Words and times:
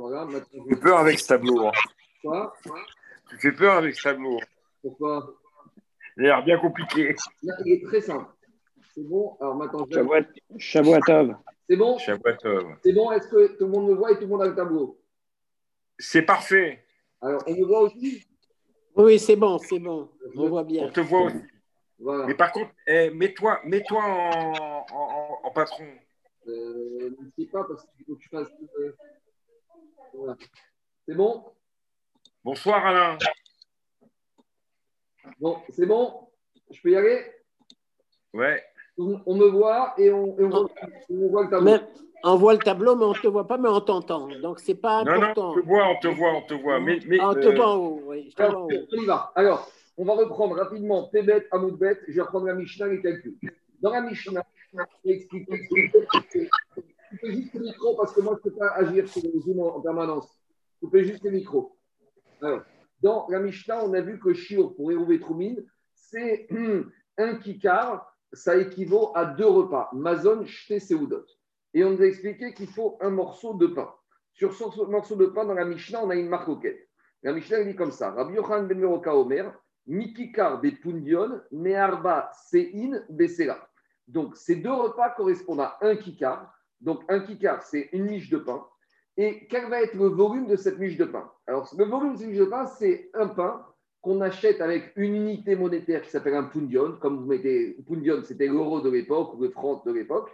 Voilà, 0.00 0.24
maintenant, 0.24 0.64
Tu 0.64 0.74
fais 0.74 0.80
peur 0.80 0.98
avec 0.98 1.18
ce 1.18 1.26
tableau. 1.28 1.66
hein. 1.66 1.72
Quoi? 2.22 2.54
Tu 3.28 3.36
fais 3.36 3.52
peur 3.52 3.74
avec 3.76 3.94
ce 3.94 4.02
tableau. 4.02 4.38
Pourquoi? 4.80 5.34
Il 6.16 6.24
a 6.24 6.36
l'air 6.36 6.42
bien 6.44 6.58
compliqué. 6.58 7.14
Là, 7.42 7.54
il 7.66 7.72
est 7.74 7.84
très 7.86 8.00
simple. 8.00 8.30
C'est 8.94 9.06
bon? 9.06 9.36
Alors 9.40 9.54
maintenant, 9.56 9.84
je- 9.90 9.94
c'est 11.68 11.76
bon? 11.76 11.98
C'est 12.82 12.92
bon? 12.94 13.12
Est-ce 13.12 13.28
que 13.28 13.58
tout 13.58 13.64
le 13.66 13.70
monde 13.70 13.88
me 13.90 13.94
voit 13.94 14.12
et 14.12 14.14
tout 14.14 14.22
le 14.22 14.26
monde 14.28 14.42
a 14.42 14.46
le 14.48 14.54
tableau? 14.54 14.98
C'est 15.98 16.22
parfait. 16.22 16.82
Alors, 17.20 17.42
on 17.46 17.54
me 17.54 17.66
voit 17.66 17.82
aussi? 17.82 18.26
Oui, 18.96 19.18
c'est 19.18 19.36
bon, 19.36 19.58
c'est 19.58 19.78
bon. 19.78 20.08
On 20.34 20.48
voit 20.48 20.62
On 20.62 20.64
bien. 20.64 20.88
te 20.88 21.00
voit 21.00 21.24
aussi. 21.24 21.36
Voilà. 21.98 22.26
Mais 22.26 22.34
par 22.34 22.52
contre, 22.52 22.70
eh, 22.86 23.10
mets-toi 23.10 23.60
mets-toi 23.66 24.02
en, 24.02 24.86
en- 24.90 24.94
en- 24.94 25.40
en 25.44 25.50
patron. 25.50 25.86
Euh, 26.48 27.10
ne 27.20 27.30
sais 27.38 27.50
pas 27.50 27.64
parce 27.64 27.84
qu'il 27.94 28.06
faut 28.06 28.14
que 28.16 28.22
je 28.22 28.28
fasse. 28.30 28.48
euh. 28.78 28.96
C'est 31.06 31.14
bon? 31.14 31.44
Bonsoir 32.44 32.86
Alain. 32.86 33.18
Bon, 35.38 35.58
c'est 35.70 35.86
bon? 35.86 36.28
Je 36.70 36.80
peux 36.80 36.90
y 36.90 36.96
aller? 36.96 37.24
Ouais. 38.32 38.62
on, 38.98 39.20
on 39.26 39.34
me 39.36 39.46
voit 39.48 39.94
et 39.98 40.10
on, 40.10 40.38
et 40.38 40.44
on 40.44 40.48
voit, 40.50 40.70
on 41.10 41.28
voit 41.28 41.44
le 41.44 41.50
tableau. 41.50 41.64
Mais 41.64 41.80
on 42.22 42.36
voit 42.36 42.52
le 42.52 42.58
tableau, 42.60 42.96
mais 42.96 43.04
on 43.04 43.12
ne 43.14 43.18
te 43.18 43.26
voit 43.26 43.46
pas, 43.46 43.58
mais 43.58 43.68
on 43.68 43.80
t'entend. 43.80 44.28
Donc, 44.40 44.60
c'est 44.60 44.74
pas 44.74 45.02
Non, 45.04 45.12
non, 45.12 45.22
important. 45.22 45.50
on 45.50 45.54
te 45.54 45.66
voit, 45.66 45.86
on 45.88 45.98
te 46.00 46.08
voit, 46.08 46.32
on 46.34 46.42
te 46.42 46.54
voit. 46.54 46.80
Mais, 46.80 46.98
mais, 47.06 47.18
Ah, 47.20 47.30
on 47.30 47.34
te 47.34 47.46
euh, 47.48 47.54
voit 47.54 47.68
en 47.68 47.76
haut, 47.76 48.02
oui. 48.06 48.32
je 48.36 48.42
Alors, 48.42 48.62
en 48.62 48.64
haut. 48.66 48.70
on 48.92 48.96
y 49.02 49.06
va. 49.06 49.32
Alors, 49.34 49.70
on 49.96 50.04
va 50.04 50.14
reprendre 50.14 50.56
rapidement 50.56 51.08
Pébet, 51.08 51.46
Amoudbet. 51.50 51.98
Je 52.08 52.12
vais 52.14 52.20
reprendre 52.22 52.46
la 52.46 52.54
Mishnah, 52.54 52.86
les 52.86 53.00
calculs. 53.02 53.36
Dans 53.80 53.90
la 53.90 54.02
Mishnah, 54.02 54.42
je 54.72 54.78
vais 55.04 55.14
expliquer. 55.16 55.68
Coupez 57.10 57.32
juste 57.32 57.54
le 57.54 57.60
micro 57.60 57.96
parce 57.96 58.12
que 58.12 58.20
moi, 58.20 58.38
je 58.42 58.48
ne 58.48 58.52
peux 58.52 58.58
pas 58.58 58.72
agir 58.74 59.08
sur 59.08 59.22
le 59.22 59.40
Zoom 59.40 59.60
en 59.60 59.76
en 59.76 59.80
permanence. 59.80 60.40
Coupez 60.80 61.04
juste 61.04 61.24
le 61.24 61.32
micro. 61.32 61.76
Alors, 62.40 62.62
dans 63.02 63.26
la 63.28 63.40
Mishnah, 63.40 63.84
on 63.84 63.92
a 63.94 64.00
vu 64.00 64.18
que 64.20 64.32
Shiur 64.32 64.74
pour 64.76 64.92
Hérouvé 64.92 65.18
Troumine, 65.18 65.64
c'est 65.94 66.48
un 67.18 67.36
kikar, 67.36 68.14
ça 68.32 68.56
équivaut 68.56 69.10
à 69.14 69.24
deux 69.24 69.46
repas, 69.46 69.90
Mazon, 69.92 70.44
Shte, 70.44 70.78
Seudot. 70.78 71.24
Et 71.74 71.84
on 71.84 71.90
nous 71.90 72.02
a 72.02 72.06
expliqué 72.06 72.54
qu'il 72.54 72.68
faut 72.68 72.96
un 73.00 73.10
morceau 73.10 73.54
de 73.54 73.66
pain. 73.66 73.92
Sur 74.32 74.54
ce 74.54 74.84
morceau 74.84 75.16
de 75.16 75.26
pain, 75.26 75.44
dans 75.44 75.54
la 75.54 75.64
Mishnah, 75.64 76.04
on 76.04 76.10
a 76.10 76.14
une 76.14 76.28
marque 76.28 76.48
auquel. 76.48 76.78
La 77.22 77.32
Mishnah 77.32 77.64
dit 77.64 77.74
comme 77.74 77.90
ça 77.90 78.12
Rabbi 78.12 78.34
Yochanan 78.34 78.66
ben 78.66 78.78
Meroka 78.78 79.14
Omer, 79.14 79.52
Mikikar 79.86 80.60
des 80.60 80.72
Pundion, 80.72 81.40
Meharba 81.50 82.30
Sein 82.32 83.02
Besela. 83.08 83.68
Donc, 84.06 84.36
ces 84.36 84.56
deux 84.56 84.72
repas 84.72 85.10
correspondent 85.10 85.60
à 85.60 85.78
un 85.82 85.96
kikar. 85.96 86.52
Donc, 86.80 87.02
un 87.08 87.20
kikar, 87.20 87.62
c'est 87.62 87.88
une 87.92 88.04
miche 88.04 88.30
de 88.30 88.38
pain. 88.38 88.64
Et 89.16 89.46
quel 89.48 89.68
va 89.68 89.82
être 89.82 89.94
le 89.94 90.06
volume 90.06 90.46
de 90.46 90.56
cette 90.56 90.78
miche 90.78 90.96
de 90.96 91.04
pain? 91.04 91.30
Alors, 91.46 91.68
le 91.76 91.84
volume 91.84 92.14
de 92.14 92.18
cette 92.18 92.28
miche 92.28 92.38
de 92.38 92.44
pain, 92.44 92.66
c'est 92.66 93.10
un 93.14 93.28
pain 93.28 93.66
qu'on 94.00 94.20
achète 94.20 94.60
avec 94.60 94.92
une 94.96 95.14
unité 95.14 95.56
monétaire 95.56 96.02
qui 96.02 96.10
s'appelle 96.10 96.34
un 96.34 96.44
pundion. 96.44 96.96
Comme 97.00 97.18
vous 97.18 97.26
mettez, 97.26 97.76
pundion, 97.86 98.22
c'était 98.24 98.46
l'euro 98.46 98.80
de 98.80 98.90
l'époque 98.90 99.34
ou 99.34 99.42
le 99.42 99.50
franc 99.50 99.82
de 99.84 99.92
l'époque. 99.92 100.30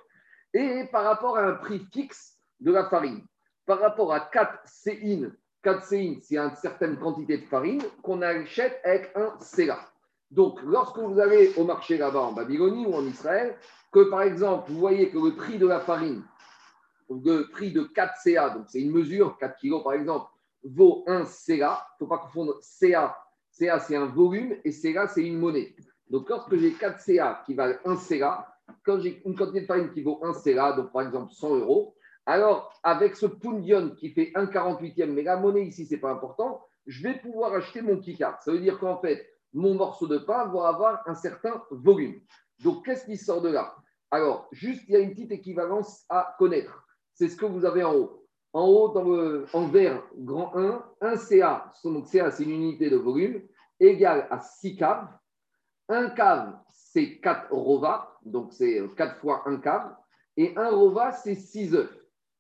Et 0.55 0.85
par 0.93 1.05
rapport 1.05 1.37
à 1.37 1.43
un 1.43 1.55
prix 1.55 1.81
fixe 1.93 2.39
de 2.61 2.73
la 2.73 2.89
farine. 2.89 3.25
Par 3.67 3.81
rapport 3.81 4.13
à 4.13 4.21
4 4.21 4.61
séines 4.67 5.37
4 5.67 5.85
séines, 5.85 6.21
c'est 6.23 6.37
une 6.37 6.55
certaine 6.55 6.97
quantité 6.97 7.39
de 7.39 7.45
farine 7.45 7.83
qu'on 8.01 8.23
achète 8.23 8.81
avec 8.85 9.11
un 9.17 9.37
séla. 9.41 9.81
Donc, 10.31 10.61
lorsque 10.63 10.97
vous 10.97 11.19
allez 11.19 11.53
au 11.57 11.65
marché 11.65 11.99
là-bas 11.99 12.21
en 12.21 12.33
Babylonie 12.33 12.87
ou 12.87 12.95
en 12.95 13.05
Israël, 13.05 13.57
que 13.91 14.09
par 14.09 14.23
exemple, 14.23 14.71
vous 14.71 14.79
voyez 14.79 15.11
que 15.11 15.19
le 15.19 15.35
prix 15.35 15.59
de 15.59 15.67
la 15.67 15.81
farine, 15.81 16.23
le 17.09 17.49
prix 17.51 17.73
de 17.73 17.83
4 17.83 18.15
CA, 18.23 18.51
donc 18.51 18.65
c'est 18.69 18.81
une 18.81 18.93
mesure, 18.93 19.37
4 19.39 19.57
kilos 19.59 19.83
par 19.83 19.93
exemple, 19.93 20.27
vaut 20.65 21.05
1 21.07 21.25
CA. 21.25 21.87
Il 22.01 22.05
ne 22.05 22.07
faut 22.07 22.07
pas 22.07 22.19
confondre 22.19 22.59
CA. 22.63 23.17
CA, 23.51 23.79
c'est 23.79 23.97
un 23.97 24.07
volume 24.07 24.57
et 24.65 24.73
CA, 24.73 25.07
c'est 25.07 25.23
une 25.23 25.39
monnaie. 25.39 25.75
Donc, 26.11 26.29
lorsque 26.29 26.57
j'ai 26.57 26.73
4 26.73 27.01
CA 27.01 27.43
qui 27.47 27.55
valent 27.55 27.79
1 27.85 27.97
CA, 27.97 28.53
quand 28.85 29.01
j'ai 29.01 29.23
une 29.25 29.35
quantité 29.35 29.63
de 29.63 29.67
farine 29.67 29.91
qui 29.91 30.03
vaut 30.03 30.21
1 30.23 30.35
CA, 30.35 30.73
donc 30.73 30.93
par 30.93 31.03
exemple 31.03 31.33
100 31.33 31.57
euros, 31.57 31.95
alors, 32.27 32.73
avec 32.83 33.15
ce 33.15 33.27
pundion 33.27 33.91
qui 33.91 34.11
fait 34.11 34.33
1 34.35 34.47
48e, 34.47 35.13
mais 35.13 35.23
la 35.23 35.37
monnaie 35.37 35.65
ici, 35.65 35.87
ce 35.87 35.95
n'est 35.95 36.01
pas 36.01 36.11
important, 36.11 36.61
je 36.87 37.03
vais 37.03 37.15
pouvoir 37.19 37.53
acheter 37.55 37.83
mon 37.83 37.99
kikar. 37.99 38.43
Ça 38.43 38.51
veut 38.51 38.59
dire 38.59 38.79
qu'en 38.79 39.01
fait, 39.01 39.25
mon 39.53 39.75
morceau 39.75 40.09
de 40.09 40.19
pain 40.19 40.47
va 40.47 40.69
avoir 40.69 41.03
un 41.07 41.15
certain 41.15 41.63
volume. 41.71 42.21
Donc, 42.63 42.85
qu'est-ce 42.85 43.05
qui 43.07 43.17
sort 43.17 43.43
de 43.43 43.51
là? 43.51 43.77
Alors, 44.11 44.49
juste, 44.53 44.83
il 44.89 44.95
y 44.95 44.97
a 44.97 45.01
une 45.01 45.11
petite 45.11 45.33
équivalence 45.33 46.05
à 46.09 46.35
connaître. 46.39 46.86
C'est 47.17 47.29
ce 47.31 47.37
que 47.37 47.47
vous 47.47 47.65
avez 47.65 47.83
en 47.83 47.95
haut. 47.95 48.23
En 48.53 48.67
haut, 48.69 48.97
en 49.53 49.69
vert, 49.69 50.03
grand 50.17 50.55
1, 50.55 50.85
1 51.01 51.17
CA, 51.17 51.73
donc 51.85 52.07
c'est 52.07 52.21
une 52.41 52.51
unité 52.51 52.89
de 52.89 52.97
volume, 52.97 53.43
égale 53.81 54.27
à 54.31 54.41
6 54.41 54.77
caves. 54.77 55.09
Un 55.89 56.11
cave, 56.11 56.59
c'est 56.69 57.19
4 57.21 57.53
rova, 57.53 58.19
donc 58.23 58.53
c'est 58.53 58.83
4 58.97 59.19
fois 59.21 59.43
1 59.47 59.59
cave. 59.59 59.95
Et 60.37 60.57
un 60.57 60.71
rova, 60.71 61.13
c'est 61.13 61.35
6 61.35 61.75
œufs. 61.75 61.91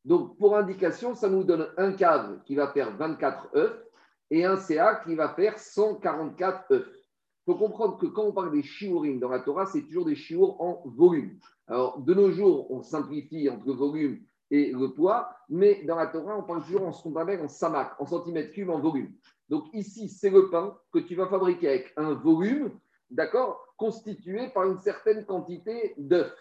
Donc, 0.04 0.38
pour 0.38 0.56
indication, 0.56 1.14
ça 1.14 1.28
nous 1.28 1.42
donne 1.42 1.68
un 1.78 1.92
cave 1.92 2.42
qui 2.44 2.54
va 2.54 2.68
faire 2.68 2.96
24 2.96 3.48
œufs 3.56 3.82
et 4.30 4.44
un 4.44 4.56
CA 4.56 4.96
qui 5.04 5.14
va 5.14 5.30
faire 5.30 5.58
144 5.58 6.72
œufs. 6.72 6.86
Il 6.86 7.52
faut 7.52 7.58
comprendre 7.58 7.98
que 7.98 8.06
quand 8.06 8.24
on 8.24 8.32
parle 8.32 8.52
des 8.52 8.62
shiurim 8.62 9.18
dans 9.20 9.30
la 9.30 9.40
Torah, 9.40 9.66
c'est 9.66 9.82
toujours 9.82 10.04
des 10.04 10.16
shiur 10.16 10.60
en 10.60 10.82
volume. 10.84 11.38
Alors, 11.66 11.98
de 11.98 12.14
nos 12.14 12.30
jours, 12.30 12.70
on 12.70 12.82
simplifie 12.82 13.48
entre 13.48 13.72
volume 13.72 14.20
et 14.50 14.72
le 14.72 14.92
poids, 14.92 15.30
mais 15.48 15.82
dans 15.84 15.96
la 15.96 16.06
Torah, 16.06 16.38
on 16.38 16.42
parle 16.42 16.62
toujours 16.62 16.86
en 16.86 16.92
ce 16.92 17.08
en 17.08 17.48
samak, 17.48 18.00
en 18.00 18.06
centimètres 18.06 18.52
cubes, 18.52 18.70
en 18.70 18.78
volume. 18.78 19.12
Donc, 19.48 19.64
ici, 19.72 20.08
c'est 20.08 20.30
le 20.30 20.50
pain 20.50 20.76
que 20.92 20.98
tu 20.98 21.14
vas 21.14 21.26
fabriquer 21.26 21.68
avec 21.68 21.92
un 21.96 22.14
volume, 22.14 22.70
d'accord, 23.10 23.66
constitué 23.76 24.48
par 24.48 24.64
une 24.64 24.78
certaine 24.78 25.24
quantité 25.24 25.94
d'œufs. 25.96 26.34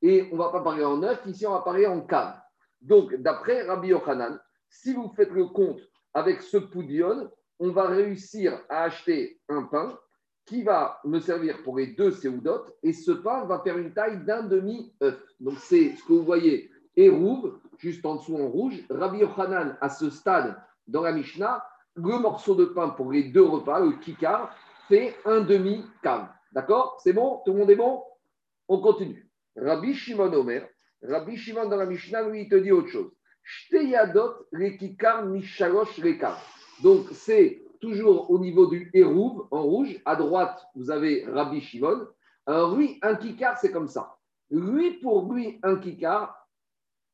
Et 0.00 0.28
on 0.30 0.36
ne 0.36 0.42
va 0.42 0.50
pas 0.50 0.62
parler 0.62 0.84
en 0.84 1.02
œufs, 1.02 1.20
ici, 1.26 1.46
on 1.46 1.52
va 1.52 1.60
parler 1.60 1.86
en 1.86 2.00
cave. 2.00 2.36
Donc, 2.80 3.14
d'après 3.14 3.62
Rabbi 3.62 3.88
Yochanan, 3.88 4.40
si 4.68 4.92
vous 4.92 5.12
faites 5.14 5.30
le 5.30 5.46
compte 5.46 5.80
avec 6.14 6.42
ce 6.42 6.56
poudion, 6.56 7.30
on 7.60 7.70
va 7.70 7.86
réussir 7.86 8.60
à 8.68 8.84
acheter 8.84 9.40
un 9.48 9.62
pain 9.64 9.96
qui 10.44 10.64
va 10.64 11.00
me 11.04 11.20
servir 11.20 11.62
pour 11.62 11.78
les 11.78 11.88
deux 11.88 12.10
séoudotes 12.10 12.74
et 12.82 12.92
ce 12.92 13.12
pain 13.12 13.44
va 13.44 13.60
faire 13.60 13.78
une 13.78 13.94
taille 13.94 14.24
d'un 14.24 14.42
demi-œuf. 14.42 15.22
Donc, 15.38 15.58
c'est 15.58 15.94
ce 15.94 16.02
que 16.04 16.12
vous 16.12 16.24
voyez, 16.24 16.71
Hérouve, 16.96 17.58
juste 17.78 18.04
en 18.04 18.16
dessous 18.16 18.36
en 18.36 18.48
rouge. 18.48 18.84
Rabbi 18.90 19.18
Yochanan, 19.18 19.76
à 19.80 19.88
ce 19.88 20.10
stade, 20.10 20.56
dans 20.86 21.02
la 21.02 21.12
Mishnah, 21.12 21.64
le 21.94 22.18
morceau 22.18 22.54
de 22.54 22.64
pain 22.64 22.90
pour 22.90 23.12
les 23.12 23.24
deux 23.24 23.44
repas, 23.44 23.80
le 23.80 23.92
kikar, 23.92 24.54
fait 24.88 25.14
un 25.24 25.40
demi-cave. 25.40 26.28
D'accord? 26.52 26.98
C'est 27.02 27.12
bon? 27.12 27.40
Tout 27.44 27.52
le 27.52 27.58
monde 27.60 27.70
est 27.70 27.76
bon? 27.76 28.02
On 28.68 28.80
continue. 28.80 29.28
Rabbi 29.56 29.94
Shimon 29.94 30.32
Omer, 30.32 30.68
Rabbi 31.02 31.36
Shimon 31.36 31.68
dans 31.68 31.76
la 31.76 31.86
Mishnah, 31.86 32.28
lui, 32.28 32.42
il 32.42 32.48
te 32.48 32.54
dit 32.54 32.72
autre 32.72 32.88
chose. 32.88 33.10
Shteyadot 33.42 34.46
lekikar 34.52 35.26
mishalosh. 35.26 36.00
Donc, 36.82 37.06
c'est 37.12 37.62
toujours 37.80 38.30
au 38.30 38.38
niveau 38.38 38.66
du 38.66 38.90
Hérouv, 38.94 39.46
en 39.50 39.62
rouge. 39.62 40.00
À 40.04 40.16
droite, 40.16 40.64
vous 40.74 40.90
avez 40.90 41.24
Rabbi 41.26 41.60
Shimon. 41.60 42.06
Alors, 42.46 42.76
lui, 42.76 42.98
un 43.02 43.16
kikar, 43.16 43.58
c'est 43.58 43.72
comme 43.72 43.88
ça. 43.88 44.16
Lui, 44.50 44.92
pour 45.00 45.32
lui, 45.32 45.58
un 45.62 45.76
kikar, 45.76 46.41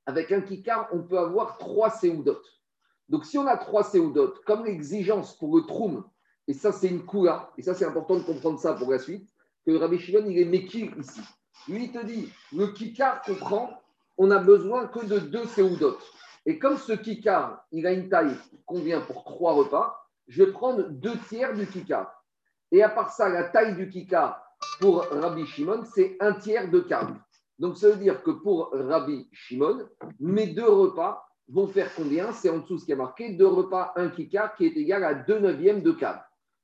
avec 0.08 0.32
un 0.32 0.40
kikar, 0.40 0.88
on 0.90 1.02
peut 1.02 1.18
avoir 1.18 1.58
trois 1.58 1.90
séoudotes. 1.90 2.58
Donc, 3.10 3.26
si 3.26 3.36
on 3.36 3.46
a 3.46 3.58
trois 3.58 3.84
séoudotes, 3.84 4.42
comme 4.46 4.64
l'exigence 4.64 5.36
pour 5.36 5.54
le 5.54 5.66
troum, 5.66 6.02
et 6.48 6.54
ça, 6.54 6.72
c'est 6.72 6.88
une 6.88 7.04
koula, 7.04 7.52
et 7.58 7.62
ça, 7.62 7.74
c'est 7.74 7.84
important 7.84 8.16
de 8.16 8.22
comprendre 8.22 8.58
ça 8.58 8.72
pour 8.72 8.90
la 8.90 8.98
suite, 8.98 9.28
que 9.66 9.76
Rabbi 9.76 9.98
Shimon, 9.98 10.24
il 10.26 10.38
est 10.38 10.46
mekir 10.46 10.96
ici. 10.98 11.20
Lui, 11.68 11.84
il 11.84 11.92
te 11.92 12.02
dit, 12.06 12.32
le 12.56 12.68
kikar 12.68 13.20
qu'on 13.20 13.34
prend, 13.34 13.82
on 14.16 14.28
n'a 14.28 14.38
besoin 14.38 14.86
que 14.86 15.04
de 15.04 15.18
deux 15.18 15.44
séoudotes. 15.44 16.02
Et 16.46 16.58
comme 16.58 16.78
ce 16.78 16.94
kikar, 16.94 17.66
il 17.70 17.86
a 17.86 17.92
une 17.92 18.08
taille 18.08 18.34
qui 18.48 18.62
convient 18.64 19.02
pour 19.02 19.24
trois 19.24 19.52
repas, 19.52 20.08
je 20.26 20.42
vais 20.42 20.52
prendre 20.52 20.84
deux 20.88 21.18
tiers 21.28 21.52
du 21.52 21.66
kikar. 21.66 22.24
Et 22.72 22.82
à 22.82 22.88
part 22.88 23.12
ça, 23.12 23.28
la 23.28 23.44
taille 23.44 23.76
du 23.76 23.90
kikar 23.90 24.42
pour 24.80 25.04
Rabbi 25.04 25.44
Shimon, 25.44 25.84
c'est 25.94 26.16
un 26.18 26.32
tiers 26.32 26.70
de 26.70 26.80
cave. 26.80 27.14
Donc, 27.58 27.76
ça 27.76 27.90
veut 27.90 27.96
dire 27.96 28.22
que 28.22 28.30
pour 28.30 28.70
Rabbi 28.72 29.28
Shimon, 29.32 29.88
mes 30.20 30.46
deux 30.48 30.68
repas 30.68 31.28
vont 31.48 31.66
faire 31.66 31.92
combien? 31.94 32.32
C'est 32.32 32.50
en 32.50 32.58
dessous 32.58 32.78
ce 32.78 32.84
qui 32.84 32.92
est 32.92 32.96
marqué, 32.96 33.30
deux 33.30 33.46
repas, 33.46 33.92
un 33.96 34.08
kikar 34.08 34.54
qui 34.54 34.66
est 34.66 34.76
égal 34.76 35.02
à 35.04 35.14
2 35.14 35.40
neuvièmes 35.40 35.82
de 35.82 35.92
cave. 35.92 36.20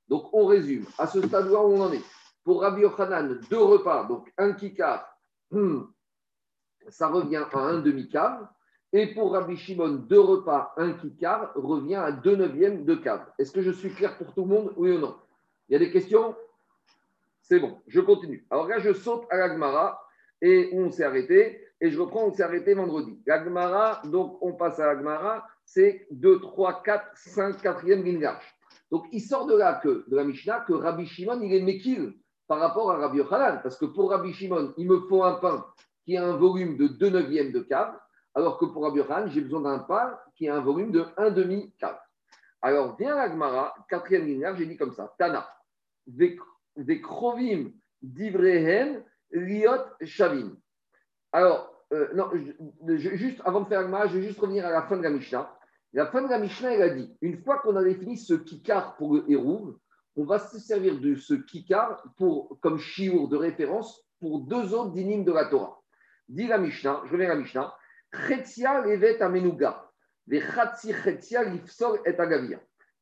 Donc, 0.07 0.29
on 0.33 0.45
résume. 0.45 0.85
À 0.97 1.07
ce 1.07 1.21
stade-là 1.21 1.61
où 1.61 1.73
on 1.73 1.81
en 1.81 1.91
est. 1.91 2.03
Pour 2.43 2.61
Rabbi 2.61 2.81
Yochanan, 2.81 3.39
deux 3.49 3.63
repas, 3.63 4.05
donc 4.05 4.31
un 4.37 4.53
kikar, 4.53 5.05
hmm, 5.49 5.81
ça 6.89 7.07
revient 7.07 7.43
à 7.51 7.59
un 7.59 7.79
demi-cave. 7.79 8.47
Et 8.93 9.13
pour 9.13 9.33
Rabbi 9.33 9.57
Shimon, 9.57 10.05
deux 10.07 10.19
repas, 10.19 10.73
un 10.77 10.93
kikar, 10.93 11.51
revient 11.55 11.95
à 11.95 12.11
deux 12.11 12.35
neuvièmes 12.35 12.85
de 12.85 12.95
cave. 12.95 13.25
Est-ce 13.39 13.51
que 13.51 13.61
je 13.61 13.71
suis 13.71 13.93
clair 13.93 14.17
pour 14.17 14.33
tout 14.33 14.43
le 14.43 14.47
monde? 14.47 14.73
Oui 14.77 14.91
ou 14.91 14.99
non? 14.99 15.17
Il 15.67 15.73
y 15.73 15.75
a 15.75 15.79
des 15.79 15.91
questions? 15.91 16.35
C'est 17.41 17.59
bon, 17.59 17.79
je 17.87 17.99
continue. 17.99 18.45
Alors 18.49 18.67
là, 18.67 18.79
je 18.79 18.93
saute 18.93 19.25
à 19.29 19.37
l'Agmara 19.37 20.04
et 20.41 20.69
on 20.73 20.91
s'est 20.91 21.03
arrêté. 21.03 21.61
Et 21.81 21.91
je 21.91 21.99
reprends, 21.99 22.25
on 22.25 22.33
s'est 22.33 22.43
arrêté 22.43 22.73
vendredi. 22.73 23.21
L'Agmara, 23.25 24.01
donc 24.05 24.37
on 24.41 24.53
passe 24.53 24.79
à 24.79 24.87
l'Agmara. 24.87 25.45
c'est 25.65 26.07
2, 26.11 26.39
3, 26.39 26.83
4, 26.83 27.05
5, 27.15 27.63
4e 27.63 28.03
ligne 28.03 28.21
large. 28.21 28.55
Donc, 28.91 29.05
il 29.11 29.21
sort 29.21 29.45
de 29.45 29.55
là 29.55 29.79
que, 29.83 30.05
de 30.07 30.15
la 30.15 30.23
Mishnah 30.23 30.61
que 30.61 30.73
Rabbi 30.73 31.05
Shimon, 31.05 31.41
il 31.41 31.53
est 31.53 31.61
Mekil 31.61 32.13
par 32.47 32.59
rapport 32.59 32.91
à 32.91 32.97
Rabbi 32.97 33.17
Yochanan. 33.17 33.59
Parce 33.61 33.77
que 33.77 33.85
pour 33.85 34.11
Rabbi 34.11 34.31
Shimon, 34.33 34.73
il 34.77 34.87
me 34.87 34.99
faut 35.01 35.23
un 35.23 35.35
pain 35.35 35.65
qui 36.05 36.15
a 36.17 36.25
un 36.25 36.37
volume 36.37 36.77
de 36.77 36.87
2 36.87 37.09
neuvièmes 37.09 37.51
de 37.51 37.61
cave, 37.61 37.97
alors 38.35 38.57
que 38.57 38.65
pour 38.65 38.83
Rabbi 38.83 38.99
Yochanan, 38.99 39.29
j'ai 39.29 39.41
besoin 39.41 39.61
d'un 39.61 39.79
pain 39.79 40.17
qui 40.35 40.47
a 40.47 40.55
un 40.55 40.61
volume 40.61 40.91
de 40.91 41.05
1 41.17 41.31
demi 41.31 41.73
cave. 41.79 41.97
Alors, 42.61 42.95
vient 42.95 43.15
la 43.15 43.29
Gemara, 43.29 43.73
quatrième 43.89 44.25
ligne 44.25 44.47
j'ai 44.55 44.65
dit 44.65 44.77
comme 44.77 44.93
ça, 44.93 45.13
Tana, 45.17 45.47
Vekrovim 46.75 47.71
divrehen 48.01 49.03
liot 49.31 49.83
shavim. 50.01 50.55
Alors, 51.31 51.71
euh, 51.93 52.09
non, 52.13 52.29
juste 52.97 53.41
avant 53.45 53.61
de 53.61 53.67
faire 53.67 53.81
Agmara, 53.81 54.07
je 54.07 54.17
vais 54.17 54.27
juste 54.27 54.39
revenir 54.39 54.65
à 54.65 54.71
la 54.71 54.83
fin 54.83 54.97
de 54.97 55.03
la 55.03 55.09
Mishnah. 55.09 55.51
La 55.93 56.07
fin 56.07 56.21
de 56.21 56.29
la 56.29 56.39
Mishnah, 56.39 56.73
elle 56.73 56.81
a 56.81 56.89
dit 56.89 57.15
une 57.21 57.41
fois 57.43 57.59
qu'on 57.59 57.75
a 57.75 57.83
défini 57.83 58.17
ce 58.17 58.33
kikar 58.33 58.97
pour 58.97 59.13
le 59.15 59.25
on 60.17 60.23
va 60.23 60.39
se 60.39 60.59
servir 60.59 60.99
de 60.99 61.15
ce 61.15 61.33
kikar 61.33 62.03
pour, 62.17 62.57
comme 62.61 62.79
chiour 62.79 63.27
de 63.27 63.35
référence 63.35 64.01
pour 64.19 64.41
deux 64.41 64.73
autres 64.73 64.91
dynimes 64.91 65.25
de 65.25 65.31
la 65.31 65.45
Torah. 65.45 65.79
Dit 66.27 66.47
la 66.47 66.57
Mishnah, 66.57 67.01
je 67.05 67.11
reviens 67.11 67.31
à 67.31 67.35
la 67.35 67.39
Mishnah, 67.41 67.75
levet 68.13 69.21
amenuga, 69.21 69.85
et. 70.31 70.41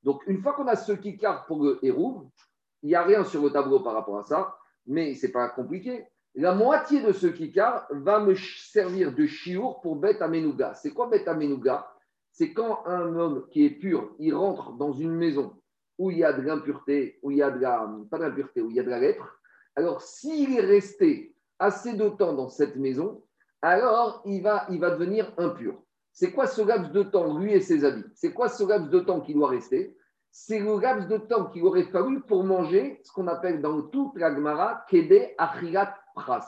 Donc, 0.04 0.22
une 0.28 0.42
fois 0.42 0.54
qu'on 0.54 0.68
a 0.68 0.76
ce 0.76 0.92
kikar 0.92 1.46
pour 1.46 1.64
le 1.64 1.80
il 1.82 2.88
n'y 2.88 2.96
a 2.96 3.04
rien 3.04 3.24
sur 3.24 3.42
le 3.42 3.50
tableau 3.50 3.80
par 3.80 3.94
rapport 3.94 4.20
à 4.20 4.24
ça, 4.24 4.58
mais 4.86 5.16
ce 5.16 5.26
n'est 5.26 5.32
pas 5.32 5.50
compliqué. 5.50 6.06
La 6.36 6.56
moitié 6.56 7.02
de 7.02 7.12
ce 7.12 7.28
kikar 7.28 7.88
va 7.92 8.20
me 8.20 8.36
servir 8.36 9.14
de 9.14 9.26
chiour 9.26 9.82
pour 9.82 9.98
Bet 9.98 10.22
Amenuga. 10.22 10.74
C'est 10.74 10.92
quoi 10.92 11.08
Bet 11.08 11.28
Amenuga 11.28 11.88
c'est 12.34 12.52
quand 12.52 12.84
un 12.88 13.16
homme 13.16 13.46
qui 13.52 13.64
est 13.64 13.70
pur, 13.70 14.16
il 14.18 14.34
rentre 14.34 14.74
dans 14.74 14.92
une 14.92 15.14
maison 15.14 15.54
où 16.00 16.10
il 16.10 16.18
y 16.18 16.24
a 16.24 16.34
de 16.34 16.42
l'impureté, 16.42 17.20
où 17.22 17.30
il 17.30 17.38
y 17.38 17.44
a 17.44 17.52
de 17.52 17.60
la, 17.60 17.88
pas 18.10 18.18
d'impureté, 18.18 18.62
où 18.62 18.72
il 18.72 18.76
y 18.76 18.80
a 18.80 18.84
de 18.84 18.90
la 18.90 19.00
lèpre, 19.00 19.40
alors 19.76 20.02
s'il 20.02 20.58
est 20.58 20.62
resté 20.62 21.36
assez 21.60 21.94
de 21.94 22.10
temps 22.10 22.34
dans 22.34 22.50
cette 22.50 22.76
maison, 22.76 23.24
alors 23.62 24.24
il 24.26 24.42
va, 24.42 24.66
il 24.72 24.80
va 24.80 24.90
devenir 24.90 25.32
impur. 25.38 25.80
C'est 26.12 26.32
quoi 26.32 26.48
ce 26.48 26.64
laps 26.64 26.92
de 26.92 27.04
temps, 27.04 27.38
lui 27.38 27.54
et 27.54 27.62
ses 27.62 27.86
habits 27.86 28.04
C'est 28.16 28.34
quoi 28.34 28.50
ce 28.50 28.64
laps 28.68 28.90
de 28.90 29.00
temps 29.00 29.22
qui 29.22 29.36
doit 29.36 29.50
rester? 29.50 29.96
C'est 30.32 30.60
le 30.60 30.80
laps 30.80 31.08
de 31.08 31.18
temps 31.18 31.46
qu'il 31.46 31.64
aurait 31.64 31.84
fallu 31.84 32.22
pour 32.22 32.44
manger 32.44 33.00
ce 33.04 33.12
qu'on 33.12 33.28
appelle 33.28 33.62
dans 33.62 33.84
toute 33.84 34.18
la 34.18 34.34
Gemara 34.34 34.84
Kede 34.90 35.36
Achirat 35.38 35.94
Pras. 36.16 36.46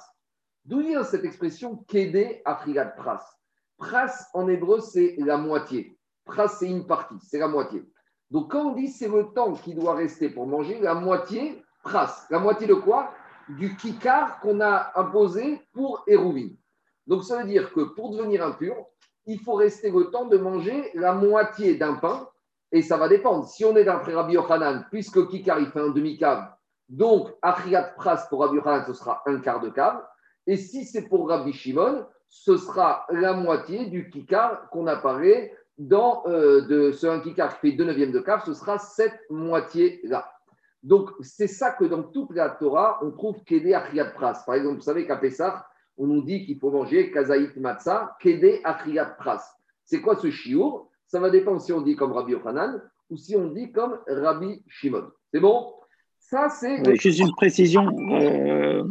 D'où 0.63 0.81
vient 0.81 1.03
cette 1.03 1.25
expression 1.25 1.77
Kede 1.87 2.41
Achirat 2.45 2.87
Pras 2.97 3.25
Pras 3.77 4.29
en 4.33 4.47
hébreu, 4.47 4.79
c'est 4.79 5.15
la 5.19 5.37
moitié. 5.37 5.97
Pras, 6.23 6.47
c'est 6.47 6.69
une 6.69 6.87
partie, 6.87 7.19
c'est 7.21 7.39
la 7.39 7.47
moitié. 7.47 7.83
Donc 8.31 8.51
quand 8.51 8.71
on 8.71 8.73
dit 8.73 8.87
c'est 8.87 9.07
le 9.07 9.25
temps 9.33 9.53
qui 9.53 9.75
doit 9.75 9.95
rester 9.95 10.29
pour 10.29 10.47
manger, 10.47 10.79
la 10.79 10.95
moitié, 10.95 11.63
pras. 11.83 12.25
La 12.29 12.39
moitié 12.39 12.67
de 12.67 12.73
quoi? 12.73 13.11
Du 13.49 13.75
kikar 13.75 14.39
qu'on 14.39 14.59
a 14.61 14.91
imposé 14.95 15.61
pour 15.73 16.03
Hérouvin. 16.07 16.49
Donc 17.05 17.23
ça 17.23 17.37
veut 17.37 17.47
dire 17.47 17.71
que 17.71 17.81
pour 17.81 18.11
devenir 18.11 18.45
impur, 18.45 18.75
il 19.27 19.39
faut 19.39 19.53
rester 19.53 19.91
le 19.91 20.05
temps 20.05 20.25
de 20.25 20.37
manger 20.37 20.91
la 20.95 21.13
moitié 21.13 21.75
d'un 21.75 21.95
pain. 21.95 22.27
Et 22.71 22.81
ça 22.81 22.97
va 22.97 23.07
dépendre. 23.07 23.47
Si 23.47 23.63
on 23.63 23.75
est 23.75 23.83
d'un 23.83 23.99
frère 23.99 24.17
Rabbi 24.17 24.33
Yochanan, 24.33 24.87
puisque 24.89 25.27
kikar 25.27 25.59
il 25.59 25.67
fait 25.67 25.79
un 25.79 25.89
demi-cave, 25.89 26.54
donc 26.89 27.29
Achriat 27.41 27.93
Pras 27.95 28.27
pour 28.29 28.41
Rabbi 28.41 28.57
Yochanan, 28.57 28.85
ce 28.85 28.93
sera 28.93 29.21
un 29.25 29.39
quart 29.39 29.59
de 29.59 29.69
cave. 29.69 30.03
Et 30.47 30.57
si 30.57 30.85
c'est 30.85 31.07
pour 31.07 31.27
Rabbi 31.29 31.53
Shimon, 31.53 32.05
ce 32.29 32.57
sera 32.57 33.05
la 33.09 33.33
moitié 33.33 33.87
du 33.87 34.09
kikar 34.09 34.69
qu'on 34.69 34.87
a 34.87 34.95
parlé 34.95 35.53
dans 35.77 36.23
euh, 36.27 36.61
de 36.61 36.91
ce 36.91 37.07
un 37.07 37.19
kikar 37.19 37.59
qui 37.59 37.71
fait 37.71 37.75
2 37.75 37.85
neuvièmes 37.85 38.11
de 38.11 38.19
cave, 38.19 38.43
ce 38.45 38.53
sera 38.53 38.77
cette 38.77 39.19
moitié-là. 39.29 40.31
Donc, 40.83 41.09
c'est 41.21 41.47
ça 41.47 41.71
que 41.71 41.85
dans 41.85 42.03
toute 42.03 42.31
la 42.35 42.49
Torah, 42.49 42.99
on 43.01 43.09
trouve 43.09 43.43
Kede 43.43 43.73
Achriat 43.73 44.05
Pras. 44.11 44.43
Par 44.45 44.53
exemple, 44.53 44.75
vous 44.75 44.81
savez 44.81 45.07
qu'à 45.07 45.17
Pessah, 45.17 45.65
on 45.97 46.05
nous 46.05 46.21
dit 46.21 46.45
qu'il 46.45 46.59
faut 46.59 46.69
manger 46.69 47.09
Kazaït 47.09 47.57
Matzah, 47.57 48.15
Kede 48.19 48.59
Achriat 48.63 49.05
Pras. 49.17 49.43
C'est 49.83 50.01
quoi 50.01 50.15
ce 50.15 50.29
chiour 50.29 50.91
Ça 51.07 51.19
va 51.19 51.31
dépendre 51.31 51.59
si 51.59 51.73
on 51.73 51.81
dit 51.81 51.95
comme 51.95 52.11
Rabbi 52.11 52.33
Yochanan 52.33 52.81
ou 53.09 53.17
si 53.17 53.35
on 53.35 53.47
dit 53.47 53.71
comme 53.71 53.99
Rabbi 54.07 54.63
Shimon. 54.67 55.09
C'est 55.33 55.39
bon? 55.39 55.73
Ça, 56.29 56.49
c'est. 56.49 56.83
juste 56.95 57.19
une 57.19 57.31
précision, 57.33 57.87
euh, 58.11 58.83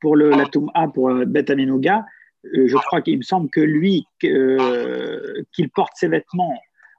pour 0.00 0.16
le, 0.16 0.30
la 0.30 0.46
Touma, 0.46 0.88
pour 0.94 1.10
euh, 1.10 1.24
Bet 1.24 1.50
Aminouga, 1.50 2.04
euh, 2.44 2.66
je 2.66 2.76
crois 2.76 3.02
qu'il 3.02 3.18
me 3.18 3.22
semble 3.22 3.50
que 3.50 3.60
lui, 3.60 4.06
euh, 4.24 5.42
qu'il 5.52 5.70
porte 5.70 5.92
ses 5.96 6.08
vêtements 6.08 6.56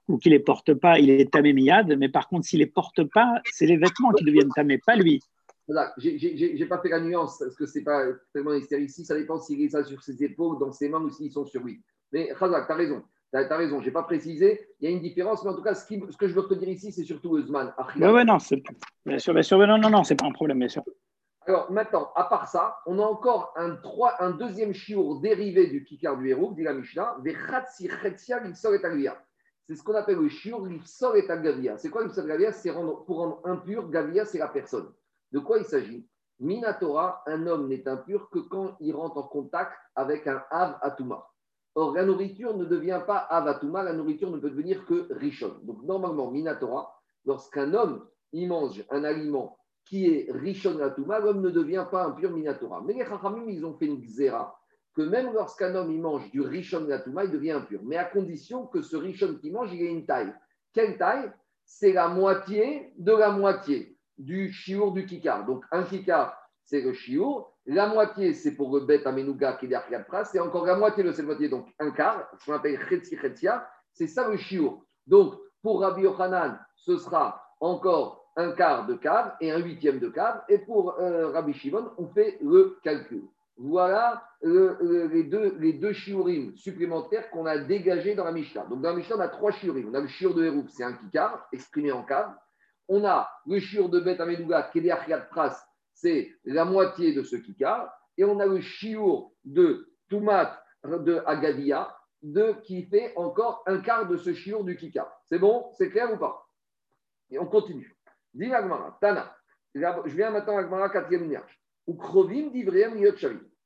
ou 0.07 0.17
qu'il 0.17 0.33
les 0.33 0.39
porte 0.39 0.73
pas, 0.73 0.99
il 0.99 1.09
est 1.09 1.31
tamé 1.31 1.53
miyad, 1.53 1.95
mais 1.97 2.09
par 2.09 2.27
contre, 2.27 2.45
s'il 2.45 2.59
les 2.59 2.65
porte 2.65 3.03
pas, 3.05 3.41
c'est 3.53 3.65
les 3.65 3.77
vêtements 3.77 4.11
qui 4.11 4.25
deviennent 4.25 4.51
tamés, 4.53 4.79
pas 4.85 4.95
lui. 4.95 5.21
Voilà, 5.67 5.93
j'ai 5.97 6.65
pas 6.65 6.79
fait 6.79 6.89
la 6.89 6.99
nuance 6.99 7.39
parce 7.39 7.55
que 7.55 7.65
c'est 7.65 7.83
pas 7.83 8.03
tellement 8.33 8.53
ici, 8.53 9.05
ça 9.05 9.15
dépend 9.15 9.39
s'il 9.39 9.61
est 9.61 9.69
ça 9.69 9.83
sur 9.85 10.03
ses 10.03 10.21
épaules, 10.21 10.59
dans 10.59 10.73
ses 10.73 10.89
mains 10.89 10.99
ou 10.99 11.09
s'ils 11.09 11.31
sont 11.31 11.45
sur 11.45 11.63
lui. 11.63 11.81
Mais 12.11 12.29
Khazak, 12.37 12.67
tu 12.67 12.73
as 12.73 12.75
raison, 12.75 13.03
tu 13.31 13.37
as, 13.37 13.57
raison, 13.57 13.79
je 13.79 13.85
n'ai 13.85 13.91
pas 13.91 14.03
précisé, 14.03 14.67
il 14.79 14.89
y 14.89 14.93
a 14.93 14.95
une 14.95 15.01
différence, 15.01 15.43
mais 15.43 15.51
en 15.51 15.55
tout 15.55 15.61
cas, 15.61 15.73
ce, 15.73 15.85
que 15.87 16.27
je 16.27 16.33
veux 16.33 16.47
te 16.47 16.53
dire 16.53 16.69
ici, 16.69 16.91
c'est 16.91 17.03
surtout 17.03 17.37
Eusman. 17.37 17.73
Oui, 17.95 18.07
ouais, 18.07 18.25
non, 18.25 18.37
bien 19.05 19.19
sûr, 19.19 19.33
bien 19.33 19.43
sûr, 19.43 19.57
non, 19.59 19.77
non, 19.77 19.89
non, 19.89 20.03
c'est 20.03 20.15
pas 20.15 20.25
un 20.25 20.31
problème, 20.31 20.59
bien 20.59 20.67
sûr. 20.67 20.83
Alors 21.47 21.71
maintenant, 21.71 22.11
à 22.15 22.25
part 22.25 22.47
ça, 22.47 22.77
on 22.85 22.99
a 22.99 23.03
encore 23.03 23.53
un, 23.55 23.75
un 24.19 24.31
deuxième 24.31 24.73
chiour 24.73 25.21
dérivé 25.21 25.67
du 25.67 25.83
kikar 25.83 26.17
du 26.17 26.29
héros, 26.29 26.53
dit 26.53 26.61
la 26.61 26.73
Mishnah, 26.73 27.17
C'est 29.63 29.75
ce 29.75 29.83
qu'on 29.83 29.95
appelle 29.95 30.17
le 30.17 30.29
chiour 30.29 30.67
l'ifsor 30.67 31.15
et 31.15 31.27
agavia. 31.27 31.79
C'est 31.79 31.89
quoi 31.89 32.03
l'ifsor 32.03 32.29
et 32.29 32.51
C'est 32.51 32.71
pour 32.71 33.17
rendre 33.17 33.41
impur, 33.45 33.89
gavia, 33.89 34.25
c'est 34.25 34.37
la 34.37 34.49
personne. 34.49 34.93
De 35.31 35.39
quoi 35.39 35.57
il 35.57 35.65
s'agit? 35.65 36.07
Minatora, 36.39 37.23
un 37.25 37.47
homme 37.47 37.67
n'est 37.67 37.87
impur 37.87 38.29
que 38.29 38.39
quand 38.39 38.75
il 38.79 38.95
rentre 38.95 39.17
en 39.17 39.23
contact 39.23 39.71
avec 39.95 40.27
un 40.27 40.43
av 40.51 40.77
atuma. 40.81 41.25
Or, 41.75 41.93
la 41.93 42.03
nourriture 42.03 42.55
ne 42.57 42.65
devient 42.65 43.01
pas 43.07 43.27
av 43.29 43.47
atuma, 43.47 43.83
la 43.83 43.93
nourriture 43.93 44.29
ne 44.29 44.37
peut 44.37 44.49
devenir 44.49 44.85
que 44.85 45.07
rishon. 45.11 45.53
Donc, 45.63 45.83
normalement, 45.83 46.29
Minatora, 46.29 46.93
lorsqu'un 47.25 47.73
homme 47.73 48.05
il 48.33 48.47
mange 48.47 48.83
un 48.89 49.03
aliment 49.03 49.57
qui 49.85 50.05
est 50.05 50.31
Rishon 50.31 50.77
Latuma, 50.77 51.19
l'homme 51.19 51.41
ne 51.41 51.49
devient 51.49 51.85
pas 51.89 52.05
un 52.05 52.11
pur 52.11 52.31
Minatora. 52.31 52.81
Mais 52.85 52.93
les 52.93 53.05
Chachamim, 53.05 53.49
ils 53.49 53.65
ont 53.65 53.73
fait 53.73 53.87
une 53.87 53.99
xéra, 53.99 54.57
que 54.95 55.01
même 55.01 55.33
lorsqu'un 55.33 55.75
homme 55.75 55.91
il 55.91 56.01
mange 56.01 56.29
du 56.31 56.41
Rishon 56.41 56.85
Latuma, 56.87 57.25
il 57.25 57.31
devient 57.31 57.51
impur. 57.51 57.81
Mais 57.83 57.97
à 57.97 58.05
condition 58.05 58.67
que 58.67 58.81
ce 58.81 58.95
Rishon 58.95 59.35
qu'il 59.35 59.53
mange, 59.53 59.73
il 59.73 59.81
ait 59.81 59.91
une 59.91 60.05
taille. 60.05 60.33
Quelle 60.73 60.97
taille? 60.97 61.31
C'est 61.65 61.93
la 61.93 62.07
moitié 62.07 62.93
de 62.97 63.11
la 63.11 63.31
moitié 63.31 63.97
du 64.17 64.51
chiour 64.51 64.91
du 64.91 65.05
kikar. 65.05 65.45
Donc 65.45 65.65
un 65.71 65.83
kikar, 65.83 66.37
c'est 66.63 66.81
le 66.81 66.93
chiour. 66.93 67.50
La 67.67 67.87
moitié, 67.87 68.33
c'est 68.33 68.55
pour 68.55 68.73
le 68.75 68.85
bet 68.85 69.05
amenuga 69.05 69.53
qui 69.53 69.65
est 69.65 69.69
derrière 69.69 70.05
pras. 70.05 70.23
Et 70.33 70.39
encore 70.39 70.65
la 70.65 70.75
moitié 70.75 71.03
de 71.03 71.11
cette 71.11 71.25
moitié, 71.25 71.47
donc 71.47 71.67
un 71.79 71.91
quart, 71.91 72.27
ce 72.39 72.45
qu'on 72.45 72.53
appelle 72.53 72.79
chetzi 72.89 73.15
chetzia, 73.17 73.67
c'est 73.93 74.07
ça 74.07 74.27
le 74.27 74.37
chiour. 74.37 74.83
Donc 75.05 75.35
pour 75.61 75.81
Rabbi 75.81 76.01
Yochanan, 76.01 76.59
ce 76.75 76.97
sera 76.97 77.43
encore 77.59 78.31
un 78.35 78.51
quart 78.53 78.87
de 78.87 78.95
cave 78.95 79.35
et 79.41 79.51
un 79.51 79.59
huitième 79.59 79.99
de 79.99 80.09
cave. 80.09 80.41
Et 80.49 80.57
pour 80.57 80.99
euh, 80.99 81.31
Rabbi 81.31 81.53
Shimon, 81.53 81.91
on 81.97 82.07
fait 82.07 82.39
le 82.41 82.77
calcul. 82.83 83.23
Voilà 83.57 84.23
les 84.41 85.23
deux, 85.23 85.55
les 85.59 85.73
deux 85.73 85.93
shiurim 85.93 86.55
supplémentaires 86.55 87.29
qu'on 87.29 87.45
a 87.45 87.59
dégagés 87.59 88.15
dans 88.15 88.23
la 88.23 88.31
Mishnah. 88.31 88.65
Donc 88.65 88.81
dans 88.81 88.89
la 88.89 88.95
Mishnah, 88.95 89.17
on 89.17 89.19
a 89.19 89.27
trois 89.27 89.51
shiurim. 89.51 89.89
On 89.91 89.93
a 89.93 89.99
le 89.99 90.07
shiur 90.07 90.33
de 90.33 90.45
Hérouf, 90.45 90.65
c'est 90.69 90.83
un 90.83 90.93
kikar, 90.93 91.47
exprimé 91.51 91.91
en 91.91 92.03
cave. 92.03 92.33
On 92.87 93.05
a 93.05 93.29
le 93.45 93.59
shiur 93.59 93.89
de 93.89 93.99
Bet 93.99 94.19
Amedouga, 94.19 94.63
Kedeachiat 94.63 95.19
Pras, 95.29 95.63
c'est 96.01 96.31
la 96.45 96.65
moitié 96.65 97.13
de 97.13 97.23
ce 97.23 97.35
kikar. 97.35 97.93
Et 98.17 98.25
on 98.25 98.39
a 98.39 98.45
le 98.45 98.59
shiur 98.59 99.31
de 99.45 99.93
Toumat 100.09 100.61
de 100.83 101.21
Agadia, 101.25 101.95
de, 102.23 102.53
qui 102.63 102.83
fait 102.83 103.13
encore 103.15 103.63
un 103.67 103.79
quart 103.79 104.07
de 104.07 104.17
ce 104.17 104.33
shiur 104.33 104.63
du 104.63 104.75
kikar. 104.75 105.21
C'est 105.25 105.39
bon? 105.39 105.71
C'est 105.77 105.89
clair 105.89 106.11
ou 106.11 106.17
pas? 106.17 106.47
Et 107.29 107.39
on 107.39 107.45
continue. 107.45 107.95
Dis 108.33 108.51
Tana. 108.99 109.35
Je 109.73 110.15
viens 110.15 110.31
maintenant 110.31 110.57
à 110.57 110.61
Agmara, 110.61 110.89
quatrième 110.89 111.27
nuage. 111.27 111.61
Ou 111.87 111.95
Krovim 111.95 112.49
d'Ivreem 112.49 113.01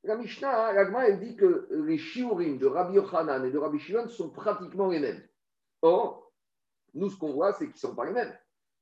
La 0.03 0.15
Mishnah, 0.15 0.73
l'Agma, 0.73 1.07
elle 1.07 1.19
dit 1.19 1.35
que 1.35 1.67
les 1.71 1.97
shiurim 1.97 2.57
de 2.57 2.67
Rabbi 2.67 2.95
Yochanan 2.95 3.43
et 3.45 3.51
de 3.51 3.57
Rabbi 3.57 3.79
Shimon 3.79 4.07
sont 4.07 4.29
pratiquement 4.29 4.89
les 4.89 4.99
mêmes. 4.99 5.21
Or, 5.81 6.31
nous, 6.93 7.09
ce 7.09 7.17
qu'on 7.17 7.33
voit, 7.33 7.53
c'est 7.53 7.65
qu'ils 7.65 7.75
ne 7.75 7.79
sont 7.79 7.95
pas 7.95 8.05
les 8.05 8.13
mêmes. 8.13 8.33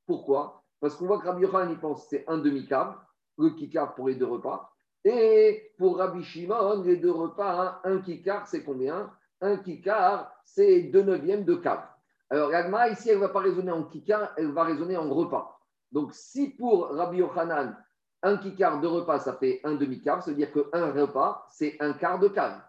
Pourquoi? 0.06 0.62
Parce 0.80 0.96
qu'on 0.96 1.06
voit 1.06 1.20
que 1.20 1.26
Rabbi 1.26 1.42
Yochanan, 1.42 1.70
il 1.70 1.78
pense 1.78 2.02
que 2.02 2.08
c'est 2.10 2.24
un 2.28 2.38
demi-cave, 2.38 2.94
le 3.38 3.50
kikar 3.50 3.94
pour 3.94 4.08
les 4.08 4.14
deux 4.14 4.26
repas. 4.26 4.70
Et 5.04 5.72
pour 5.76 5.98
Rabbi 5.98 6.22
Shimon, 6.22 6.82
les 6.82 6.96
deux 6.96 7.10
repas, 7.10 7.80
un 7.84 7.98
kikar, 7.98 8.46
c'est 8.46 8.64
combien? 8.64 9.10
Un 9.40 9.58
kikar, 9.58 10.32
c'est 10.44 10.84
deux 10.84 11.02
neuvièmes 11.02 11.44
de 11.44 11.54
cave. 11.56 11.86
Alors, 12.30 12.50
l'Agma, 12.50 12.88
ici, 12.88 13.10
elle 13.10 13.16
ne 13.16 13.20
va 13.20 13.28
pas 13.28 13.40
raisonner 13.40 13.70
en 13.70 13.84
kikar, 13.84 14.32
elle 14.36 14.52
va 14.52 14.64
raisonner 14.64 14.96
en 14.96 15.12
repas. 15.12 15.58
Donc, 15.92 16.14
si 16.14 16.50
pour 16.50 16.88
Rabbi 16.88 17.18
Yochanan, 17.18 17.76
un 18.22 18.36
kikar 18.38 18.80
de 18.80 18.86
repas, 18.86 19.18
ça 19.18 19.34
fait 19.34 19.60
un 19.64 19.74
demi-quart, 19.74 20.22
ça 20.22 20.30
veut 20.30 20.36
dire 20.36 20.50
qu'un 20.50 20.90
repas, 20.92 21.46
c'est 21.50 21.76
un 21.80 21.92
quart 21.92 22.18
de 22.18 22.28
cave. 22.28 22.60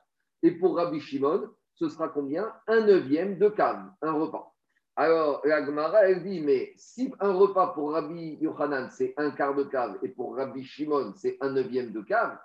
Et 0.43 0.51
pour 0.51 0.75
Rabbi 0.75 0.99
Shimon, 0.99 1.49
ce 1.75 1.87
sera 1.87 2.09
combien? 2.09 2.53
Un 2.67 2.81
neuvième 2.81 3.37
de 3.37 3.47
cave, 3.47 3.89
un 4.01 4.11
repas. 4.11 4.54
Alors, 4.97 5.41
la 5.43 5.65
Gemara, 5.65 6.07
elle 6.07 6.23
dit, 6.23 6.39
mais 6.39 6.71
si 6.77 7.13
un 7.19 7.33
repas 7.33 7.73
pour 7.73 7.91
Rabbi 7.91 8.37
Yochanan, 8.39 8.89
c'est 8.89 9.13
un 9.17 9.31
quart 9.31 9.53
de 9.53 9.65
cave, 9.65 9.97
et 10.01 10.07
pour 10.07 10.37
Rabbi 10.37 10.63
Shimon, 10.63 11.13
c'est 11.17 11.37
un 11.41 11.51
neuvième 11.51 11.91
de 11.91 12.01
cave, 12.01 12.37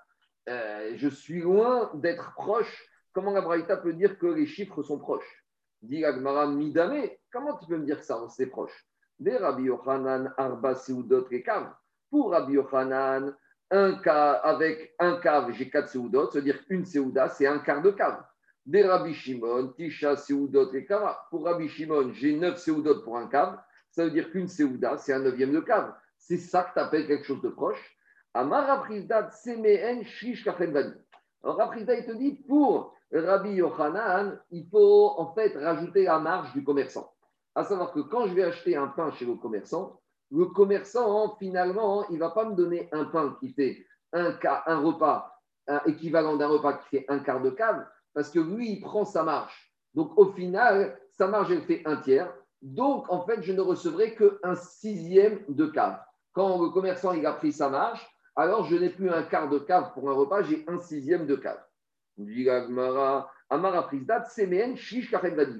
euh, 0.48 0.92
je 0.96 1.08
suis 1.08 1.42
loin 1.42 1.92
d'être 1.94 2.34
proche. 2.34 2.88
Comment 3.12 3.30
la 3.30 3.40
Braïta 3.40 3.76
peut 3.76 3.92
dire 3.92 4.18
que 4.18 4.26
les 4.26 4.46
chiffres 4.46 4.82
sont 4.82 4.98
proches? 4.98 5.44
Dit 5.80 6.00
la 6.00 6.12
Gemara, 6.12 6.48
Midame, 6.48 7.08
comment 7.32 7.56
tu 7.56 7.68
peux 7.68 7.76
me 7.76 7.84
dire 7.84 8.00
que 8.00 8.04
ça, 8.04 8.20
c'est 8.30 8.46
proche? 8.46 8.84
Des 9.20 9.36
Rabbi 9.36 9.64
Yochanan, 9.64 10.34
Arba, 10.36 10.74
Seudot, 10.74 11.28
et 11.30 11.44
cave. 11.44 11.72
Pour 12.10 12.32
Rabbi 12.32 12.54
Yochanan, 12.54 13.32
un 13.70 13.94
cave, 14.00 14.40
avec 14.42 14.96
un 14.98 15.20
cave, 15.20 15.52
j'ai 15.52 15.70
quatre 15.70 15.88
Seudot, 15.88 16.28
c'est-à-dire 16.30 16.58
une 16.68 16.84
Seuda, 16.84 17.28
c'est 17.28 17.46
un 17.46 17.60
quart 17.60 17.80
de 17.80 17.92
cave. 17.92 18.20
Des 18.66 18.86
Rabbi 18.86 19.14
Shimon, 19.14 19.68
Tisha, 19.76 20.16
Seudot 20.16 20.72
et 20.72 20.84
Kava. 20.84 21.26
Pour 21.30 21.44
Rabbi 21.44 21.68
Shimon, 21.68 22.12
j'ai 22.12 22.36
neuf 22.36 22.58
Seudot 22.58 23.00
pour 23.02 23.16
un 23.16 23.26
cave. 23.26 23.58
Ça 23.90 24.04
veut 24.04 24.10
dire 24.10 24.30
qu'une 24.30 24.48
Seuda, 24.48 24.96
c'est 24.98 25.12
un 25.12 25.20
neuvième 25.20 25.52
de 25.52 25.60
cave. 25.60 25.92
C'est 26.16 26.36
ça 26.36 26.64
que 26.64 26.74
tu 26.74 26.78
appelles 26.78 27.06
quelque 27.06 27.24
chose 27.24 27.42
de 27.42 27.48
proche. 27.48 27.96
Amar 28.34 28.66
Raprizdat, 28.66 29.30
Semeen, 29.30 30.04
Shish. 30.04 30.46
Alors 30.46 31.56
Raprizdat, 31.56 31.94
il 31.94 32.06
te 32.06 32.12
dit, 32.12 32.34
pour 32.46 32.94
Rabbi 33.12 33.54
Yochanan, 33.54 34.38
il 34.50 34.68
faut 34.68 35.14
en 35.18 35.34
fait 35.34 35.56
rajouter 35.56 36.04
la 36.04 36.18
marge 36.18 36.52
du 36.52 36.62
commerçant. 36.62 37.12
À 37.54 37.64
savoir 37.64 37.92
que 37.92 38.00
quand 38.00 38.26
je 38.28 38.34
vais 38.34 38.44
acheter 38.44 38.76
un 38.76 38.86
pain 38.86 39.10
chez 39.12 39.24
le 39.24 39.34
commerçant, 39.34 40.00
le 40.30 40.46
commerçant, 40.46 41.34
finalement, 41.38 42.08
il 42.10 42.14
ne 42.14 42.20
va 42.20 42.30
pas 42.30 42.44
me 42.44 42.54
donner 42.54 42.88
un 42.92 43.06
pain 43.06 43.36
qui 43.40 43.52
fait 43.52 43.84
un, 44.12 44.38
un 44.66 44.78
repas, 44.78 45.36
un 45.66 45.80
équivalent 45.86 46.36
d'un 46.36 46.46
repas 46.46 46.74
qui 46.74 46.98
fait 46.98 47.04
un 47.08 47.18
quart 47.18 47.40
de 47.40 47.50
cave 47.50 47.84
parce 48.14 48.30
que 48.30 48.40
lui, 48.40 48.72
il 48.72 48.80
prend 48.80 49.04
sa 49.04 49.22
marge. 49.22 49.72
Donc, 49.94 50.16
au 50.18 50.32
final, 50.32 50.98
sa 51.10 51.26
marge, 51.26 51.50
elle 51.50 51.62
fait 51.62 51.82
un 51.84 51.96
tiers. 51.96 52.32
Donc, 52.62 53.10
en 53.10 53.24
fait, 53.24 53.42
je 53.42 53.52
ne 53.52 53.60
recevrai 53.60 54.14
qu'un 54.14 54.54
sixième 54.54 55.40
de 55.48 55.66
cave. 55.66 55.98
Quand 56.32 56.62
le 56.62 56.70
commerçant, 56.70 57.12
il 57.12 57.26
a 57.26 57.32
pris 57.32 57.52
sa 57.52 57.68
marge, 57.68 58.06
alors 58.36 58.64
je 58.64 58.76
n'ai 58.76 58.90
plus 58.90 59.10
un 59.10 59.22
quart 59.22 59.48
de 59.48 59.58
cave 59.58 59.92
pour 59.94 60.08
un 60.08 60.14
repas, 60.14 60.42
j'ai 60.42 60.64
un 60.68 60.78
sixième 60.78 61.26
de 61.26 61.36
cave. 61.36 61.60
Amara 63.48 63.86
Prisdat, 63.88 64.24
Semen, 64.26 64.76
Shish, 64.76 65.12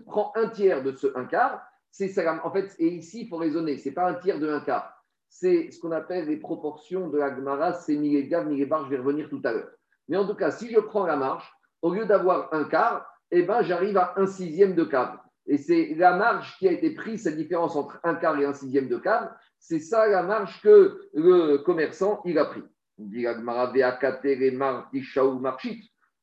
Prends 0.07 0.33
un 0.37 0.49
tiers 0.49 0.83
de 0.83 0.95
ce 0.95 1.09
un 1.17 1.25
quart. 1.25 1.63
C'est 1.91 2.09
ça. 2.09 2.41
En 2.45 2.53
fait, 2.53 2.75
et 2.79 2.89
ici, 2.89 3.23
il 3.23 3.29
faut 3.29 3.37
raisonner. 3.37 3.79
Ce 3.79 3.89
n'est 3.89 3.95
pas 3.95 4.09
un 4.09 4.15
tiers 4.15 4.39
de 4.39 4.49
un 4.49 4.61
quart. 4.61 4.95
C'est 5.29 5.71
ce 5.71 5.81
qu'on 5.81 5.91
appelle 5.91 6.27
les 6.27 6.37
proportions 6.37 7.09
de 7.09 7.19
la 7.19 7.35
Gemara. 7.35 7.73
C'est 7.73 7.97
millégav, 7.97 8.47
millibar. 8.47 8.85
Je 8.85 8.91
vais 8.91 8.99
revenir 8.99 9.29
tout 9.29 9.41
à 9.45 9.53
l'heure. 9.53 9.71
Mais 10.09 10.17
en 10.17 10.27
tout 10.27 10.35
cas, 10.35 10.51
si 10.51 10.71
je 10.71 10.79
prends 10.79 11.07
la 11.07 11.17
marge, 11.17 11.51
au 11.83 11.95
lieu 11.95 12.07
d'avoir 12.07 12.53
un 12.53 12.65
quart, 12.65 13.07
eh 13.31 13.43
ben, 13.43 13.63
j'arrive 13.63 13.97
à 13.97 14.15
un 14.17 14.27
sixième 14.27 14.75
de 14.75 14.85
cave. 14.85 15.17
Et 15.47 15.59
c'est 15.59 15.95
la 15.97 16.17
marge 16.17 16.57
qui 16.59 16.69
a 16.69 16.73
été 16.73 16.91
prise, 16.95 17.23
cette 17.23 17.37
différence 17.37 17.77
entre 17.77 17.99
un 18.05 18.15
quart 18.15 18.39
et 18.39 18.45
un 18.45 18.53
sixième 18.53 18.89
de 18.89 18.99
cave, 18.99 19.33
c'est 19.59 19.81
ça 19.81 20.07
la 20.07 20.23
marge 20.23 20.61
que 20.63 21.01
le 21.15 21.59
commerçant 21.59 22.23
il 22.25 22.39
a 22.39 22.47
pris. 22.47 22.63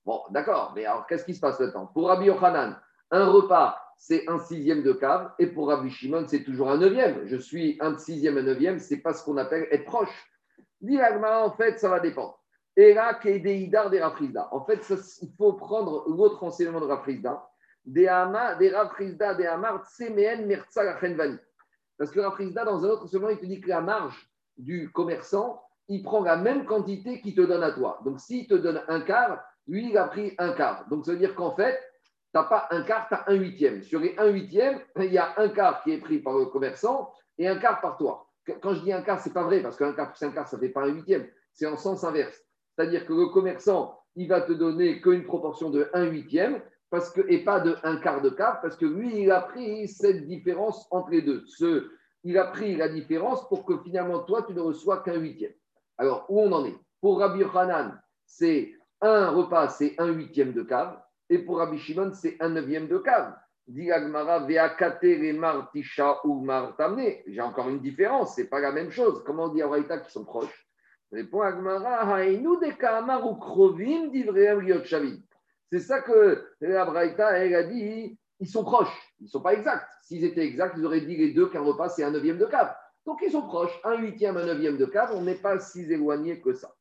Bon, 0.05 0.21
d'accord, 0.29 0.73
mais 0.75 0.85
alors 0.85 1.05
qu'est-ce 1.07 1.25
qui 1.25 1.33
se 1.35 1.39
passe 1.39 1.59
maintenant 1.59 1.87
Pour 1.87 2.07
Rabbi 2.07 2.25
Yochanan, 2.25 2.79
un 3.11 3.25
repas, 3.25 3.77
c'est 3.97 4.29
un 4.29 4.39
sixième 4.39 4.83
de 4.83 4.93
cave, 4.93 5.31
et 5.39 5.47
pour 5.47 5.67
Rabbi 5.67 5.89
Shimon, 5.89 6.25
c'est 6.27 6.43
toujours 6.43 6.69
un 6.69 6.77
neuvième. 6.77 7.27
Je 7.27 7.37
suis 7.37 7.77
un 7.81 7.97
sixième, 7.97 8.37
un 8.37 8.43
neuvième, 8.43 8.79
c'est 8.79 8.97
pas 9.01 9.13
ce 9.13 9.23
qu'on 9.23 9.37
appelle 9.37 9.67
être 9.71 9.85
proche. 9.85 10.25
en 10.81 11.51
fait, 11.51 11.79
ça 11.79 11.89
va 11.89 11.99
dépendre. 11.99 12.39
En 12.79 14.65
fait, 14.65 14.89
il 15.21 15.31
faut 15.35 15.53
prendre 15.53 16.07
l'autre 16.09 16.43
enseignement 16.43 16.79
de 16.79 16.85
Rafrizda. 16.85 17.49
Parce 21.97 22.11
que 22.11 22.19
Rafrizda, 22.19 22.65
dans 22.65 22.85
un 22.85 22.89
autre 22.89 23.05
enseignement, 23.05 23.29
il 23.29 23.39
te 23.39 23.45
dit 23.47 23.59
que 23.61 23.69
la 23.69 23.81
marge 23.81 24.29
du 24.57 24.91
commerçant, 24.91 25.63
il 25.87 26.03
prend 26.03 26.21
la 26.21 26.35
même 26.35 26.65
quantité 26.65 27.19
qu'il 27.21 27.33
te 27.33 27.41
donne 27.41 27.63
à 27.63 27.71
toi. 27.71 27.99
Donc, 28.05 28.19
s'il 28.19 28.45
te 28.45 28.53
donne 28.53 28.83
un 28.87 29.01
quart, 29.01 29.43
lui, 29.67 29.89
il 29.89 29.97
a 29.97 30.03
pris 30.05 30.35
un 30.37 30.53
quart. 30.53 30.87
Donc, 30.89 31.05
ça 31.05 31.13
veut 31.13 31.17
dire 31.17 31.33
qu'en 31.33 31.55
fait, 31.55 31.79
tu 32.31 32.35
n'as 32.35 32.43
pas 32.43 32.67
un 32.69 32.83
quart, 32.83 33.07
tu 33.07 33.15
as 33.15 33.23
un 33.27 33.35
huitième. 33.35 33.81
Sur 33.81 34.01
les 34.01 34.13
un 34.19 34.27
huitième, 34.27 34.79
il 34.97 35.11
y 35.11 35.17
a 35.17 35.33
un 35.37 35.49
quart 35.49 35.81
qui 35.81 35.93
est 35.93 35.99
pris 35.99 36.19
par 36.19 36.37
le 36.37 36.45
commerçant 36.45 37.11
et 37.39 37.47
un 37.47 37.57
quart 37.57 37.81
par 37.81 37.97
toi. 37.97 38.27
Quand 38.61 38.75
je 38.75 38.81
dis 38.81 38.93
un 38.93 39.01
quart, 39.01 39.19
ce 39.19 39.29
n'est 39.29 39.33
pas 39.33 39.43
vrai, 39.43 39.61
parce 39.61 39.77
qu'un 39.77 39.93
quart 39.93 40.11
plus 40.13 40.23
un 40.23 40.31
quart, 40.31 40.47
ça 40.47 40.57
ne 40.57 40.61
fait 40.61 40.69
pas 40.69 40.83
un 40.83 40.89
huitième. 40.89 41.27
C'est 41.53 41.65
en 41.65 41.75
sens 41.75 42.03
inverse. 42.03 42.46
C'est-à-dire 42.77 43.05
que 43.05 43.13
le 43.13 43.27
commerçant, 43.27 43.99
il 44.15 44.27
va 44.27 44.41
te 44.41 44.53
donner 44.53 45.01
qu'une 45.01 45.23
proportion 45.23 45.71
de 45.71 45.89
1 45.93 46.05
huitième 46.05 46.61
parce 46.89 47.09
que, 47.11 47.21
et 47.27 47.43
pas 47.43 47.59
de 47.59 47.75
un 47.83 47.97
quart 47.97 48.21
de 48.21 48.29
quart, 48.29 48.61
parce 48.61 48.77
que 48.77 48.85
lui, 48.85 49.23
il 49.23 49.31
a 49.31 49.41
pris 49.41 49.87
cette 49.87 50.27
différence 50.27 50.87
entre 50.91 51.09
les 51.09 51.21
deux. 51.21 51.43
Il 52.23 52.37
a 52.37 52.45
pris 52.45 52.75
la 52.75 52.87
différence 52.87 53.47
pour 53.49 53.65
que 53.65 53.77
finalement, 53.83 54.19
toi, 54.19 54.43
tu 54.47 54.53
ne 54.53 54.61
reçois 54.61 55.03
qu'un 55.03 55.15
huitième. 55.15 55.53
Alors, 55.97 56.25
où 56.29 56.39
on 56.39 56.51
en 56.51 56.65
est? 56.65 56.77
Pour 57.01 57.19
Rabbi 57.19 57.43
Hanan, 57.43 57.99
c'est 58.25 58.73
un 59.01 59.29
repas, 59.29 59.69
c'est 59.69 59.95
un 59.97 60.07
huitième 60.07 60.53
de 60.53 60.63
cave, 60.63 60.99
et 61.29 61.39
pour 61.39 61.57
Rabbi 61.57 61.77
Shimon, 61.77 62.13
c'est 62.13 62.37
un 62.39 62.49
neuvième 62.49 62.87
de 62.87 62.97
cave. 62.99 63.35
J'ai 63.67 63.91
encore 67.41 67.69
une 67.69 67.79
différence, 67.81 68.35
c'est 68.35 68.47
pas 68.47 68.59
la 68.61 68.71
même 68.71 68.91
chose. 68.91 69.23
Comment 69.25 69.45
on 69.45 69.49
dit 69.49 69.61
à 69.61 69.97
qui 69.99 70.11
sont 70.11 70.23
proches? 70.23 70.66
Répond 71.11 71.41
Agmara, 71.41 72.19
C'est 75.71 75.79
ça 75.79 76.01
que 76.01 76.45
la 76.61 76.85
Braïta, 76.85 77.37
elle 77.37 77.55
a 77.55 77.63
dit, 77.63 78.19
ils 78.39 78.47
sont 78.47 78.63
proches, 78.63 79.13
ils 79.19 79.25
ne 79.25 79.29
sont 79.29 79.41
pas 79.41 79.53
exacts. 79.53 79.87
S'ils 80.03 80.23
étaient 80.25 80.45
exacts, 80.45 80.75
ils 80.77 80.85
auraient 80.85 81.01
dit 81.01 81.15
les 81.15 81.33
deux 81.33 81.47
qu'un 81.47 81.61
repas, 81.61 81.89
c'est 81.89 82.03
un 82.03 82.11
neuvième 82.11 82.37
de 82.37 82.45
cave. 82.45 82.73
Donc 83.05 83.19
ils 83.21 83.31
sont 83.31 83.43
proches, 83.47 83.79
un 83.85 83.95
huitième, 83.97 84.35
un 84.37 84.45
neuvième 84.45 84.77
de 84.77 84.85
cave, 84.85 85.11
on 85.13 85.21
n'est 85.21 85.35
pas 85.35 85.59
si 85.59 85.81
éloigné 85.91 86.41
que 86.41 86.53
ça. 86.53 86.73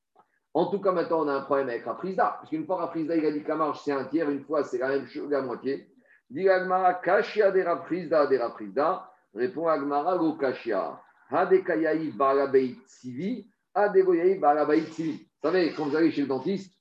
En 0.54 0.71
tout 0.71 0.80
cas, 0.80 0.90
maintenant, 0.90 1.25
on 1.25 1.28
a 1.28 1.35
un 1.35 1.42
problème 1.42 1.68
avec 1.68 1.85
Rafrizda, 1.85 2.37
parce 2.38 2.49
qu'une 2.49 2.64
fois 2.66 2.76
Rafrizda, 2.76 3.14
il 3.14 3.26
a 3.26 3.30
dit 3.30 3.42
que 3.42 3.49
la 3.49 3.56
marge, 3.56 3.80
c'est 3.85 3.92
un 3.92 4.04
tiers, 4.06 4.30
une 4.30 4.42
fois, 4.42 4.64
c'est 4.64 4.78
la 4.78 4.88
même 4.88 5.06
chose, 5.06 5.30
la 5.30 5.42
moitié. 5.42 5.88
Dit 6.30 6.49
Agmara, 6.49 6.95
Kashia 6.95 7.52
de 7.52 7.61
Rafrizda, 7.62 8.26
de 8.26 8.38
Rafrizda. 8.38 9.09
Répond 9.35 9.68
Agmara, 9.68 10.16
Go 10.16 10.33
Kashia. 10.33 11.00
Hadekayaï, 11.30 12.11
Barabeit, 12.11 12.76
Sivi. 12.87 13.47
Vous 13.76 15.50
savez, 15.50 15.73
quand 15.75 15.85
vous 15.85 15.97
allez 15.97 16.11
chez 16.11 16.23
le 16.23 16.28
dentiste, 16.28 16.75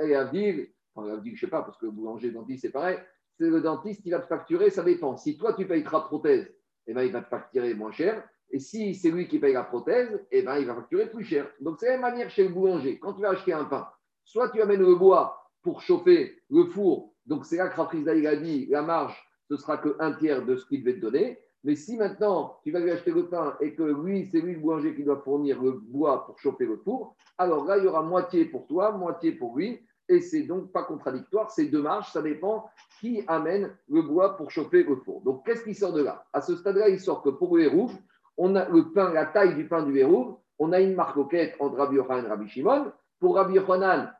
et 0.00 0.14
à 0.14 0.26
dire, 0.26 0.66
enfin, 0.94 1.14
à 1.14 1.16
dire, 1.16 1.32
je 1.34 1.46
ne 1.46 1.48
sais 1.48 1.50
pas, 1.50 1.62
parce 1.62 1.78
que 1.78 1.86
boulanger, 1.86 2.30
dentiste, 2.30 2.62
c'est 2.62 2.70
pareil, 2.70 2.98
c'est 3.38 3.48
le 3.48 3.60
dentiste 3.60 4.02
qui 4.02 4.10
va 4.10 4.20
te 4.20 4.26
facturer, 4.26 4.70
ça 4.70 4.82
dépend. 4.82 5.16
Si 5.16 5.36
toi, 5.38 5.54
tu 5.54 5.66
payes 5.66 5.82
ta 5.82 6.00
prothèse, 6.00 6.54
eh 6.86 6.92
ben, 6.92 7.02
il 7.02 7.12
va 7.12 7.22
te 7.22 7.28
facturer 7.28 7.74
moins 7.74 7.92
cher. 7.92 8.22
Et 8.50 8.58
si 8.58 8.94
c'est 8.94 9.10
lui 9.10 9.26
qui 9.26 9.38
paye 9.38 9.54
la 9.54 9.64
prothèse, 9.64 10.24
eh 10.30 10.42
ben, 10.42 10.58
il 10.58 10.66
va 10.66 10.74
facturer 10.74 11.10
plus 11.10 11.24
cher. 11.24 11.50
Donc, 11.60 11.78
c'est 11.80 11.86
la 11.86 11.92
même 11.92 12.02
manière 12.02 12.30
chez 12.30 12.46
le 12.46 12.50
boulanger. 12.54 12.98
Quand 12.98 13.14
tu 13.14 13.22
vas 13.22 13.30
acheter 13.30 13.52
un 13.52 13.64
pain, 13.64 13.88
soit 14.22 14.50
tu 14.50 14.60
amènes 14.60 14.82
le 14.82 14.94
bois 14.94 15.50
pour 15.62 15.80
chauffer 15.80 16.42
le 16.50 16.66
four. 16.66 17.14
Donc, 17.26 17.46
c'est 17.46 17.56
là 17.56 17.68
que 17.68 17.76
Rafrizda, 17.76 18.12
a 18.12 18.36
dit, 18.36 18.66
la 18.66 18.82
marge, 18.82 19.18
ce 19.48 19.56
sera 19.56 19.78
qu'un 19.78 20.12
tiers 20.12 20.44
de 20.44 20.56
ce 20.56 20.66
qu'il 20.66 20.84
devait 20.84 20.96
te 20.96 21.00
donner. 21.00 21.38
Mais 21.64 21.74
si 21.74 21.96
maintenant 21.96 22.58
tu 22.62 22.70
vas 22.70 22.78
lui 22.78 22.90
acheter 22.90 23.10
le 23.10 23.26
pain 23.26 23.56
et 23.60 23.74
que 23.74 23.82
lui, 23.82 24.28
c'est 24.30 24.40
lui 24.40 24.54
le 24.54 24.60
boulanger 24.60 24.94
qui 24.94 25.02
doit 25.02 25.20
fournir 25.24 25.60
le 25.62 25.72
bois 25.72 26.26
pour 26.26 26.38
chauffer 26.38 26.66
le 26.66 26.76
four, 26.76 27.16
alors 27.38 27.64
là, 27.64 27.78
il 27.78 27.84
y 27.84 27.86
aura 27.86 28.02
moitié 28.02 28.44
pour 28.44 28.66
toi, 28.66 28.92
moitié 28.92 29.32
pour 29.32 29.56
lui. 29.56 29.80
Et 30.06 30.20
c'est 30.20 30.42
donc 30.42 30.70
pas 30.70 30.82
contradictoire, 30.82 31.50
c'est 31.50 31.64
deux 31.64 31.80
marges, 31.80 32.12
ça 32.12 32.20
dépend 32.20 32.66
qui 33.00 33.24
amène 33.26 33.74
le 33.88 34.02
bois 34.02 34.36
pour 34.36 34.50
chauffer 34.50 34.82
le 34.82 34.96
four. 34.96 35.22
Donc 35.22 35.46
qu'est-ce 35.46 35.64
qui 35.64 35.74
sort 35.74 35.94
de 35.94 36.02
là? 36.02 36.26
À 36.34 36.42
ce 36.42 36.54
stade-là, 36.56 36.90
il 36.90 37.00
sort 37.00 37.22
que 37.22 37.30
pour 37.30 37.56
le 37.56 37.62
hérouve, 37.62 37.96
on 38.36 38.54
a 38.54 38.68
le 38.68 38.92
pain, 38.92 39.12
la 39.14 39.24
taille 39.24 39.54
du 39.54 39.66
pain 39.66 39.82
du 39.82 39.96
hérouve, 39.96 40.36
on 40.58 40.72
a 40.72 40.80
une 40.80 40.94
marque 40.94 41.26
quête 41.30 41.56
entre 41.58 41.76
Rabbi 41.76 41.96
Yochanan 41.96 42.26
et 42.26 42.28
Rabbi 42.28 42.48
Shimon. 42.48 42.92
Pour 43.18 43.36
Rabbi 43.36 43.58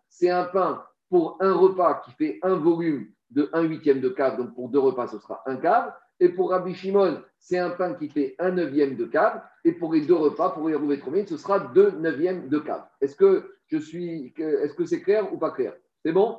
c'est 0.08 0.30
un 0.30 0.44
pain 0.44 0.82
pour 1.10 1.36
un 1.40 1.52
repas 1.52 2.00
qui 2.04 2.12
fait 2.12 2.38
un 2.42 2.54
volume 2.54 3.08
de 3.30 3.50
1 3.52 3.62
huitième 3.62 4.00
de 4.00 4.08
cave, 4.08 4.38
donc 4.38 4.54
pour 4.54 4.68
deux 4.70 4.78
repas, 4.78 5.08
ce 5.08 5.18
sera 5.18 5.42
un 5.46 5.56
cave. 5.56 5.92
Et 6.20 6.28
pour 6.28 6.50
Rabbi 6.50 6.74
Shimon, 6.74 7.22
c'est 7.38 7.58
un 7.58 7.70
pain 7.70 7.94
qui 7.94 8.08
fait 8.08 8.34
un 8.38 8.50
neuvième 8.50 8.96
de 8.96 9.04
cave. 9.04 9.42
Et 9.64 9.72
pour 9.72 9.92
les 9.92 10.02
deux 10.02 10.14
repas, 10.14 10.50
pour 10.50 10.68
les 10.68 10.74
rouver 10.74 11.26
ce 11.26 11.36
sera 11.36 11.58
deux 11.58 11.90
neuvièmes 11.92 12.48
de 12.48 12.58
cave. 12.58 12.84
Est-ce 13.00 13.16
que 13.16 13.56
je 13.66 13.78
suis, 13.78 14.32
est-ce 14.36 14.74
que 14.74 14.84
c'est 14.84 15.00
clair 15.00 15.32
ou 15.32 15.38
pas 15.38 15.50
clair? 15.50 15.74
C'est 16.04 16.12
bon? 16.12 16.38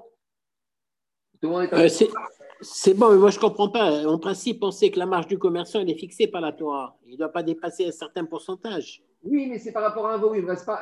Euh, 1.44 1.90
c'est 2.62 2.94
bon, 2.94 3.12
mais 3.12 3.18
moi 3.18 3.30
je 3.30 3.38
ne 3.38 3.42
comprends 3.42 3.70
pas. 3.70 4.06
En 4.08 4.18
principe, 4.18 4.64
on 4.64 4.72
sait 4.72 4.90
que 4.90 5.00
la 5.00 5.06
marge 5.06 5.28
du 5.28 5.38
commerçant 5.38 5.82
elle 5.82 5.90
est 5.90 5.98
fixée 5.98 6.28
par 6.28 6.42
la 6.42 6.52
Torah. 6.54 6.98
Il 7.06 7.14
ne 7.14 7.18
doit 7.18 7.30
pas 7.30 7.44
dépasser 7.44 7.86
un 7.88 7.92
certain 7.92 8.26
pourcentage. 8.26 9.04
Oui, 9.24 9.48
mais 9.48 9.60
c'est 9.60 9.72
par 9.72 9.84
rapport 9.84 10.08
à 10.08 10.14
un 10.14 10.18
volume. 10.18 10.46
Pas, 10.46 10.56
pas, 10.56 10.82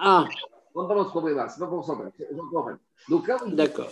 ah. 0.00 0.26
On 0.74 0.86
pas 0.86 0.94
dans 0.94 1.04
ce 1.04 1.10
problème-là. 1.10 1.48
C'est 1.48 1.60
pas 1.60 1.66
pourcentage. 1.66 2.12
Donc 3.08 3.28
là, 3.28 3.38
D'accord. 3.48 3.90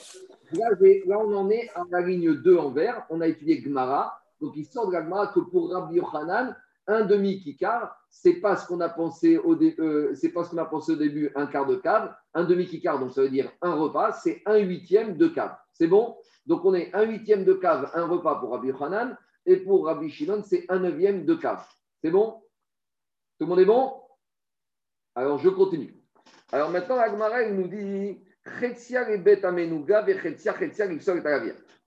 Là, 0.52 1.18
on 1.18 1.34
en 1.34 1.50
est 1.50 1.68
à 1.74 1.84
la 1.90 2.00
ligne 2.00 2.34
2 2.34 2.56
en 2.56 2.70
vert. 2.70 3.06
On 3.10 3.20
a 3.20 3.26
étudié 3.26 3.60
Gmara. 3.60 4.20
Donc, 4.40 4.54
il 4.56 4.64
sort 4.64 4.88
de 4.88 4.92
la 4.92 5.02
Gmara 5.02 5.28
que 5.28 5.40
pour 5.40 5.72
Rabbi 5.72 5.96
Yochanan, 5.96 6.56
un 6.86 7.04
demi 7.04 7.38
kikar, 7.38 7.94
c'est 8.08 8.40
pas 8.40 8.56
ce 8.56 8.66
qu'on 8.66 8.80
a 8.80 8.94
euh, 8.96 10.14
c'est 10.14 10.30
pas 10.30 10.44
ce 10.44 10.50
qu'on 10.50 10.58
a 10.58 10.64
pensé 10.64 10.92
au 10.92 10.96
début, 10.96 11.30
un 11.34 11.46
quart 11.46 11.66
de 11.66 11.76
cave. 11.76 12.14
Un 12.32 12.44
demi 12.44 12.66
kikar, 12.66 12.98
donc 12.98 13.12
ça 13.12 13.20
veut 13.20 13.28
dire 13.28 13.52
un 13.60 13.74
repas, 13.74 14.12
c'est 14.12 14.42
un 14.46 14.56
huitième 14.56 15.18
de 15.18 15.28
cave. 15.28 15.54
C'est 15.74 15.86
bon? 15.86 16.16
Donc 16.46 16.64
on 16.64 16.72
est 16.72 16.92
un 16.94 17.02
huitième 17.02 17.44
de 17.44 17.52
cave, 17.52 17.90
un 17.94 18.06
repas 18.06 18.36
pour 18.36 18.52
Rabbi 18.52 18.72
Hanan, 18.80 19.16
et 19.44 19.56
pour 19.56 19.84
Rabbi 19.84 20.08
Shimon, 20.08 20.42
c'est 20.44 20.64
un 20.70 20.78
neuvième 20.78 21.26
de 21.26 21.34
cave. 21.34 21.62
C'est 22.02 22.10
bon? 22.10 22.42
Tout 23.38 23.44
le 23.44 23.46
monde 23.46 23.60
est 23.60 23.66
bon? 23.66 23.92
Alors 25.14 25.38
je 25.38 25.50
continue. 25.50 25.94
Alors 26.52 26.70
maintenant, 26.70 26.96
Agmara, 26.96 27.50
nous 27.50 27.68
dit 27.68 28.18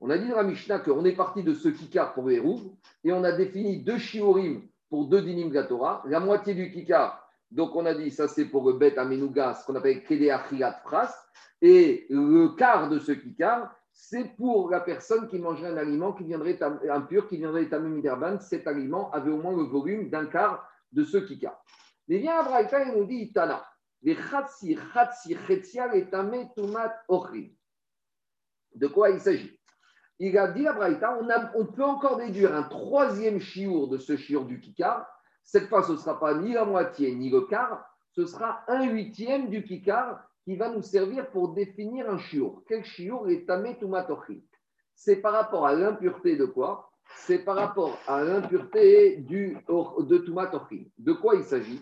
on 0.03 0.09
a 0.09 0.17
dit 0.17 0.27
dans 0.29 0.37
la 0.37 0.43
Mishnah 0.43 0.79
qu'on 0.79 1.05
est 1.05 1.15
parti 1.15 1.43
de 1.43 1.53
ce 1.53 1.69
kikar 1.69 2.13
pour 2.13 2.29
Hérouv 2.31 2.61
et 3.03 3.11
on 3.11 3.23
a 3.23 3.31
défini 3.31 3.83
deux 3.83 3.99
shiurim 3.99 4.63
pour 4.89 5.05
deux 5.07 5.21
dinim 5.21 5.51
la 6.05 6.19
moitié 6.19 6.53
du 6.53 6.71
kikar, 6.71 7.29
donc 7.51 7.75
on 7.75 7.85
a 7.85 7.93
dit 7.93 8.11
ça 8.11 8.27
c'est 8.27 8.45
pour 8.45 8.67
le 8.67 8.77
bet 8.77 8.97
amenuga, 8.97 9.53
ce 9.53 9.65
qu'on 9.65 9.75
appelle 9.75 10.03
kedeachiat 10.03 10.81
pras, 10.83 11.13
et 11.61 12.07
le 12.09 12.49
quart 12.55 12.89
de 12.89 12.99
ce 12.99 13.11
kikar, 13.11 13.73
c'est 13.93 14.35
pour 14.35 14.69
la 14.69 14.79
personne 14.79 15.27
qui 15.27 15.37
mangerait 15.37 15.69
un 15.69 15.77
aliment 15.77 16.13
qui 16.13 16.23
viendrait 16.23 16.59
impur, 16.89 17.27
qui 17.27 17.37
viendrait 17.37 17.69
tamim 17.69 18.01
Cet 18.39 18.67
aliment 18.67 19.11
avait 19.11 19.31
au 19.31 19.37
moins 19.37 19.55
le 19.55 19.63
volume 19.63 20.09
d'un 20.09 20.25
quart 20.25 20.67
de 20.91 21.03
ce 21.03 21.17
kikar. 21.17 21.63
Mais 22.07 22.19
bien 22.19 22.39
Abraïta, 22.39 22.83
il 22.83 22.97
nous 22.97 23.05
dit 23.05 23.31
Tana. 23.31 23.63
De 24.03 24.13
quoi 28.87 29.09
il 29.09 29.19
s'agit? 29.19 29.59
Il 30.19 30.37
a 30.37 30.51
dit 30.51 30.67
à 30.67 30.73
Braïta, 30.73 31.19
on, 31.55 31.65
peut 31.65 31.83
encore 31.83 32.17
déduire 32.17 32.55
un 32.55 32.63
troisième 32.63 33.39
chiour 33.39 33.87
de 33.87 33.97
ce 33.97 34.17
chiour 34.17 34.45
du 34.45 34.59
kikar. 34.59 35.07
Cette 35.43 35.67
fois, 35.67 35.83
ce 35.83 35.93
ne 35.93 35.97
sera 35.97 36.19
pas 36.19 36.35
ni 36.35 36.53
la 36.53 36.65
moitié 36.65 37.15
ni 37.15 37.29
le 37.29 37.41
quart, 37.41 37.85
ce 38.11 38.25
sera 38.25 38.63
un 38.67 38.89
huitième 38.89 39.49
du 39.49 39.63
kikar 39.63 40.23
qui 40.43 40.55
va 40.55 40.69
nous 40.69 40.81
servir 40.81 41.29
pour 41.31 41.53
définir 41.53 42.09
un 42.09 42.17
chiour. 42.17 42.63
Quel 42.67 42.83
chiour 42.83 43.29
est 43.29 43.45
tamé 43.45 43.77
C'est 44.95 45.17
par 45.17 45.33
rapport 45.33 45.65
à 45.65 45.73
l'impureté 45.73 46.35
de 46.35 46.45
quoi? 46.45 46.91
C'est 47.17 47.39
par 47.39 47.55
rapport 47.55 47.97
à 48.07 48.23
l'impureté 48.23 49.17
de 49.17 50.17
tumatochin. 50.19 50.85
De 50.97 51.13
quoi 51.13 51.35
il 51.35 51.43
s'agit? 51.43 51.81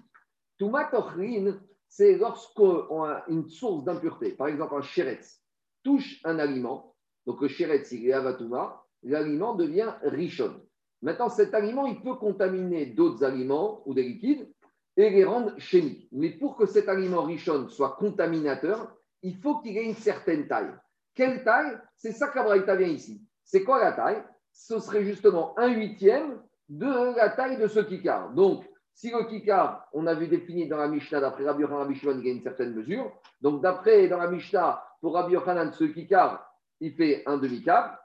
Tumatochin, 0.58 1.60
c'est 1.90 2.18
lorsqu'une 2.18 3.50
source 3.50 3.84
d'impureté, 3.84 4.32
par 4.32 4.48
exemple 4.48 4.76
un 4.76 4.82
chéretz, 4.82 5.42
touche 5.84 6.22
un 6.24 6.40
aliment, 6.40 6.96
donc 7.26 7.42
le 7.42 7.48
chéretz, 7.48 7.92
il 7.92 8.08
est 8.08 8.14
avatuma, 8.14 8.84
l'aliment 9.04 9.56
devient 9.56 9.94
richon. 10.04 10.62
Maintenant, 11.02 11.30
cet 11.30 11.54
aliment, 11.54 11.86
il 11.86 12.02
peut 12.02 12.16
contaminer 12.16 12.88
d'autres 12.88 13.24
aliments 13.24 13.82
ou 13.86 13.94
des 13.94 14.04
liquides 14.04 14.52
et 14.98 15.10
les 15.10 15.24
rendre 15.24 15.58
chimiques. 15.58 16.10
Mais 16.12 16.32
pour 16.32 16.58
que 16.58 16.66
cet 16.66 16.90
aliment 16.90 17.24
richon 17.24 17.70
soit 17.70 17.96
contaminateur, 17.98 18.94
il 19.22 19.38
faut 19.38 19.60
qu'il 19.60 19.78
ait 19.78 19.86
une 19.86 19.96
certaine 19.96 20.48
taille. 20.48 20.74
Quelle 21.16 21.44
taille? 21.44 21.78
C'est 21.96 22.12
ça 22.12 22.28
qu'Abraïta 22.28 22.76
vient 22.76 22.88
ici. 22.88 23.22
C'est 23.44 23.64
quoi 23.64 23.80
la 23.80 23.94
taille? 23.94 24.24
Ce 24.52 24.80
serait 24.80 25.06
justement 25.06 25.58
un 25.58 25.70
huitième 25.70 26.42
de 26.68 27.16
la 27.16 27.30
taille 27.30 27.58
de 27.58 27.68
ce 27.68 27.80
kikar. 27.80 28.34
Donc, 28.34 28.66
si 28.94 29.12
le 29.12 29.24
kikar, 29.24 29.88
on 29.94 30.08
a 30.08 30.14
vu 30.14 30.28
défini 30.28 30.68
dans 30.68 30.78
la 30.78 30.88
Mishnah, 30.88 31.22
d'après 31.22 31.46
Rabbi 31.46 31.62
Yochanan, 31.62 31.84
Rabbi 31.84 31.96
Shimon, 31.96 32.18
il 32.20 32.28
y 32.28 32.30
a 32.30 32.34
une 32.34 32.42
certaine 32.42 32.74
mesure. 32.74 33.12
Donc, 33.42 33.62
d'après 33.62 34.08
dans 34.08 34.18
la 34.18 34.30
Mishnah, 34.30 34.84
pour 35.02 35.14
Rabbi 35.14 35.34
Yochanan, 35.34 35.72
ce 35.72 35.86
kikar, 35.86 36.46
il 36.82 36.94
fait 36.94 37.24
un 37.26 37.38
demi-cap. 37.38 38.00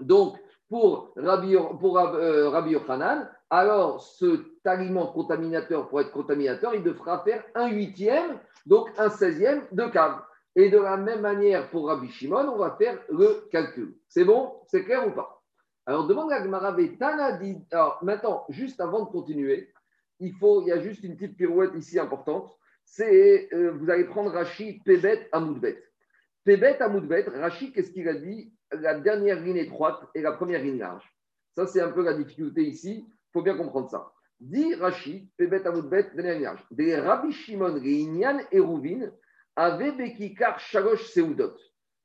Donc, 0.00 0.36
pour 0.68 1.12
Rabbi, 1.16 1.56
euh, 1.56 2.66
Yochanan, 2.66 3.30
alors 3.50 4.02
cet 4.02 4.66
aliment 4.66 5.06
contaminateur, 5.06 5.88
pour 5.88 6.00
être 6.00 6.10
contaminateur, 6.10 6.74
il 6.74 6.82
devra 6.82 7.22
faire 7.24 7.44
un 7.54 7.68
huitième, 7.68 8.38
donc 8.66 8.90
un 8.98 9.08
seizième 9.08 9.66
de 9.72 9.84
cave. 9.86 10.20
Et 10.56 10.70
de 10.70 10.78
la 10.78 10.96
même 10.96 11.20
manière, 11.20 11.70
pour 11.70 11.86
Rabbi 11.86 12.08
Shimon, 12.08 12.48
on 12.48 12.58
va 12.58 12.76
faire 12.76 12.98
le 13.10 13.48
calcul. 13.52 13.96
C'est 14.08 14.24
bon? 14.24 14.54
C'est 14.66 14.84
clair 14.84 15.06
ou 15.06 15.12
pas? 15.12 15.40
Alors, 15.86 16.06
demande 16.06 16.30
à 16.32 16.42
Gemara. 16.42 16.76
Alors, 17.70 17.98
maintenant, 18.02 18.44
juste 18.50 18.80
avant 18.80 19.04
de 19.04 19.10
continuer, 19.10 19.72
il 20.20 20.34
faut, 20.34 20.62
il 20.62 20.68
y 20.68 20.72
a 20.72 20.80
juste 20.80 21.02
une 21.04 21.16
petite 21.16 21.36
pirouette 21.36 21.74
ici 21.74 21.98
importante. 21.98 22.54
C'est, 22.84 23.48
euh, 23.52 23.72
vous 23.72 23.90
allez 23.90 24.04
prendre 24.04 24.30
Rachid, 24.30 24.82
Pébet, 24.84 25.28
Amoudbet. 25.32 25.82
Pébet, 26.44 26.80
Amoudbet, 26.80 27.24
Rachid, 27.28 27.72
qu'est-ce 27.72 27.90
qu'il 27.90 28.08
a 28.08 28.14
dit? 28.14 28.52
La 28.72 28.98
dernière 28.98 29.40
ligne 29.40 29.56
étroite 29.56 30.00
et 30.14 30.22
la 30.22 30.32
première 30.32 30.62
ligne 30.62 30.78
large. 30.78 31.04
Ça, 31.54 31.66
c'est 31.66 31.80
un 31.80 31.90
peu 31.90 32.02
la 32.02 32.14
difficulté 32.14 32.62
ici. 32.62 33.04
Il 33.06 33.32
faut 33.32 33.42
bien 33.42 33.56
comprendre 33.56 33.90
ça. 33.90 34.12
Dit 34.40 34.74
Rachid, 34.74 35.28
Pébet, 35.36 35.66
Amoudbet, 35.66 36.10
dernière 36.14 36.34
ligne 36.34 36.44
large. 36.44 36.66
Des 36.70 36.96
Rabbi 36.96 37.32
Shimon, 37.32 37.74
Réinian 37.74 38.38
et 38.50 38.60
Rouvin 38.60 39.10
avaient 39.56 39.92
Bekikar, 39.92 40.58
Shalosh, 40.58 41.10
Seudot. 41.10 41.54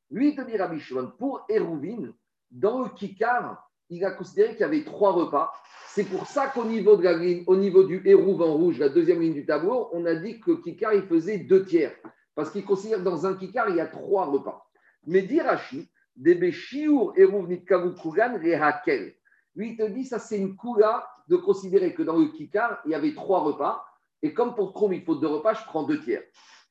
Lui, 0.10 0.30
il 0.30 0.36
te 0.36 0.42
dit 0.42 0.58
Rabbi 0.58 0.80
Shimon, 0.80 1.12
pour 1.18 1.46
Hérouvin, 1.50 2.14
dans 2.52 2.84
le 2.84 2.90
Kikar, 2.90 3.72
il 3.96 4.06
a 4.06 4.12
considéré 4.12 4.52
qu'il 4.52 4.62
y 4.62 4.64
avait 4.64 4.84
trois 4.84 5.12
repas. 5.12 5.52
C'est 5.88 6.06
pour 6.06 6.26
ça 6.26 6.48
qu'au 6.48 6.66
niveau, 6.66 6.96
de 6.98 7.04
la 7.04 7.14
ligne, 7.14 7.44
au 7.48 7.56
niveau 7.56 7.84
du 7.84 8.02
hérouve 8.06 8.42
en 8.42 8.54
rouge, 8.54 8.80
la 8.80 8.90
deuxième 8.90 9.22
ligne 9.22 9.34
du 9.34 9.46
tableau, 9.46 9.90
on 9.94 10.06
a 10.06 10.16
dit 10.16 10.40
que 10.40 10.52
le 10.52 10.58
kikar, 10.58 10.94
il 10.94 11.04
faisait 11.04 11.38
deux 11.38 11.66
tiers. 11.66 11.94
Parce 12.36 12.50
qu'il 12.50 12.66
considère 12.66 12.98
que 12.98 13.04
dans 13.04 13.26
un 13.26 13.36
kikar, 13.36 13.70
il 13.70 13.76
y 13.76 13.80
a 13.80 13.86
trois 13.86 14.26
repas. 14.26 14.66
Mais 15.06 15.22
d'Irachi, 15.22 15.90
Debe 16.16 16.52
Shiur 16.52 17.14
Eruv 17.16 17.48
Nitkavu 17.48 17.92
Rehakel. 17.96 19.14
Lui, 19.56 19.72
il 19.72 19.78
te 19.78 19.84
dit, 19.84 20.06
ça 20.06 20.18
c'est 20.18 20.38
une 20.38 20.56
coula 20.56 21.08
de 21.28 21.36
considérer 21.36 21.94
que 21.94 22.02
dans 22.02 22.18
le 22.18 22.28
kikar, 22.28 22.82
il 22.86 22.92
y 22.92 22.96
avait 22.96 23.14
trois 23.14 23.42
repas. 23.42 23.86
Et 24.24 24.34
comme 24.34 24.56
pour 24.56 24.74
Trom, 24.74 24.94
il 24.94 25.04
faut 25.04 25.16
deux 25.16 25.28
repas, 25.28 25.54
je 25.54 25.64
prends 25.66 25.84
deux 25.84 26.02
tiers. 26.02 26.24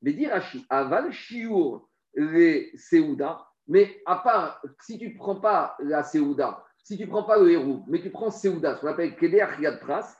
Mais 0.03 0.13
d'Irachi, 0.13 0.67
Aval 0.69 1.13
Shiur 1.13 1.87
les 2.15 2.73
Seouda, 2.77 3.47
mais 3.69 4.03
à 4.07 4.17
part, 4.17 4.61
si 4.81 4.99
tu 4.99 5.11
ne 5.11 5.17
prends 5.17 5.37
pas 5.37 5.77
la 5.79 6.03
Seouda, 6.03 6.65
si 6.83 6.97
tu 6.97 7.05
ne 7.05 7.09
prends 7.09 7.23
pas 7.23 7.39
le 7.39 7.51
héros, 7.51 7.85
mais 7.87 8.01
tu 8.01 8.11
prends 8.11 8.31
Seouda, 8.31 8.77
ce 8.77 8.81
qu'on 8.81 8.89
appelle 8.89 9.15
Kede 9.17 9.41
Achiat 9.41 9.77
Pras, 9.77 10.17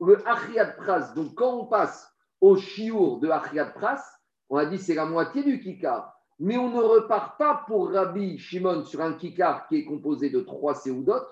le 0.00 0.28
Achiat 0.28 0.66
Pras, 0.66 1.12
donc 1.14 1.34
quand 1.34 1.54
on 1.54 1.66
passe 1.66 2.12
au 2.40 2.56
Chiour 2.56 3.20
de 3.20 3.28
Achiat 3.28 3.66
Pras, 3.66 4.02
on 4.48 4.56
a 4.56 4.66
dit 4.66 4.78
c'est 4.78 4.94
la 4.94 5.06
moitié 5.06 5.42
du 5.42 5.60
Kikar. 5.60 6.12
Mais 6.40 6.56
on 6.56 6.68
ne 6.68 6.80
repart 6.80 7.38
pas 7.38 7.64
pour 7.66 7.92
Rabbi 7.92 8.38
Shimon 8.38 8.84
sur 8.84 9.00
un 9.00 9.12
Kikar 9.12 9.68
qui 9.68 9.76
est 9.76 9.84
composé 9.84 10.30
de 10.30 10.40
trois 10.40 10.74
Seoudot, 10.74 11.22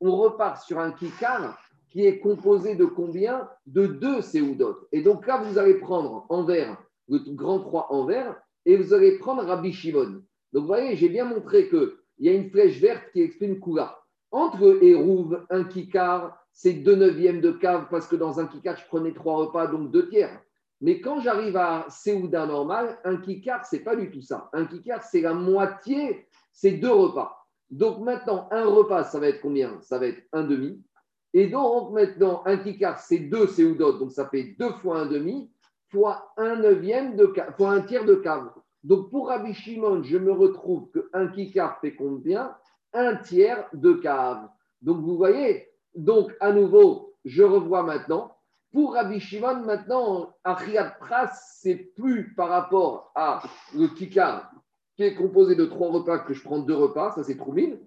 on 0.00 0.16
repart 0.16 0.62
sur 0.62 0.80
un 0.80 0.92
Kikar 0.92 1.56
qui 1.90 2.06
est 2.06 2.18
composé 2.18 2.74
de 2.74 2.84
combien? 2.84 3.48
De 3.66 3.86
deux 3.86 4.20
Seoudot. 4.20 4.88
Et 4.92 5.02
donc 5.02 5.26
là, 5.26 5.38
vous 5.38 5.58
allez 5.58 5.74
prendre 5.74 6.26
en 6.28 6.42
vert, 6.42 6.76
le 7.08 7.18
grand 7.34 7.60
3 7.60 7.92
en 7.92 8.04
vert, 8.04 8.36
et 8.68 8.76
vous 8.76 8.92
allez 8.92 9.12
prendre 9.12 9.42
Rabbi 9.44 9.72
Shimon. 9.72 10.22
Donc 10.52 10.62
vous 10.62 10.66
voyez, 10.66 10.94
j'ai 10.94 11.08
bien 11.08 11.24
montré 11.24 11.70
qu'il 11.70 11.90
y 12.18 12.28
a 12.28 12.34
une 12.34 12.50
flèche 12.50 12.78
verte 12.78 13.04
qui 13.14 13.22
exprime 13.22 13.58
Kula. 13.60 13.98
Entre 14.30 14.82
Hérouv, 14.82 15.42
un 15.48 15.64
kikar, 15.64 16.38
c'est 16.52 16.74
deux 16.74 16.94
neuvièmes 16.94 17.40
de 17.40 17.50
cave 17.50 17.86
parce 17.90 18.06
que 18.06 18.14
dans 18.14 18.38
un 18.38 18.46
kikar, 18.46 18.76
je 18.76 18.86
prenais 18.86 19.14
trois 19.14 19.36
repas, 19.36 19.68
donc 19.68 19.90
deux 19.90 20.10
tiers. 20.10 20.38
Mais 20.82 21.00
quand 21.00 21.18
j'arrive 21.20 21.56
à 21.56 21.86
Séouda 21.88 22.44
normal, 22.44 22.98
un 23.04 23.16
kikar, 23.16 23.64
c'est 23.64 23.82
pas 23.82 23.96
du 23.96 24.10
tout 24.10 24.20
ça. 24.20 24.50
Un 24.52 24.66
kikar, 24.66 25.02
c'est 25.02 25.22
la 25.22 25.32
moitié, 25.32 26.26
c'est 26.52 26.72
deux 26.72 26.92
repas. 26.92 27.38
Donc 27.70 28.00
maintenant, 28.00 28.48
un 28.50 28.66
repas, 28.66 29.04
ça 29.04 29.18
va 29.18 29.28
être 29.28 29.40
combien? 29.40 29.80
Ça 29.80 29.98
va 29.98 30.08
être 30.08 30.22
un 30.34 30.44
demi. 30.44 30.84
Et 31.32 31.46
donc 31.46 31.92
maintenant, 31.92 32.42
un 32.44 32.58
kikar, 32.58 32.98
c'est 32.98 33.18
deux 33.18 33.46
Séoudot, 33.46 33.92
donc 33.98 34.12
ça 34.12 34.28
fait 34.28 34.54
deux 34.58 34.72
fois 34.72 34.98
un 35.00 35.06
demi 35.06 35.50
fois 35.90 36.32
un 36.36 36.56
neuvième 36.56 37.16
de 37.16 37.32
un 37.60 37.80
tiers 37.82 38.04
de 38.04 38.16
cave. 38.16 38.50
Donc 38.84 39.10
pour 39.10 39.28
Rabbi 39.28 39.54
Shimon, 39.54 40.02
je 40.02 40.18
me 40.18 40.32
retrouve 40.32 40.90
qu'un 40.92 41.28
kikar 41.28 41.80
fait 41.80 41.94
combien? 41.94 42.54
Un 42.92 43.16
tiers 43.16 43.68
de 43.72 43.92
cave. 43.94 44.48
Donc 44.82 45.00
vous 45.00 45.16
voyez, 45.16 45.68
donc 45.94 46.32
à 46.40 46.52
nouveau, 46.52 47.14
je 47.24 47.42
revois 47.42 47.82
maintenant. 47.82 48.34
Pour 48.72 48.94
Rabbi 48.94 49.18
Shimon, 49.18 49.64
maintenant, 49.64 50.34
Achriat 50.44 50.90
Pras, 51.00 51.30
c'est 51.60 51.92
plus 51.96 52.34
par 52.34 52.48
rapport 52.48 53.10
à 53.14 53.42
le 53.74 53.88
kikar 53.88 54.50
qui 54.94 55.04
est 55.04 55.14
composé 55.14 55.54
de 55.54 55.64
trois 55.64 55.90
repas 55.90 56.18
que 56.18 56.34
je 56.34 56.42
prends 56.42 56.58
deux 56.58 56.74
repas, 56.74 57.12
ça 57.12 57.22
c'est 57.22 57.36
Troumine. 57.36 57.78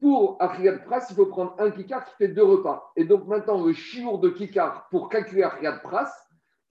Pour 0.00 0.36
Achriat 0.40 0.78
Pras, 0.78 1.04
il 1.10 1.16
faut 1.16 1.26
prendre 1.26 1.54
un 1.58 1.70
kikar 1.70 2.04
qui 2.04 2.14
fait 2.16 2.28
deux 2.28 2.44
repas. 2.44 2.92
Et 2.96 3.04
donc 3.04 3.26
maintenant, 3.26 3.64
le 3.64 3.72
chiour 3.72 4.18
de 4.18 4.30
kikar 4.30 4.88
pour 4.90 5.08
calculer 5.08 5.42
Achriat 5.42 5.78
Pras, 5.78 6.10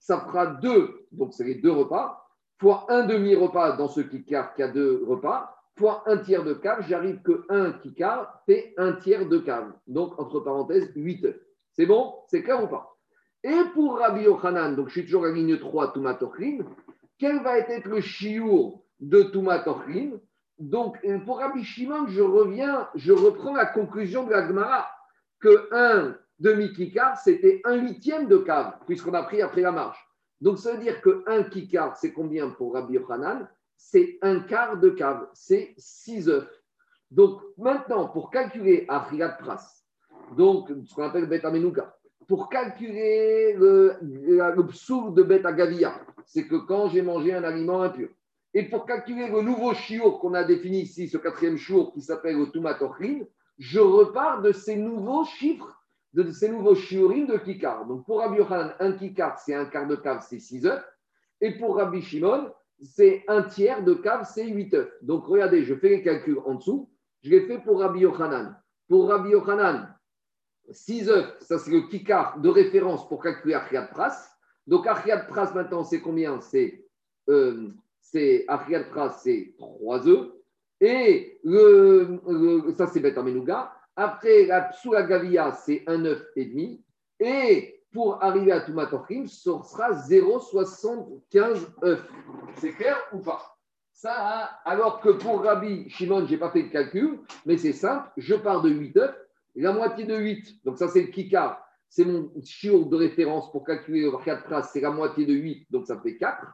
ça 0.00 0.20
fera 0.20 0.46
deux, 0.46 1.06
donc 1.12 1.32
c'est 1.32 1.44
les 1.44 1.54
deux 1.54 1.70
repas, 1.70 2.26
fois 2.58 2.86
un 2.88 3.06
demi-repas 3.06 3.76
dans 3.76 3.88
ce 3.88 4.00
kikar 4.00 4.54
qui 4.54 4.62
a 4.62 4.68
deux 4.68 5.04
repas, 5.06 5.56
fois 5.78 6.02
un 6.06 6.18
tiers 6.18 6.42
de 6.42 6.54
cave, 6.54 6.84
j'arrive 6.88 7.22
que 7.22 7.44
un 7.48 7.72
kikar 7.72 8.42
fait 8.46 8.74
un 8.76 8.94
tiers 8.94 9.28
de 9.28 9.38
cave. 9.38 9.72
Donc, 9.86 10.18
entre 10.18 10.40
parenthèses, 10.40 10.90
8 10.94 11.24
œufs. 11.24 11.40
C'est 11.72 11.86
bon? 11.86 12.14
C'est 12.26 12.42
clair 12.42 12.62
ou 12.62 12.66
pas? 12.66 12.96
Et 13.44 13.62
pour 13.72 13.98
Rabbi 13.98 14.22
Yochanan, 14.22 14.74
donc 14.74 14.88
je 14.88 14.94
suis 14.94 15.04
toujours 15.04 15.24
à 15.24 15.28
la 15.28 15.34
ligne 15.34 15.58
3, 15.58 15.92
Toumatochlin, 15.92 16.58
quel 17.18 17.42
va 17.42 17.58
être 17.58 17.86
le 17.86 18.00
chiour 18.00 18.82
de 18.98 19.22
Toumatochlin 19.22 20.18
donc 20.60 20.98
pour 21.24 21.38
Rabbi 21.38 21.64
Shimon, 21.64 22.06
je 22.08 22.20
reviens, 22.20 22.86
je 22.94 23.12
reprends 23.14 23.54
la 23.54 23.64
conclusion 23.64 24.24
de 24.24 24.30
la 24.30 24.46
Gemara 24.46 24.86
que 25.40 25.68
un 25.72 26.14
demi-kikar, 26.40 27.18
c'était 27.18 27.60
un 27.64 27.76
huitième 27.76 28.26
de 28.26 28.38
cave, 28.38 28.78
puisqu'on 28.86 29.14
a 29.14 29.22
pris 29.22 29.42
après 29.42 29.60
la 29.60 29.72
marche. 29.72 30.04
Donc 30.40 30.58
ça 30.58 30.72
veut 30.72 30.78
dire 30.78 31.00
que 31.00 31.22
un 31.26 31.44
kikar, 31.44 31.96
c'est 31.96 32.12
combien 32.12 32.50
pour 32.50 32.74
Rabbi 32.74 32.94
Yochanan? 32.94 33.48
C'est 33.76 34.18
un 34.22 34.40
quart 34.40 34.78
de 34.78 34.90
cave, 34.90 35.28
c'est 35.32 35.74
six 35.76 36.28
œufs. 36.28 36.48
Donc 37.10 37.40
maintenant, 37.56 38.08
pour 38.08 38.30
calculer 38.30 38.84
Afriat 38.88 39.30
Pras, 39.30 39.84
donc 40.36 40.70
ce 40.86 40.94
qu'on 40.94 41.04
appelle 41.04 41.26
Beta 41.26 41.50
Menuka, 41.50 41.96
pour 42.28 42.48
calculer 42.48 43.54
le, 43.54 43.96
le 44.00 45.12
de 45.12 45.22
Beta 45.22 45.52
Gavia, 45.52 45.94
c'est 46.24 46.46
que 46.46 46.56
quand 46.56 46.88
j'ai 46.88 47.02
mangé 47.02 47.34
un 47.34 47.42
aliment 47.42 47.82
impur, 47.82 48.08
et 48.54 48.68
pour 48.68 48.86
calculer 48.86 49.28
le 49.28 49.42
nouveau 49.42 49.74
chiour 49.74 50.20
qu'on 50.20 50.34
a 50.34 50.44
défini 50.44 50.82
ici, 50.82 51.08
ce 51.08 51.18
quatrième 51.18 51.56
chiour 51.56 51.92
qui 51.92 52.02
s'appelle 52.02 52.36
le 52.36 52.50
Tumatochrin, 52.50 53.20
je 53.58 53.80
repars 53.80 54.42
de 54.42 54.52
ces 54.52 54.76
nouveaux 54.76 55.24
chiffres, 55.24 55.79
de 56.12 56.30
ces 56.32 56.48
nouveaux 56.48 56.74
chiorines 56.74 57.26
de 57.26 57.36
Kikar. 57.36 57.86
Donc 57.86 58.04
pour 58.04 58.18
Rabbi 58.20 58.38
Yochanan, 58.38 58.74
un 58.80 58.92
Kikar, 58.92 59.38
c'est 59.38 59.54
un 59.54 59.66
quart 59.66 59.86
de 59.86 59.96
cave, 59.96 60.24
c'est 60.28 60.38
6 60.38 60.66
œufs. 60.66 60.82
Et 61.40 61.56
pour 61.58 61.76
Rabbi 61.76 62.02
Shimon, 62.02 62.50
c'est 62.82 63.24
un 63.28 63.42
tiers 63.42 63.84
de 63.84 63.94
cave, 63.94 64.28
c'est 64.32 64.46
8 64.46 64.74
œufs. 64.74 64.92
Donc 65.02 65.26
regardez, 65.26 65.62
je 65.62 65.74
fais 65.74 65.88
les 65.90 66.02
calculs 66.02 66.40
en 66.44 66.54
dessous. 66.54 66.90
Je 67.22 67.30
l'ai 67.30 67.42
fait 67.46 67.58
pour 67.58 67.80
Rabbi 67.80 68.00
Yochanan. 68.00 68.56
Pour 68.88 69.08
Rabbi 69.08 69.30
Yochanan, 69.30 69.94
6 70.70 71.08
œufs, 71.10 71.36
ça 71.40 71.58
c'est 71.58 71.70
le 71.70 71.82
Kikar 71.82 72.40
de 72.40 72.48
référence 72.48 73.08
pour 73.08 73.22
calculer 73.22 73.54
Achiat 73.54 73.82
Pras. 73.82 74.16
Donc 74.66 74.86
Achiat 74.86 75.24
Pras 75.24 75.52
maintenant, 75.54 75.84
c'est 75.84 76.00
combien? 76.00 76.40
C'est 76.40 76.84
euh, 77.28 77.68
c'est 78.00 78.46
3 78.48 80.08
œufs. 80.08 80.32
Et 80.80 81.40
ça, 82.76 82.86
c'est 82.86 83.00
Bet 83.00 83.18
Amenuga. 83.18 83.72
Après, 84.00 84.46
la 84.46 84.62
Psula 84.62 85.02
Gavia, 85.02 85.52
c'est 85.52 85.84
un 85.86 86.02
œuf 86.06 86.22
et 86.34 86.46
demi. 86.46 86.82
Et 87.18 87.82
pour 87.92 88.24
arriver 88.24 88.50
à 88.50 88.62
Tumatochim, 88.62 89.26
ce 89.26 89.50
sera 89.62 89.90
0,75 89.90 91.66
œufs. 91.84 92.08
C'est 92.54 92.72
clair 92.72 92.96
ou 93.12 93.18
pas? 93.18 93.58
Ça, 93.92 94.48
alors 94.64 95.02
que 95.02 95.10
pour 95.10 95.44
Rabbi 95.44 95.90
Shimon, 95.90 96.24
je 96.24 96.30
n'ai 96.30 96.38
pas 96.38 96.50
fait 96.50 96.62
le 96.62 96.70
calcul, 96.70 97.20
mais 97.44 97.58
c'est 97.58 97.74
simple, 97.74 98.08
je 98.16 98.34
pars 98.36 98.62
de 98.62 98.70
8 98.70 98.96
œufs, 98.96 99.14
la 99.54 99.74
moitié 99.74 100.06
de 100.06 100.16
8, 100.16 100.64
donc 100.64 100.78
ça 100.78 100.88
c'est 100.88 101.02
le 101.02 101.08
kikar, 101.08 101.62
c'est 101.90 102.06
mon 102.06 102.32
chiot 102.42 102.84
de 102.84 102.96
référence 102.96 103.52
pour 103.52 103.64
calculer 103.64 104.04
le 104.04 104.12
4 104.24 104.44
traces, 104.44 104.70
c'est 104.72 104.80
la 104.80 104.92
moitié 104.92 105.26
de 105.26 105.34
8, 105.34 105.66
donc 105.70 105.86
ça 105.86 106.00
fait 106.00 106.16
4. 106.16 106.46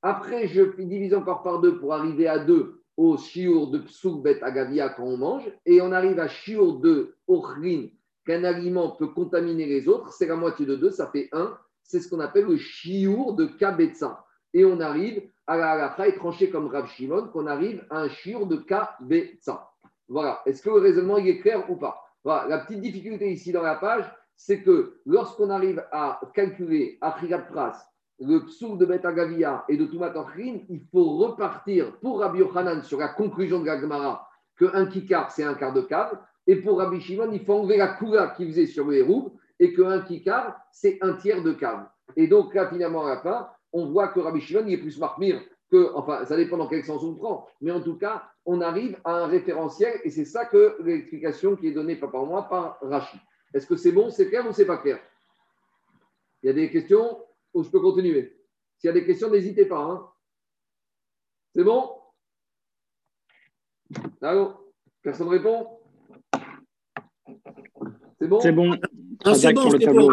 Après, 0.00 0.48
je 0.48 0.62
divise 0.62 1.12
encore 1.12 1.42
par 1.42 1.60
2 1.60 1.78
pour 1.78 1.92
arriver 1.92 2.28
à 2.28 2.38
2, 2.38 2.77
au 2.98 3.16
shiur 3.16 3.68
de 3.68 3.78
psoukbet 3.78 4.42
agavia 4.42 4.88
quand 4.88 5.04
on 5.04 5.16
mange, 5.16 5.50
et 5.64 5.80
on 5.80 5.92
arrive 5.92 6.18
à 6.18 6.26
shiur 6.26 6.80
de 6.80 7.14
ochrin, 7.28 7.86
qu'un 8.26 8.42
aliment 8.42 8.90
peut 8.90 9.06
contaminer 9.06 9.66
les 9.66 9.88
autres, 9.88 10.12
c'est 10.12 10.26
la 10.26 10.34
moitié 10.34 10.66
de 10.66 10.74
2, 10.74 10.90
ça 10.90 11.06
fait 11.06 11.28
1. 11.32 11.56
C'est 11.84 12.00
ce 12.00 12.10
qu'on 12.10 12.20
appelle 12.20 12.46
le 12.46 12.58
shiur 12.58 13.32
de 13.34 13.46
kabetza. 13.46 14.24
Et 14.52 14.64
on 14.64 14.80
arrive 14.80 15.22
à 15.46 15.56
la 15.56 15.70
halakha 15.70 16.12
tranché 16.12 16.50
comme 16.50 16.66
Rav 16.66 16.88
Shimon, 16.88 17.28
qu'on 17.28 17.46
arrive 17.46 17.86
à 17.88 18.00
un 18.00 18.08
shiur 18.08 18.46
de 18.46 18.56
kabetza. 18.56 19.70
Voilà. 20.08 20.42
Est-ce 20.44 20.60
que 20.60 20.70
le 20.70 20.80
raisonnement 20.80 21.18
est 21.18 21.38
clair 21.38 21.70
ou 21.70 21.76
pas? 21.76 22.02
La 22.24 22.58
petite 22.58 22.80
difficulté 22.80 23.30
ici 23.30 23.52
dans 23.52 23.62
la 23.62 23.76
page, 23.76 24.04
c'est 24.36 24.62
que 24.62 25.00
lorsqu'on 25.06 25.50
arrive 25.50 25.82
à 25.92 26.20
calculer 26.34 26.98
Afrikat 27.00 27.38
Pras, 27.38 27.78
le 28.20 28.44
psouk 28.46 28.78
de 28.78 28.86
Betagavia 28.86 29.64
et 29.68 29.76
de 29.76 29.84
Tumat 29.86 30.12
il 30.36 30.80
faut 30.90 31.18
repartir 31.18 31.96
pour 32.00 32.20
Rabbi 32.20 32.40
Yochanan 32.40 32.82
sur 32.82 32.98
la 32.98 33.08
conclusion 33.08 33.60
de 33.60 33.66
la 33.66 33.80
Gemara 33.80 34.28
qu'un 34.58 34.86
kikar, 34.86 35.30
c'est 35.30 35.44
un 35.44 35.54
quart 35.54 35.72
de 35.72 35.82
cave. 35.82 36.18
Et 36.46 36.56
pour 36.56 36.78
Rabbi 36.78 37.00
Shimon, 37.00 37.30
il 37.32 37.44
faut 37.44 37.54
enlever 37.54 37.76
la 37.76 37.88
couleur 37.88 38.34
qu'il 38.34 38.48
faisait 38.48 38.66
sur 38.66 38.86
le 38.86 38.96
héros 38.96 39.36
et 39.60 39.72
qu'un 39.72 40.00
kikar, 40.00 40.58
c'est 40.72 40.98
un 41.00 41.14
tiers 41.14 41.42
de 41.42 41.52
cave. 41.52 41.86
Et 42.16 42.26
donc, 42.26 42.54
là, 42.54 42.68
finalement, 42.68 43.06
à 43.06 43.10
la 43.10 43.20
fin, 43.20 43.48
on 43.72 43.86
voit 43.86 44.08
que 44.08 44.20
Rabbi 44.20 44.40
Shimon, 44.40 44.64
il 44.66 44.74
est 44.74 44.78
plus 44.78 44.98
marmire 44.98 45.40
que, 45.70 45.92
enfin, 45.94 46.24
ça 46.24 46.36
dépend 46.36 46.56
dans 46.56 46.66
quel 46.66 46.84
sens 46.84 47.02
on 47.02 47.14
prend, 47.14 47.46
mais 47.60 47.70
en 47.70 47.82
tout 47.82 47.96
cas, 47.96 48.24
on 48.46 48.62
arrive 48.62 48.98
à 49.04 49.12
un 49.12 49.26
référentiel 49.26 50.00
et 50.02 50.10
c'est 50.10 50.24
ça 50.24 50.46
que 50.46 50.78
l'explication 50.82 51.54
qui 51.54 51.68
est 51.68 51.72
donnée 51.72 51.96
par 51.96 52.10
moi, 52.24 52.48
par 52.48 52.78
Rachid. 52.80 53.20
Est-ce 53.52 53.66
que 53.66 53.76
c'est 53.76 53.92
bon, 53.92 54.10
c'est 54.10 54.28
clair 54.28 54.48
ou 54.48 54.52
c'est 54.52 54.64
pas 54.64 54.78
clair? 54.78 54.98
Il 56.42 56.46
y 56.46 56.50
a 56.50 56.54
des 56.54 56.70
questions? 56.70 57.18
Ou 57.58 57.64
je 57.64 57.70
peux 57.70 57.80
continuer 57.80 58.36
S'il 58.78 58.88
y 58.88 58.90
a 58.90 58.92
des 58.92 59.04
questions, 59.04 59.30
n'hésitez 59.30 59.66
pas. 59.66 59.80
Hein. 59.80 60.08
C'est 61.54 61.64
bon? 61.64 61.90
Allô? 64.22 64.72
Personne 65.02 65.28
répond? 65.28 65.80
C'est 68.20 68.28
bon? 68.28 68.40
C'est 68.40 68.52
bon. 68.52 68.72
c'est 69.34 69.52
bon, 69.52 69.70
c'est 69.70 69.86
bon. 69.86 70.08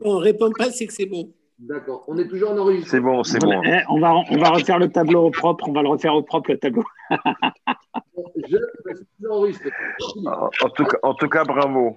On 0.00 0.14
ne 0.14 0.20
répond 0.20 0.50
pas, 0.52 0.70
c'est 0.70 0.86
que 0.86 0.92
c'est 0.92 1.06
bon. 1.06 1.32
D'accord. 1.58 2.04
On 2.06 2.18
est 2.18 2.28
toujours 2.28 2.50
en 2.50 2.58
enregistrement. 2.58 2.90
C'est 2.90 3.00
bon, 3.00 3.22
c'est 3.24 3.38
bon. 3.38 3.62
Eh, 3.62 3.80
on, 3.88 3.98
va, 3.98 4.14
on 4.30 4.38
va 4.38 4.50
refaire 4.50 4.78
le 4.78 4.90
tableau 4.90 5.26
au 5.26 5.30
propre. 5.30 5.68
On 5.68 5.72
va 5.72 5.82
le 5.82 5.88
refaire 5.88 6.14
au 6.14 6.22
propre, 6.22 6.50
le 6.52 6.58
tableau. 6.58 6.84
je 8.36 8.56
suis 8.94 9.26
enregistré. 9.28 9.70
En 10.26 10.68
tout, 10.68 10.84
cas, 10.84 10.98
en 11.02 11.14
tout 11.14 11.28
cas, 11.28 11.44
bravo. 11.44 11.96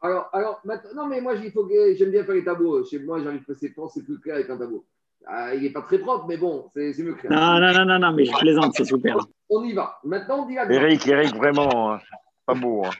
Alors, 0.00 0.30
alors 0.32 0.60
maintenant, 0.64 0.90
non, 0.94 1.06
mais 1.08 1.20
moi, 1.20 1.34
il 1.34 1.50
faut 1.50 1.66
que 1.66 1.94
j'aime 1.94 2.10
bien 2.10 2.24
faire 2.24 2.34
les 2.34 2.44
tableaux. 2.44 2.84
Chez 2.84 3.00
moi, 3.00 3.20
j'arrive 3.20 3.42
à 3.42 3.52
passer 3.52 3.74
c'est 3.94 4.04
plus 4.04 4.20
clair 4.20 4.36
avec 4.36 4.48
un 4.48 4.56
tableau. 4.56 4.84
Ah, 5.26 5.54
il 5.54 5.62
n'est 5.62 5.70
pas 5.70 5.82
très 5.82 5.98
propre, 5.98 6.26
mais 6.28 6.36
bon, 6.36 6.70
c'est 6.74 6.96
mieux 6.98 7.14
clair. 7.14 7.32
Non, 7.32 7.60
non, 7.60 7.72
non, 7.72 7.84
non, 7.84 7.98
non, 7.98 8.12
mais 8.12 8.24
je 8.24 8.32
plaisante, 8.38 8.74
c'est 8.76 8.84
super. 8.84 9.16
On 9.50 9.64
y 9.64 9.72
va. 9.72 9.98
Maintenant, 10.04 10.44
on 10.44 10.46
dit 10.46 10.54
la 10.54 10.70
Eric, 10.70 11.06
Eric, 11.06 11.34
vraiment, 11.34 11.92
hein. 11.92 12.00
pas 12.46 12.54
beau. 12.54 12.84
Hein. 12.84 12.90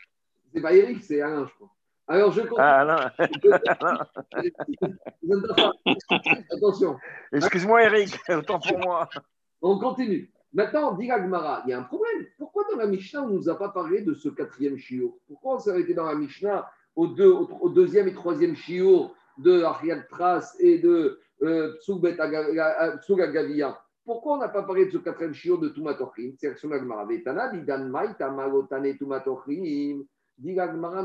C'est 0.53 0.61
pas 0.61 0.73
Eric, 0.73 1.03
c'est 1.03 1.23
Alain, 1.23 1.47
je 1.47 1.55
crois. 1.55 1.71
Alors, 2.09 2.33
je 2.33 2.41
continue. 2.41 2.59
Ah, 2.59 2.81
Alain. 2.81 3.13
Attention. 6.51 6.97
Excuse-moi, 7.33 7.85
Eric, 7.85 8.19
autant 8.29 8.59
pour 8.59 8.79
moi. 8.79 9.09
On 9.63 9.79
continue. 9.79 10.33
Maintenant, 10.53 10.95
dit 10.95 11.07
Gmara, 11.07 11.63
il 11.67 11.71
y 11.71 11.73
a 11.73 11.79
un 11.79 11.83
problème. 11.83 12.27
Pourquoi 12.39 12.65
dans 12.71 12.79
la 12.79 12.87
Mishnah, 12.87 13.23
on 13.23 13.29
ne 13.29 13.35
nous 13.35 13.49
a 13.49 13.59
pas 13.59 13.69
parlé 13.69 14.01
de 14.01 14.15
ce 14.15 14.31
quatrième 14.31 14.79
chiot? 14.79 15.21
Pourquoi 15.29 15.57
on 15.57 15.59
s'est 15.59 15.71
arrêté 15.71 15.95
dans 15.95 16.07
la 16.07 16.15
Mishnah 16.15 16.69
au, 16.99 17.07
deux, 17.07 17.31
au, 17.33 17.69
deuxième 17.69 18.09
et 18.09 18.13
troisième 18.13 18.57
chiot 18.57 19.13
de 19.39 19.63
Ariad 19.63 20.09
Tras 20.11 20.57
et 20.59 20.81
de 20.81 21.21
euh, 21.43 21.73
Gavia 23.33 23.81
Pourquoi 24.05 24.35
on 24.35 24.39
n'a 24.39 24.49
pas 24.49 24.65
parlé 24.65 24.87
de 24.87 24.91
ce 24.91 24.99
quatrième 24.99 25.33
chiot 25.33 25.59
de 25.59 25.69
Tumatochim 25.69 26.33
C'est 26.37 26.49
Didan 27.53 27.85
Maïta 27.85 28.31
Malotane 28.33 28.97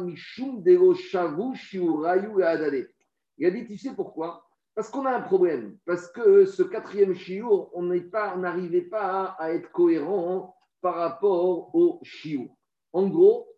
Mishum 0.03 0.63
Deo 0.63 0.95
Shavu 0.95 1.55
Shiurayu 1.55 2.41
et. 2.41 2.87
Il 3.37 3.45
a 3.45 3.51
dit, 3.51 3.65
tu 3.67 3.77
sais 3.77 3.93
pourquoi? 3.95 4.43
Parce 4.73 4.89
qu'on 4.89 5.05
a 5.05 5.11
un 5.11 5.21
problème, 5.21 5.77
parce 5.85 6.07
que 6.07 6.45
ce 6.45 6.63
quatrième 6.63 7.13
chiot, 7.13 7.69
on 7.73 7.83
n'arrivait 7.83 8.81
pas, 8.81 9.35
à 9.37 9.51
être 9.51 9.71
cohérent 9.71 10.55
par 10.81 10.95
rapport 10.95 11.75
au 11.75 11.99
chiot. 12.01 12.49
En 12.93 13.07
gros, 13.07 13.52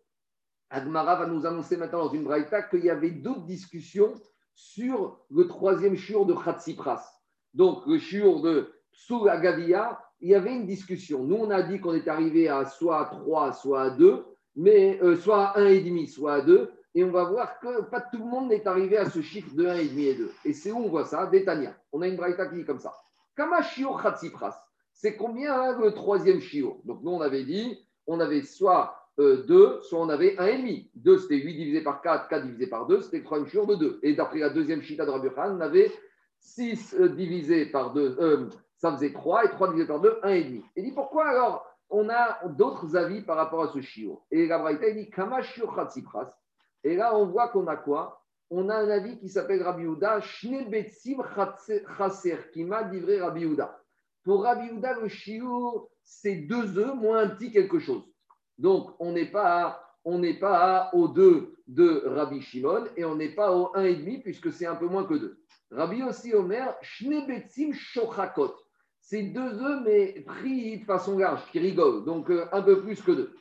Agmara 0.70 1.16
va 1.16 1.26
nous 1.26 1.46
annoncer 1.46 1.76
maintenant 1.76 2.06
dans 2.06 2.12
une 2.12 2.24
braïta 2.24 2.62
qu'il 2.62 2.84
y 2.84 2.90
avait 2.90 3.10
d'autres 3.10 3.46
discussions 3.46 4.14
sur 4.54 5.20
le 5.30 5.46
troisième 5.46 5.96
shiur 5.96 6.26
de 6.26 6.34
Khatsipras. 6.34 7.04
Donc, 7.54 7.86
le 7.86 7.98
shiur 7.98 8.40
de 8.40 8.72
Psul 8.92 9.28
Agavia, 9.28 10.00
il 10.20 10.30
y 10.30 10.34
avait 10.34 10.54
une 10.54 10.66
discussion. 10.66 11.22
Nous, 11.22 11.36
on 11.36 11.50
a 11.50 11.62
dit 11.62 11.78
qu'on 11.78 11.94
est 11.94 12.08
arrivé 12.08 12.48
à 12.48 12.64
soit 12.64 13.00
à 13.00 13.04
3, 13.04 13.52
soit 13.52 13.82
à 13.82 13.90
2, 13.90 14.24
mais, 14.56 14.98
euh, 15.02 15.16
soit 15.16 15.48
à 15.48 15.60
1,5, 15.60 16.08
soit 16.08 16.34
à 16.34 16.40
2. 16.40 16.72
Et 16.94 17.04
on 17.04 17.10
va 17.10 17.24
voir 17.24 17.60
que 17.60 17.82
pas 17.82 18.00
tout 18.00 18.18
le 18.18 18.24
monde 18.24 18.48
n'est 18.48 18.66
arrivé 18.66 18.96
à 18.96 19.08
ce 19.10 19.20
chiffre 19.20 19.54
de 19.54 19.66
1,5 19.66 19.98
et 19.98 20.14
2. 20.14 20.32
Et 20.46 20.52
c'est 20.54 20.72
où 20.72 20.78
on 20.78 20.88
voit 20.88 21.04
ça? 21.04 21.26
Détania. 21.26 21.76
On 21.92 22.00
a 22.00 22.08
une 22.08 22.16
braïta 22.16 22.46
qui 22.46 22.56
dit 22.56 22.64
comme 22.64 22.80
ça. 22.80 22.94
Kama 23.36 23.60
Khatsipras. 23.60 24.62
C'est 24.92 25.16
combien 25.16 25.54
hein, 25.54 25.78
le 25.78 25.92
troisième 25.92 26.40
shiur? 26.40 26.78
Donc, 26.84 27.02
nous, 27.02 27.10
on 27.10 27.20
avait 27.20 27.44
dit, 27.44 27.78
on 28.06 28.18
avait 28.18 28.42
soit 28.42 29.05
2, 29.18 29.22
euh, 29.22 29.80
soit 29.82 30.00
on 30.00 30.08
avait 30.08 30.36
1,5. 30.36 30.90
2, 30.94 31.18
c'était 31.18 31.36
8 31.36 31.54
divisé 31.54 31.80
par 31.82 32.02
4, 32.02 32.28
4 32.28 32.44
divisé 32.44 32.66
par 32.66 32.86
2, 32.86 33.00
c'était 33.00 33.18
le 33.18 33.24
troisième 33.24 33.48
chiur 33.48 33.66
de 33.66 33.74
2. 33.76 34.00
Et 34.02 34.14
d'après 34.14 34.38
la 34.38 34.50
deuxième 34.50 34.82
chita 34.82 35.06
de 35.06 35.10
Rabbi 35.10 35.28
on 35.36 35.60
avait 35.60 35.90
6 36.40 36.96
euh, 37.00 37.08
divisé 37.08 37.66
par 37.66 37.92
2, 37.92 38.16
euh, 38.20 38.48
ça 38.76 38.92
faisait 38.92 39.12
3, 39.12 39.46
et 39.46 39.48
3 39.50 39.68
divisé 39.68 39.86
par 39.86 40.00
2, 40.00 40.20
1,5. 40.22 40.62
Et 40.76 40.82
dit 40.82 40.92
pourquoi 40.92 41.26
alors 41.28 41.66
on 41.88 42.08
a 42.08 42.40
d'autres 42.48 42.96
avis 42.96 43.22
par 43.22 43.36
rapport 43.36 43.62
à 43.62 43.68
ce 43.68 43.80
chiur 43.80 44.24
Et 44.30 44.46
la 44.46 44.58
Braïta 44.58 44.90
dit 44.90 45.08
Kama 45.08 45.42
shiur 45.42 45.74
chatzipras. 45.74 46.32
Et 46.82 46.96
là, 46.96 47.16
on 47.16 47.26
voit 47.26 47.48
qu'on 47.48 47.66
a 47.68 47.76
quoi? 47.76 48.22
On 48.50 48.68
a 48.68 48.76
un 48.76 48.88
avis 48.90 49.18
qui 49.18 49.28
s'appelle 49.28 49.62
Rabbi 49.62 49.82
Yehuda, 49.82 50.20
Shne 50.20 50.68
betsim 50.68 51.22
chaser, 51.34 52.38
qui 52.52 52.64
m'a 52.64 52.82
livré 52.82 53.20
Rabbi 53.20 53.40
Yehuda. 53.40 53.80
Pour 54.24 54.42
Rabbi 54.42 54.66
Yehuda, 54.66 55.00
le 55.00 55.08
chiur, 55.08 55.88
c'est 56.04 56.36
deux 56.36 56.78
œufs 56.78 56.94
moins 56.94 57.18
un 57.18 57.28
petit 57.28 57.50
quelque 57.50 57.78
chose. 57.78 58.04
Donc, 58.58 58.94
on 58.98 59.12
n'est 59.12 59.30
pas, 59.30 59.96
on 60.04 60.22
pas 60.40 60.90
au 60.92 61.08
2 61.08 61.56
de 61.66 62.02
Rabbi 62.06 62.40
Shimon 62.40 62.84
et 62.96 63.04
on 63.04 63.16
n'est 63.16 63.34
pas 63.34 63.52
au 63.52 63.72
1,5 63.74 64.22
puisque 64.22 64.52
c'est 64.52 64.66
un 64.66 64.76
peu 64.76 64.86
moins 64.86 65.04
que 65.04 65.14
2. 65.14 65.38
Rabbi 65.72 66.02
aussi 66.02 66.32
Omer, 66.32 66.76
Shnebetzim 66.80 67.72
Shochakot. 67.72 68.54
c'est 69.00 69.22
deux 69.22 69.62
œufs, 69.62 69.82
mais 69.84 70.20
pris 70.26 70.78
de 70.78 70.84
façon 70.84 71.18
large, 71.18 71.44
qui 71.50 71.58
rigole, 71.58 72.04
donc 72.04 72.30
euh, 72.30 72.46
un 72.52 72.62
peu 72.62 72.82
plus 72.82 73.02
que 73.02 73.12
deux. 73.12 73.34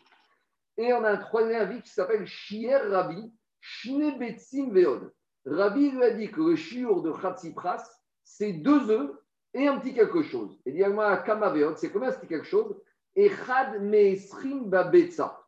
Et 0.78 0.92
on 0.94 1.04
a 1.04 1.12
un 1.12 1.18
troisième 1.18 1.62
avis 1.62 1.82
qui 1.82 1.90
s'appelle 1.90 2.26
Shier 2.26 2.76
Rabbi, 2.76 3.32
Shnebetzim 3.62 4.72
Veod. 4.72 5.12
Rabbi 5.46 5.92
lui 5.92 6.04
a 6.04 6.12
dit 6.12 6.32
que 6.32 6.42
le 6.42 6.56
shiur 6.56 7.04
de 7.04 7.12
Khatsipras, 7.12 7.84
c'est 8.24 8.54
deux 8.54 8.90
œufs 8.90 9.12
et 9.54 9.68
un 9.68 9.80
petit 9.80 9.94
quelque 9.94 10.24
chose. 10.24 10.60
Et 10.66 10.72
dit 10.72 10.80
Kama 10.80 11.52
Veod, 11.52 11.78
c'est 11.78 11.92
combien 11.92 12.12
petit 12.12 12.28
quelque 12.28 12.48
chose 12.48 12.76
Et 13.16 13.30
Chad 13.30 13.82
Meesrim 13.82 14.70
Babetza. 14.70 15.42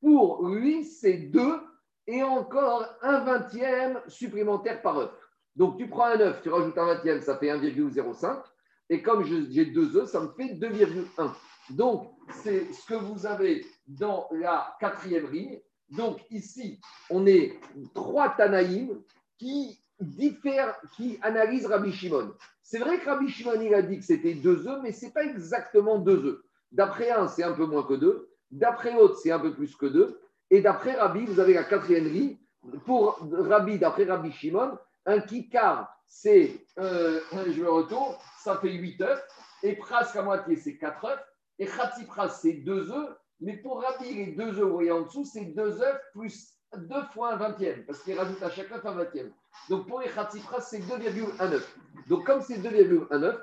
Pour 0.00 0.46
lui, 0.46 0.84
c'est 0.84 1.16
deux 1.16 1.60
et 2.06 2.22
encore 2.22 2.84
un 3.02 3.20
vingtième 3.20 4.00
supplémentaire 4.06 4.82
par 4.82 4.98
œuf. 4.98 5.30
Donc 5.56 5.78
tu 5.78 5.88
prends 5.88 6.06
un 6.06 6.20
œuf, 6.20 6.42
tu 6.42 6.50
rajoutes 6.50 6.76
un 6.78 6.86
vingtième, 6.86 7.20
ça 7.22 7.36
fait 7.38 7.48
1,05. 7.48 8.42
Et 8.88 9.02
comme 9.02 9.24
j'ai 9.24 9.66
deux 9.66 9.96
œufs, 9.96 10.08
ça 10.08 10.20
me 10.20 10.28
fait 10.28 10.54
2,1. 10.54 11.32
Donc, 11.70 12.12
c'est 12.42 12.72
ce 12.72 12.86
que 12.86 12.94
vous 12.94 13.26
avez 13.26 13.66
dans 13.88 14.28
la 14.30 14.76
quatrième 14.78 15.30
ligne. 15.32 15.60
Donc, 15.90 16.20
ici, 16.30 16.80
on 17.10 17.26
est 17.26 17.58
trois 17.94 18.30
Tanaïm 18.30 19.02
qui 19.38 19.80
diffèrent, 20.00 20.78
qui 20.96 21.18
analysent 21.22 21.66
Rabbi 21.66 21.92
Shimon. 21.92 22.32
C'est 22.62 22.78
vrai 22.78 22.98
que 22.98 23.06
Rabbi 23.06 23.28
Shimon, 23.28 23.60
il 23.60 23.74
a 23.74 23.82
dit 23.82 23.98
que 23.98 24.04
c'était 24.04 24.34
deux 24.34 24.66
œufs, 24.68 24.80
mais 24.82 24.92
ce 24.92 25.06
n'est 25.06 25.12
pas 25.12 25.24
exactement 25.24 25.98
deux 25.98 26.24
œufs. 26.24 26.42
D'après 26.76 27.10
un, 27.10 27.26
c'est 27.26 27.42
un 27.42 27.54
peu 27.54 27.64
moins 27.64 27.84
que 27.84 27.94
deux. 27.94 28.28
D'après 28.50 28.92
l'autre, 28.92 29.16
c'est 29.16 29.30
un 29.30 29.38
peu 29.38 29.54
plus 29.54 29.74
que 29.74 29.86
deux. 29.86 30.20
Et 30.50 30.60
d'après 30.60 30.92
Rabbi, 30.92 31.24
vous 31.24 31.40
avez 31.40 31.54
la 31.54 31.64
quatrième 31.64 32.04
ligne. 32.04 32.36
Pour 32.84 33.18
Rabbi, 33.32 33.78
d'après 33.78 34.04
Rabbi 34.04 34.30
Shimon, 34.30 34.76
un 35.06 35.20
kikar, 35.20 35.90
c'est, 36.06 36.66
euh, 36.78 37.18
je 37.32 37.62
me 37.62 37.70
retourne, 37.70 38.14
ça 38.44 38.58
fait 38.58 38.72
8 38.72 39.00
œufs. 39.00 39.24
Et 39.62 39.74
presque 39.76 40.16
à 40.16 40.22
moitié, 40.22 40.56
c'est 40.56 40.76
4 40.76 41.04
œufs. 41.06 41.20
Et 41.58 41.64
pras, 41.64 42.28
c'est 42.28 42.52
2 42.52 42.92
œufs. 42.92 43.16
Mais 43.40 43.56
pour 43.56 43.80
Rabbi, 43.80 44.12
les 44.12 44.32
2 44.32 44.44
œufs, 44.44 44.58
vous 44.58 44.72
voyez 44.74 44.92
en 44.92 45.00
dessous, 45.00 45.24
c'est 45.24 45.46
2 45.46 45.80
œufs 45.80 46.00
plus 46.12 46.52
2 46.76 46.94
fois 47.14 47.32
un 47.32 47.36
vingtième, 47.36 47.86
parce 47.86 48.00
qu'il 48.00 48.18
rajoute 48.18 48.42
à 48.42 48.50
chaque 48.50 48.70
œuf 48.70 48.84
un 48.84 48.92
vingtième. 48.92 49.32
Donc 49.70 49.88
pour 49.88 50.00
les 50.00 50.08
pras, 50.08 50.60
c'est 50.60 50.80
2,19. 50.80 51.62
Donc 52.08 52.26
comme 52.26 52.42
c'est 52.42 52.58
2,19, 52.58 53.38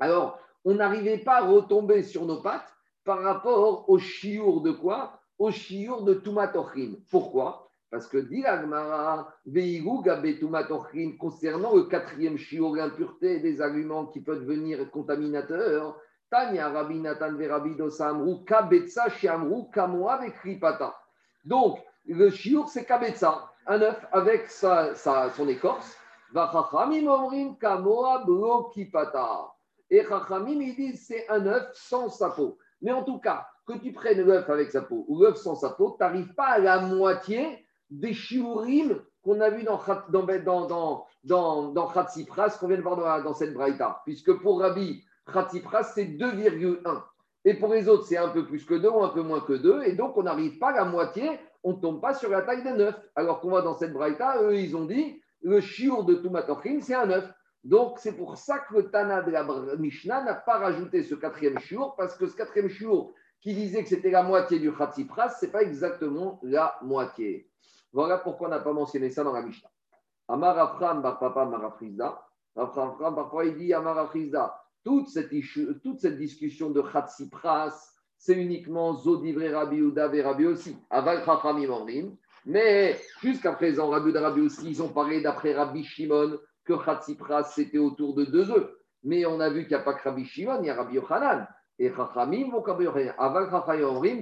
alors 0.00 0.40
on 0.64 0.74
n'arrivait 0.74 1.18
pas 1.18 1.36
à 1.36 1.46
retomber 1.46 2.02
sur 2.02 2.24
nos 2.24 2.42
pattes 2.42 2.72
par 3.04 3.22
rapport 3.22 3.88
au 3.88 3.98
chiour 3.98 4.60
de 4.60 4.72
quoi? 4.72 5.20
Au 5.38 5.50
chiour 5.50 6.02
de 6.02 6.14
Tumatochim. 6.14 6.96
Pourquoi? 7.10 7.70
Parce 7.90 8.06
que 8.06 8.18
dit 8.18 8.42
l'Agmara, 8.42 9.32
concernant 11.18 11.74
le 11.74 11.84
quatrième 11.84 12.36
chiot, 12.36 12.74
l'impureté 12.74 13.40
des 13.40 13.62
aliments 13.62 14.06
qui 14.06 14.20
peuvent 14.20 14.40
devenir 14.40 14.90
contaminateurs, 14.90 15.96
Tanya 16.30 16.68
Rabbi 16.68 17.00
Verabido 17.00 17.88
Samru, 17.88 18.44
Kabetsa 18.44 19.08
Shiamru, 19.08 19.70
Kamoa 19.72 20.18
Kripata. 20.30 20.94
Donc, 21.46 21.78
le 22.06 22.28
chiour, 22.28 22.68
c'est 22.68 22.84
Kabetsa, 22.84 23.50
un 23.66 23.80
œuf 23.80 24.06
avec 24.12 24.48
sa, 24.50 24.94
sa, 24.94 25.30
son 25.30 25.48
écorce. 25.48 25.96
Vachachamim 26.32 27.06
Omrim 27.06 27.56
Kamoa 27.56 28.24
Blokipata. 28.26 29.54
Et 29.90 30.04
Chachamim, 30.04 30.60
ils 30.60 30.76
disent 30.76 31.06
c'est 31.06 31.28
un 31.28 31.46
œuf 31.46 31.70
sans 31.74 32.08
sa 32.08 32.30
peau. 32.30 32.58
Mais 32.82 32.92
en 32.92 33.04
tout 33.04 33.18
cas, 33.18 33.46
que 33.66 33.78
tu 33.78 33.92
prennes 33.92 34.22
l'œuf 34.22 34.48
avec 34.48 34.70
sa 34.70 34.82
peau 34.82 35.04
ou 35.08 35.22
l'œuf 35.22 35.36
sans 35.36 35.54
sa 35.54 35.70
peau, 35.70 35.96
tu 35.98 36.02
n'arrives 36.02 36.34
pas 36.34 36.46
à 36.46 36.58
la 36.58 36.80
moitié 36.80 37.66
des 37.90 38.12
shiurim 38.12 39.00
qu'on 39.22 39.40
a 39.40 39.50
vu 39.50 39.62
dans, 39.64 39.80
dans, 40.08 41.06
dans, 41.24 41.72
dans, 41.72 41.86
Khatsipras, 41.88 42.56
qu'on 42.58 42.68
vient 42.68 42.76
de 42.76 42.82
voir 42.82 43.22
dans, 43.22 43.34
cette 43.34 43.52
braïta. 43.52 44.00
Puisque 44.04 44.32
pour 44.40 44.60
Rabbi, 44.60 45.04
Khatsipras, 45.32 45.84
c'est 45.94 46.06
2,1. 46.06 47.02
Et 47.44 47.54
pour 47.54 47.72
les 47.72 47.88
autres, 47.88 48.04
c'est 48.04 48.16
un 48.16 48.28
peu 48.28 48.46
plus 48.46 48.64
que 48.64 48.74
2 48.74 48.88
ou 48.88 49.02
un 49.02 49.08
peu 49.08 49.22
moins 49.22 49.40
que 49.40 49.52
2. 49.52 49.82
Et 49.84 49.92
donc, 49.94 50.16
on 50.16 50.22
n'arrive 50.22 50.58
pas 50.58 50.70
à 50.70 50.76
la 50.76 50.84
moitié, 50.84 51.38
on 51.62 51.72
ne 51.72 51.80
tombe 51.80 52.00
pas 52.00 52.14
sur 52.14 52.30
la 52.30 52.42
taille 52.42 52.62
de 52.62 52.70
9. 52.70 52.94
Alors 53.16 53.40
qu'on 53.40 53.50
voit 53.50 53.62
dans 53.62 53.74
cette 53.74 53.92
braïta, 53.92 54.42
eux, 54.42 54.56
ils 54.56 54.76
ont 54.76 54.84
dit, 54.84 55.20
le 55.42 55.60
shiur 55.60 56.04
de 56.04 56.14
Tumatochim, 56.14 56.80
c'est 56.80 56.94
un 56.94 57.06
9. 57.06 57.32
Donc, 57.64 57.98
c'est 57.98 58.16
pour 58.16 58.36
ça 58.36 58.60
que 58.60 58.74
le 58.74 58.90
Tana 58.90 59.22
de 59.22 59.30
la 59.30 59.44
Mishnah 59.76 60.22
n'a 60.22 60.34
pas 60.34 60.58
rajouté 60.58 61.02
ce 61.02 61.14
quatrième 61.14 61.58
shiur, 61.58 61.94
parce 61.96 62.16
que 62.16 62.26
ce 62.26 62.36
quatrième 62.36 62.68
shiur 62.68 63.12
qui 63.40 63.54
disait 63.54 63.82
que 63.82 63.88
c'était 63.88 64.10
la 64.10 64.22
moitié 64.22 64.58
du 64.58 64.72
Khatsipras, 64.72 65.30
ce 65.30 65.46
n'est 65.46 65.52
pas 65.52 65.62
exactement 65.62 66.40
la 66.42 66.76
moitié. 66.82 67.48
Voilà 67.92 68.18
pourquoi 68.18 68.48
on 68.48 68.50
n'a 68.50 68.60
pas 68.60 68.72
mentionné 68.72 69.10
ça 69.10 69.24
dans 69.24 69.32
la 69.32 69.42
Mishnah. 69.42 69.70
Amar 70.28 70.58
Afram 70.58 71.02
bar 71.02 71.18
papa 71.18 71.46
Marafrizda. 71.46 72.20
Afram 72.56 72.96
parfois 72.98 73.46
il 73.46 73.56
dit 73.56 73.72
Amar 73.72 74.12
Toute 74.84 75.08
cette, 75.08 75.30
toute 75.82 76.00
cette 76.00 76.18
discussion 76.18 76.70
de 76.70 76.80
Khatsipras, 76.80 77.94
c'est 78.18 78.34
uniquement 78.34 78.94
Zodivre 78.94 79.48
Rabbi 79.52 79.76
Uda 79.76 80.12
et 80.12 80.22
Rabbi 80.22 80.46
aussi. 80.46 80.76
Aval 80.90 81.24
Chachamim 81.24 82.16
Mais 82.44 83.00
jusqu'à 83.22 83.52
présent, 83.52 83.88
Rabbi 83.88 84.10
Uda 84.10 84.20
Rabbi 84.20 84.40
aussi, 84.40 84.70
ils 84.70 84.82
ont 84.82 84.88
parlé 84.88 85.22
d'après 85.22 85.54
Rabbi 85.54 85.84
Shimon 85.84 86.38
que 86.68 86.74
Khatsipras 86.74 87.44
c'était 87.54 87.78
autour 87.78 88.14
de 88.14 88.26
deux 88.26 88.50
œufs. 88.50 88.70
Mais 89.02 89.24
on 89.24 89.40
a 89.40 89.48
vu 89.48 89.62
qu'il 89.62 89.70
n'y 89.76 89.80
a 89.80 89.84
pas 89.84 89.94
que 89.94 90.02
Rabbi 90.02 90.24
Shimon, 90.24 90.58
il 90.60 90.66
y 90.66 90.70
a 90.70 90.74
Rabbi 90.74 90.96
Yochanan. 90.96 91.48
Et 91.78 91.90
Chachamim 91.94 92.50
vont 92.50 92.62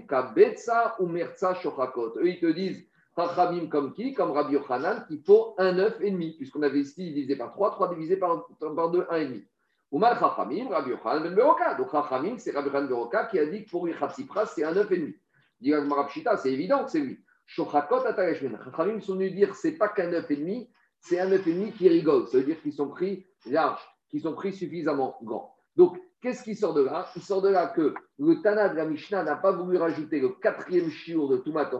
Kabetsa 0.07 0.97
ou 1.01 1.07
Merza 1.07 1.55
Shochakot. 1.55 2.19
Eux, 2.19 2.29
ils 2.29 2.39
te 2.39 2.47
disent 2.47 2.87
Chachamim 3.17 3.69
comme 3.69 3.95
qui? 3.95 4.15
Comme 4.15 4.31
Rabbi 4.31 4.53
Yochanan, 4.53 5.07
qu'il 5.09 5.23
faut 5.25 5.55
un 5.59 5.79
œuf 5.79 5.99
et 6.01 6.11
demi, 6.11 6.37
puisqu'on 6.37 6.63
avait 6.63 6.81
ici 6.81 7.13
divisé 7.13 7.35
par 7.35 7.53
3, 7.53 7.73
3 7.73 7.95
divisé 7.95 8.17
par, 8.17 8.47
par 8.61 8.91
2, 8.91 9.07
1 9.11 9.17
et 9.17 9.27
demi. 9.27 9.45
Mal 9.93 10.19
Chachamim, 10.21 10.69
Rabbi 10.69 10.91
Yochanan 10.91 11.23
ben 11.23 11.35
Beroka. 11.35 11.75
Donc 11.75 11.91
Chachamim, 11.91 12.37
c'est 12.39 12.53
Rabbi 12.53 12.69
Yochanan 12.69 12.87
ben 12.87 12.95
Beroka 12.95 13.25
qui 13.25 13.39
a 13.39 13.47
dit 13.47 13.65
que 13.65 13.71
pour 13.71 13.87
lui, 13.87 13.95
Chatsipras, 13.95 14.47
c'est 14.47 14.65
un 14.65 14.77
œuf 14.77 14.93
et 14.93 14.99
demi. 14.99 15.15
Dit 15.61 15.73
Marabshita, 15.73 16.37
c'est 16.37 16.53
évident 16.53 16.85
que 16.85 16.91
c'est 16.91 17.01
lui. 17.01 17.19
Shochakot 17.47 18.05
Ataleshmen. 18.07 18.59
Chachamim 18.63 19.01
sont 19.01 19.15
venus 19.15 19.35
dire 19.35 19.55
c'est 19.55 19.73
pas 19.73 19.89
qu'un 19.89 20.13
œuf 20.13 20.31
et 20.31 20.37
demi, 20.37 20.69
c'est 21.09 21.21
un 21.21 21.31
œuf 21.31 21.47
et 21.47 21.55
demi 21.55 21.73
qui 21.73 21.88
rigole. 21.88 22.27
Ça 22.27 22.38
veut 22.38 22.45
dire 22.45 22.61
qu'ils 22.61 22.73
sont 22.73 22.88
pris 22.88 23.27
larges, 23.49 23.83
qu'ils 24.11 24.23
sont 24.23 24.35
pris 24.35 24.53
suffisamment 24.53 25.16
grands. 25.23 25.55
Donc, 25.77 25.99
qu'est-ce 26.21 26.42
qui 26.42 26.57
sort 26.57 26.75
de 26.75 26.83
là? 26.83 27.07
Il 27.14 27.23
sort 27.23 27.42
de 27.42 27.49
là 27.49 27.69
que 27.69 27.95
le 28.19 28.42
Tana 28.42 28.69
de 28.69 28.77
la 28.77 28.87
Mishnah 28.87 29.23
n'a 29.23 29.37
pas 29.37 29.53
voulu 29.53 29.77
rajouter 29.77 30.21
le 30.21 30.31
quatrième 30.31 30.90
shiur 30.90 31.29
de 31.29 31.37
Tumat 31.38 31.71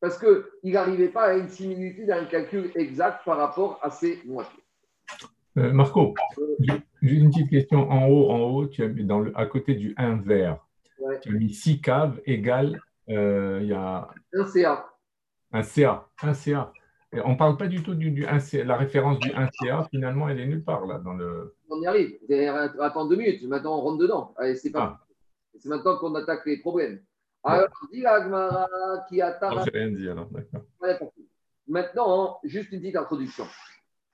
parce 0.00 0.18
qu'il 0.18 0.72
n'arrivait 0.72 1.08
pas 1.08 1.24
à 1.24 1.34
une 1.34 1.48
similitude, 1.48 2.10
à 2.10 2.18
un 2.18 2.24
calcul 2.24 2.70
exact 2.74 3.24
par 3.24 3.36
rapport 3.38 3.78
à 3.82 3.90
ces 3.90 4.20
moitiés. 4.24 4.62
Euh, 5.58 5.72
Marco, 5.72 6.14
j'ai 6.60 7.14
une 7.14 7.30
petite 7.30 7.50
question. 7.50 7.90
En 7.90 8.08
haut, 8.08 8.30
en 8.30 8.40
haut, 8.40 8.66
tu 8.66 8.82
as 8.82 8.88
mis 8.88 9.04
dans 9.04 9.20
le, 9.20 9.38
à 9.38 9.46
côté 9.46 9.74
du 9.74 9.94
1 9.96 10.16
vert, 10.16 10.58
tu 11.22 11.30
as 11.30 11.32
mis 11.32 11.52
6 11.52 11.80
caves 11.80 12.20
égale, 12.24 12.80
euh, 13.08 13.58
il 13.62 13.68
y 13.68 13.72
a... 13.72 14.08
Un 14.32 14.46
CA. 14.46 14.86
Un 15.52 15.62
CA, 15.62 16.08
un 16.22 16.34
CA. 16.34 16.72
on 17.12 17.30
ne 17.30 17.36
parle 17.36 17.56
pas 17.56 17.66
du 17.66 17.82
tout 17.82 17.94
du, 17.94 18.10
du 18.10 18.26
1 18.26 18.38
CA. 18.38 18.64
La 18.64 18.76
référence 18.76 19.18
du 19.18 19.32
1 19.32 19.48
CA, 19.52 19.86
finalement, 19.90 20.28
elle 20.28 20.40
est 20.40 20.46
nulle 20.46 20.64
part 20.64 20.86
là 20.86 20.98
dans 20.98 21.14
le. 21.14 21.54
On 21.68 21.80
y 21.80 21.86
arrive. 21.86 22.18
Attends 22.78 23.06
deux 23.06 23.16
minutes. 23.16 23.42
Maintenant, 23.48 23.78
on 23.78 23.80
rentre 23.80 23.98
dedans. 23.98 24.34
Allez, 24.36 24.54
c'est 24.54 24.70
pas. 24.70 25.00
Ah. 25.00 25.06
C'est 25.58 25.68
maintenant 25.68 25.98
qu'on 25.98 26.14
attaque 26.14 26.46
les 26.46 26.58
problèmes. 26.58 27.00
Alors, 27.42 27.68
dit 27.92 28.00
l'Agmara 28.00 28.66
qui 29.08 29.20
a 29.20 29.38
Non, 29.42 29.62
rien 29.72 29.90
dit 29.90 30.08
alors, 30.08 30.28
Maintenant, 31.66 32.38
juste 32.44 32.72
une 32.72 32.80
petite 32.80 32.96
introduction. 32.96 33.44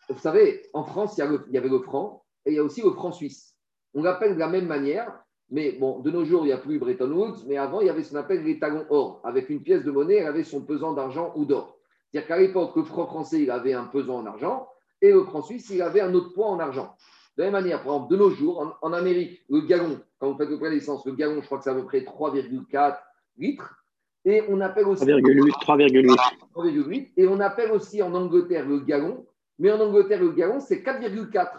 Vous 0.08 0.18
savez, 0.18 0.62
en 0.72 0.84
France, 0.84 1.16
il 1.18 1.24
y, 1.52 1.58
avait 1.58 1.68
le 1.68 1.80
franc 1.80 2.24
et 2.44 2.52
il 2.52 2.56
y 2.56 2.58
a 2.58 2.62
aussi 2.62 2.82
le 2.82 2.90
franc 2.92 3.12
suisse. 3.12 3.56
On 3.94 4.02
l'appelle 4.02 4.34
de 4.34 4.38
la 4.38 4.46
même 4.46 4.66
manière, 4.66 5.24
mais 5.50 5.72
bon, 5.72 6.00
de 6.00 6.10
nos 6.10 6.24
jours, 6.24 6.44
il 6.44 6.48
n'y 6.48 6.52
a 6.52 6.58
plus 6.58 6.78
Bretton 6.78 7.10
Woods, 7.10 7.44
mais 7.46 7.56
avant, 7.56 7.80
il 7.80 7.86
y 7.86 7.90
avait 7.90 8.02
ce 8.02 8.10
qu'on 8.12 8.18
appelle 8.18 8.44
les 8.44 8.58
talons 8.58 8.86
or. 8.90 9.20
Avec 9.24 9.48
une 9.50 9.62
pièce 9.62 9.82
de 9.84 9.90
monnaie, 9.90 10.16
elle 10.16 10.26
avait 10.26 10.44
son 10.44 10.60
pesant 10.60 10.92
d'argent 10.92 11.32
ou 11.34 11.44
d'or. 11.44 11.75
C'est-à-dire 12.16 12.34
qu'à 12.34 12.38
l'époque, 12.38 12.74
le 12.76 12.84
franc 12.84 13.04
français, 13.04 13.42
il 13.42 13.50
avait 13.50 13.74
un 13.74 13.84
pesant 13.84 14.20
en 14.20 14.24
argent 14.24 14.70
et 15.02 15.12
le 15.12 15.22
franc 15.24 15.42
suisse, 15.42 15.68
il 15.68 15.82
avait 15.82 16.00
un 16.00 16.14
autre 16.14 16.32
poids 16.32 16.46
en 16.46 16.58
argent. 16.58 16.96
De 17.36 17.42
la 17.42 17.50
même 17.50 17.60
manière, 17.60 17.82
par 17.82 17.92
exemple, 17.92 18.10
de 18.10 18.16
nos 18.16 18.30
jours, 18.30 18.78
en, 18.80 18.92
Amérique, 18.94 19.42
le 19.50 19.60
gallon, 19.60 20.00
quand 20.18 20.32
vous 20.32 20.38
faites 20.38 20.48
le 20.48 20.58
prix 20.58 20.70
d'essence, 20.70 21.04
le 21.04 21.12
gallon, 21.12 21.42
je 21.42 21.44
crois 21.44 21.58
que 21.58 21.64
c'est 21.64 21.70
à 21.70 21.74
peu 21.74 21.84
près 21.84 22.00
3,4 22.00 22.96
litres. 23.36 23.84
Et 24.24 24.42
on 24.48 24.62
appelle 24.62 24.86
aussi. 24.86 25.04
3,8. 25.04 27.12
Et 27.18 27.26
on 27.26 27.38
appelle 27.40 27.72
aussi 27.72 28.02
en 28.02 28.14
Angleterre 28.14 28.66
le 28.66 28.80
gallon. 28.80 29.26
Mais 29.58 29.70
en 29.70 29.78
Angleterre, 29.78 30.22
le 30.22 30.30
gallon, 30.30 30.58
c'est 30.58 30.82
4,4. 30.82 31.50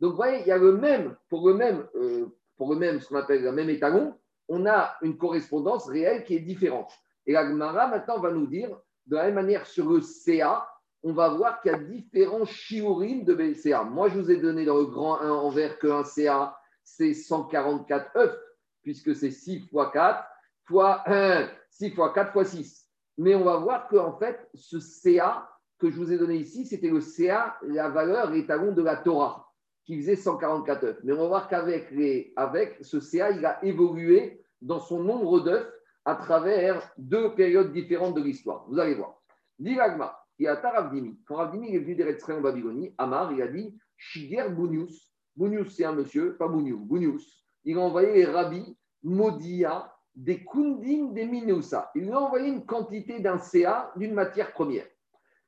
Donc, 0.00 0.10
vous 0.10 0.16
voyez, 0.16 0.40
il 0.40 0.46
y 0.48 0.50
a 0.50 0.58
le 0.58 0.72
même, 0.72 1.14
pour 1.28 1.46
le 1.46 1.54
même, 1.54 1.86
euh, 1.94 2.26
pour 2.56 2.72
le 2.72 2.80
même, 2.80 2.98
ce 2.98 3.08
qu'on 3.08 3.14
appelle 3.14 3.44
le 3.44 3.52
même 3.52 3.70
étalon, 3.70 4.16
on 4.48 4.66
a 4.66 4.96
une 5.02 5.16
correspondance 5.16 5.86
réelle 5.86 6.24
qui 6.24 6.34
est 6.34 6.40
différente. 6.40 6.90
Et 7.26 7.32
la 7.32 7.46
Gemara, 7.46 7.86
maintenant, 7.86 8.18
va 8.18 8.32
nous 8.32 8.48
dire, 8.48 8.76
de 9.10 9.16
la 9.16 9.24
même 9.24 9.34
manière, 9.34 9.66
sur 9.66 9.90
le 9.90 10.00
CA, 10.00 10.68
on 11.02 11.12
va 11.12 11.30
voir 11.30 11.60
qu'il 11.60 11.72
y 11.72 11.74
a 11.74 11.78
différents 11.78 12.44
shiurim 12.44 13.24
de 13.24 13.34
BCA. 13.34 13.82
Moi, 13.82 14.08
je 14.08 14.20
vous 14.20 14.30
ai 14.30 14.36
donné 14.36 14.64
dans 14.64 14.76
le 14.76 14.86
grand 14.86 15.20
1 15.20 15.30
en 15.30 15.50
vert 15.50 15.78
qu'un 15.80 16.04
CA, 16.04 16.56
c'est 16.84 17.12
144 17.12 18.16
œufs, 18.16 18.38
puisque 18.82 19.16
c'est 19.16 19.32
6 19.32 19.66
fois 19.68 19.90
4 19.90 20.24
fois 20.64 21.02
1, 21.06 21.48
6 21.70 21.90
fois 21.90 22.12
4 22.12 22.32
fois 22.32 22.44
6. 22.44 22.86
Mais 23.18 23.34
on 23.34 23.42
va 23.42 23.56
voir 23.56 23.88
qu'en 23.88 24.16
fait, 24.16 24.48
ce 24.54 24.78
CA 24.78 25.50
que 25.78 25.90
je 25.90 25.96
vous 25.96 26.12
ai 26.12 26.18
donné 26.18 26.36
ici, 26.36 26.64
c'était 26.64 26.90
le 26.90 27.00
CA, 27.00 27.56
la 27.62 27.88
valeur, 27.88 28.30
l'étalon 28.30 28.70
de 28.70 28.82
la 28.82 28.96
Torah, 28.96 29.50
qui 29.84 29.96
faisait 29.96 30.14
144 30.14 30.84
œufs. 30.84 30.98
Mais 31.02 31.14
on 31.14 31.22
va 31.22 31.26
voir 31.26 31.48
qu'avec 31.48 31.90
les, 31.90 32.32
avec 32.36 32.78
ce 32.82 33.00
CA, 33.00 33.30
il 33.30 33.44
a 33.44 33.64
évolué 33.64 34.44
dans 34.60 34.78
son 34.78 35.02
nombre 35.02 35.40
d'œufs 35.40 35.68
à 36.04 36.14
travers 36.14 36.92
deux 36.96 37.34
périodes 37.34 37.72
différentes 37.72 38.14
de 38.14 38.22
l'histoire. 38.22 38.66
Vous 38.68 38.78
allez 38.78 38.94
voir. 38.94 39.20
Dilagma, 39.58 40.18
il 40.38 40.44
y 40.44 40.48
a 40.48 40.56
Taravdimi. 40.56 41.20
Quand 41.26 41.36
Ravdimi 41.36 41.74
est 41.74 41.78
venu 41.78 41.94
d'Eretzrei 41.94 42.34
en 42.34 42.40
Babylonie, 42.40 42.94
Amar, 42.98 43.32
il 43.32 43.42
a 43.42 43.48
dit 43.48 43.78
Shiger 43.96 44.48
Bounius. 44.48 45.12
Bounius, 45.36 45.76
c'est 45.76 45.84
un 45.84 45.92
monsieur, 45.92 46.36
pas 46.36 46.48
Bounius, 46.48 46.80
Bounius. 46.80 47.44
Il 47.64 47.76
a 47.76 47.80
envoyé 47.80 48.12
les 48.12 48.24
rabbis 48.24 48.76
Modia 49.02 49.94
des 50.14 50.44
Kundim 50.44 51.12
des 51.12 51.26
Minoussa. 51.26 51.90
Il 51.94 52.04
lui 52.04 52.12
a 52.12 52.20
envoyé 52.20 52.48
une 52.48 52.64
quantité 52.64 53.20
d'un 53.20 53.38
CA 53.38 53.92
d'une 53.96 54.14
matière 54.14 54.52
première. 54.52 54.86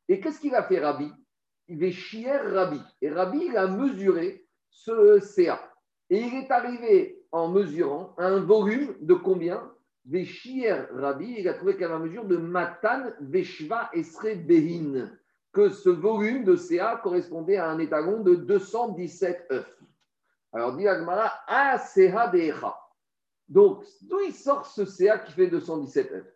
Et 0.08 0.20
qu'est-ce 0.20 0.40
qu'il 0.40 0.54
a 0.54 0.62
fait, 0.62 0.78
Rabbi? 0.78 1.10
Il 1.68 1.82
est 1.82 1.92
chier 1.92 2.36
Rabbi. 2.36 2.80
Et 3.00 3.10
Rabbi, 3.10 3.46
il 3.46 3.56
a 3.56 3.66
mesuré 3.66 4.46
ce 4.68 5.20
CA. 5.20 5.60
Et 6.10 6.20
il 6.20 6.34
est 6.34 6.50
arrivé 6.50 7.22
en 7.32 7.48
mesurant 7.48 8.14
un 8.18 8.40
volume 8.40 8.94
de 9.00 9.14
combien? 9.14 9.71
Chier 10.24 10.72
Rabbi, 10.92 11.36
il 11.38 11.48
a 11.48 11.54
trouvé 11.54 11.74
avait 11.82 11.94
une 11.94 12.02
mesure 12.02 12.24
de 12.24 12.36
Matan 12.36 13.10
Veshva 13.20 13.90
Esre 13.92 14.36
Behin, 14.36 15.10
que 15.52 15.68
ce 15.68 15.90
volume 15.90 16.44
de 16.44 16.56
CA 16.56 17.00
correspondait 17.02 17.56
à 17.56 17.68
un 17.68 17.78
étalon 17.78 18.22
de 18.22 18.34
217 18.34 19.46
œufs. 19.52 19.78
Alors, 20.52 20.76
dit 20.76 20.86
Agmara, 20.86 21.32
A 21.46 21.78
Decha. 22.32 22.78
Donc, 23.48 23.84
d'où 24.02 24.20
il 24.20 24.32
sort 24.32 24.66
ce 24.66 24.84
CA 24.84 25.18
qui 25.18 25.32
fait 25.32 25.48
217 25.48 26.12
œufs? 26.12 26.26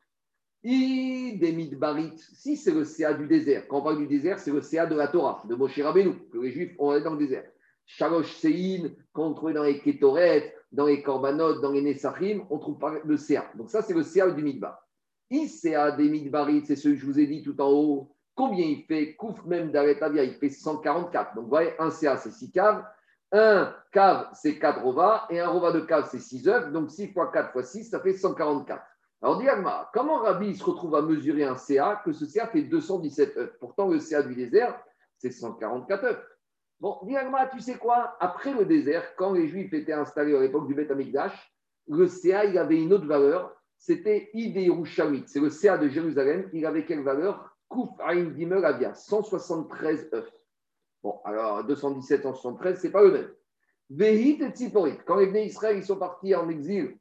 Barit, 1.78 2.18
si 2.18 2.56
c'est 2.56 2.72
le 2.72 2.84
CA 2.84 3.14
du 3.14 3.26
désert, 3.26 3.68
quand 3.68 3.78
on 3.78 3.82
parle 3.82 3.98
du 3.98 4.06
désert, 4.06 4.38
c'est 4.38 4.50
le 4.50 4.60
CA 4.62 4.86
de 4.86 4.96
la 4.96 5.06
Torah, 5.06 5.42
de 5.46 5.54
Moshe 5.54 5.78
Rabbeinu, 5.78 6.28
que 6.30 6.38
les 6.38 6.50
Juifs 6.50 6.74
ont 6.78 6.98
dans 7.00 7.12
le 7.12 7.18
désert. 7.18 7.44
Shalosh 7.84 8.34
Sein, 8.36 8.90
qu'on 9.12 9.32
trouve 9.32 9.52
dans 9.52 9.62
les 9.62 9.78
Ketoret, 9.78 10.55
dans 10.72 10.86
les 10.86 11.02
Korbanot, 11.02 11.60
dans 11.60 11.72
les 11.72 11.82
Nesachim, 11.82 12.44
on 12.50 12.58
trouve 12.58 12.78
pas 12.78 12.94
le 13.04 13.16
CA. 13.16 13.44
Donc 13.54 13.70
ça, 13.70 13.82
c'est 13.82 13.94
le 13.94 14.02
CA 14.02 14.30
du 14.30 14.42
Midbar. 14.42 14.82
I 15.30 15.48
CA 15.48 15.92
des 15.92 16.08
Midbarit, 16.08 16.64
c'est 16.66 16.76
ce 16.76 16.88
que 16.88 16.94
je 16.94 17.06
vous 17.06 17.18
ai 17.18 17.26
dit 17.26 17.42
tout 17.42 17.60
en 17.60 17.70
haut. 17.70 18.12
Combien 18.34 18.66
il 18.66 18.84
fait? 18.84 19.16
Kouf 19.16 19.44
même 19.44 19.70
d'Aretavia, 19.70 20.22
il 20.24 20.34
fait 20.34 20.50
144. 20.50 21.34
Donc 21.34 21.44
vous 21.44 21.50
voyez, 21.50 21.72
un 21.78 21.90
CA, 21.90 22.16
c'est 22.16 22.30
6 22.30 22.52
caves. 22.52 22.84
Un 23.32 23.74
cave, 23.92 24.28
c'est 24.34 24.58
4 24.58 24.82
rovas. 24.82 25.26
Et 25.30 25.40
un 25.40 25.48
rova 25.48 25.72
de 25.72 25.80
cave, 25.80 26.06
c'est 26.10 26.20
6 26.20 26.46
œufs. 26.48 26.72
Donc 26.72 26.90
6 26.90 27.12
fois 27.12 27.30
4 27.32 27.52
fois 27.52 27.62
6, 27.62 27.84
ça 27.90 28.00
fait 28.00 28.12
144. 28.12 28.82
Alors, 29.22 29.38
Diagma, 29.38 29.90
comment 29.94 30.18
Rabbi 30.18 30.54
se 30.54 30.62
retrouve 30.62 30.94
à 30.94 31.02
mesurer 31.02 31.44
un 31.44 31.56
CA 31.56 32.02
que 32.04 32.12
ce 32.12 32.26
CA 32.26 32.46
fait 32.48 32.62
217 32.62 33.36
œufs? 33.38 33.56
Pourtant, 33.58 33.88
le 33.88 33.98
CA 33.98 34.22
du 34.22 34.34
désert, 34.34 34.78
c'est 35.16 35.30
144 35.30 36.04
œufs. 36.04 36.22
Bon, 36.78 36.98
Diagma, 37.04 37.46
tu 37.46 37.60
sais 37.60 37.78
quoi? 37.78 38.16
Après 38.20 38.52
le 38.52 38.64
désert, 38.66 39.16
quand 39.16 39.32
les 39.32 39.48
Juifs 39.48 39.72
étaient 39.72 39.92
installés 39.92 40.36
à 40.36 40.40
l'époque 40.40 40.66
du 40.66 40.74
Beth 40.74 40.90
Amikdash, 40.90 41.52
le 41.88 42.06
CA, 42.06 42.40
avait 42.40 42.82
une 42.82 42.92
autre 42.92 43.06
valeur. 43.06 43.54
C'était 43.78 44.30
Idérouchamit. 44.34 45.24
C'est 45.26 45.40
le 45.40 45.50
CA 45.50 45.78
de 45.78 45.88
Jérusalem. 45.88 46.50
Il 46.52 46.66
avait 46.66 46.84
quelle 46.84 47.02
valeur? 47.02 47.56
Kouf 47.68 47.90
Aïn 48.00 48.30
Dimer 48.30 48.64
Avia, 48.64 48.94
173 48.94 50.10
œufs. 50.14 50.32
Bon, 51.02 51.20
alors 51.24 51.64
217 51.64 52.22
173, 52.22 52.78
c'est 52.80 52.90
pas 52.90 53.02
le 53.02 53.12
même. 53.12 53.30
Vehit 53.90 54.40
et 54.42 54.50
Tziporit. 54.50 54.98
Quand 55.06 55.16
les 55.16 55.26
venus 55.26 55.52
Israël 55.52 55.76
ils 55.76 55.84
sont 55.84 55.98
partis 55.98 56.34
en 56.34 56.48
exil 56.48 56.98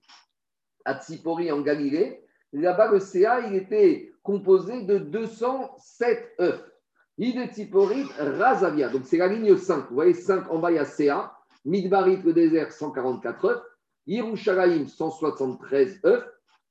à 0.83 0.99
Tsipori 0.99 1.51
en 1.51 1.61
Galilée, 1.61 2.23
là-bas 2.53 2.91
le 2.91 2.99
CA 2.99 3.51
était 3.51 4.13
composé 4.21 4.83
de 4.83 4.99
207 4.99 6.35
œufs. 6.39 6.71
Ide 7.17 7.47
Tziporit 7.51 8.07
Razavia. 8.17 8.89
Donc 8.89 9.03
c'est 9.05 9.17
la 9.17 9.27
ligne 9.27 9.55
5. 9.55 9.87
Vous 9.89 9.95
voyez 9.95 10.13
5 10.13 10.49
en 10.51 10.59
bas 10.59 10.71
il 10.71 10.75
y 10.75 10.79
a 10.79 10.85
CA. 10.85 11.37
Midbarit 11.63 12.21
le 12.23 12.33
désert 12.33 12.71
144 12.71 13.45
œufs. 13.45 13.61
Yerushalayim 14.05 14.87
173 14.87 16.01
œufs. 16.05 16.25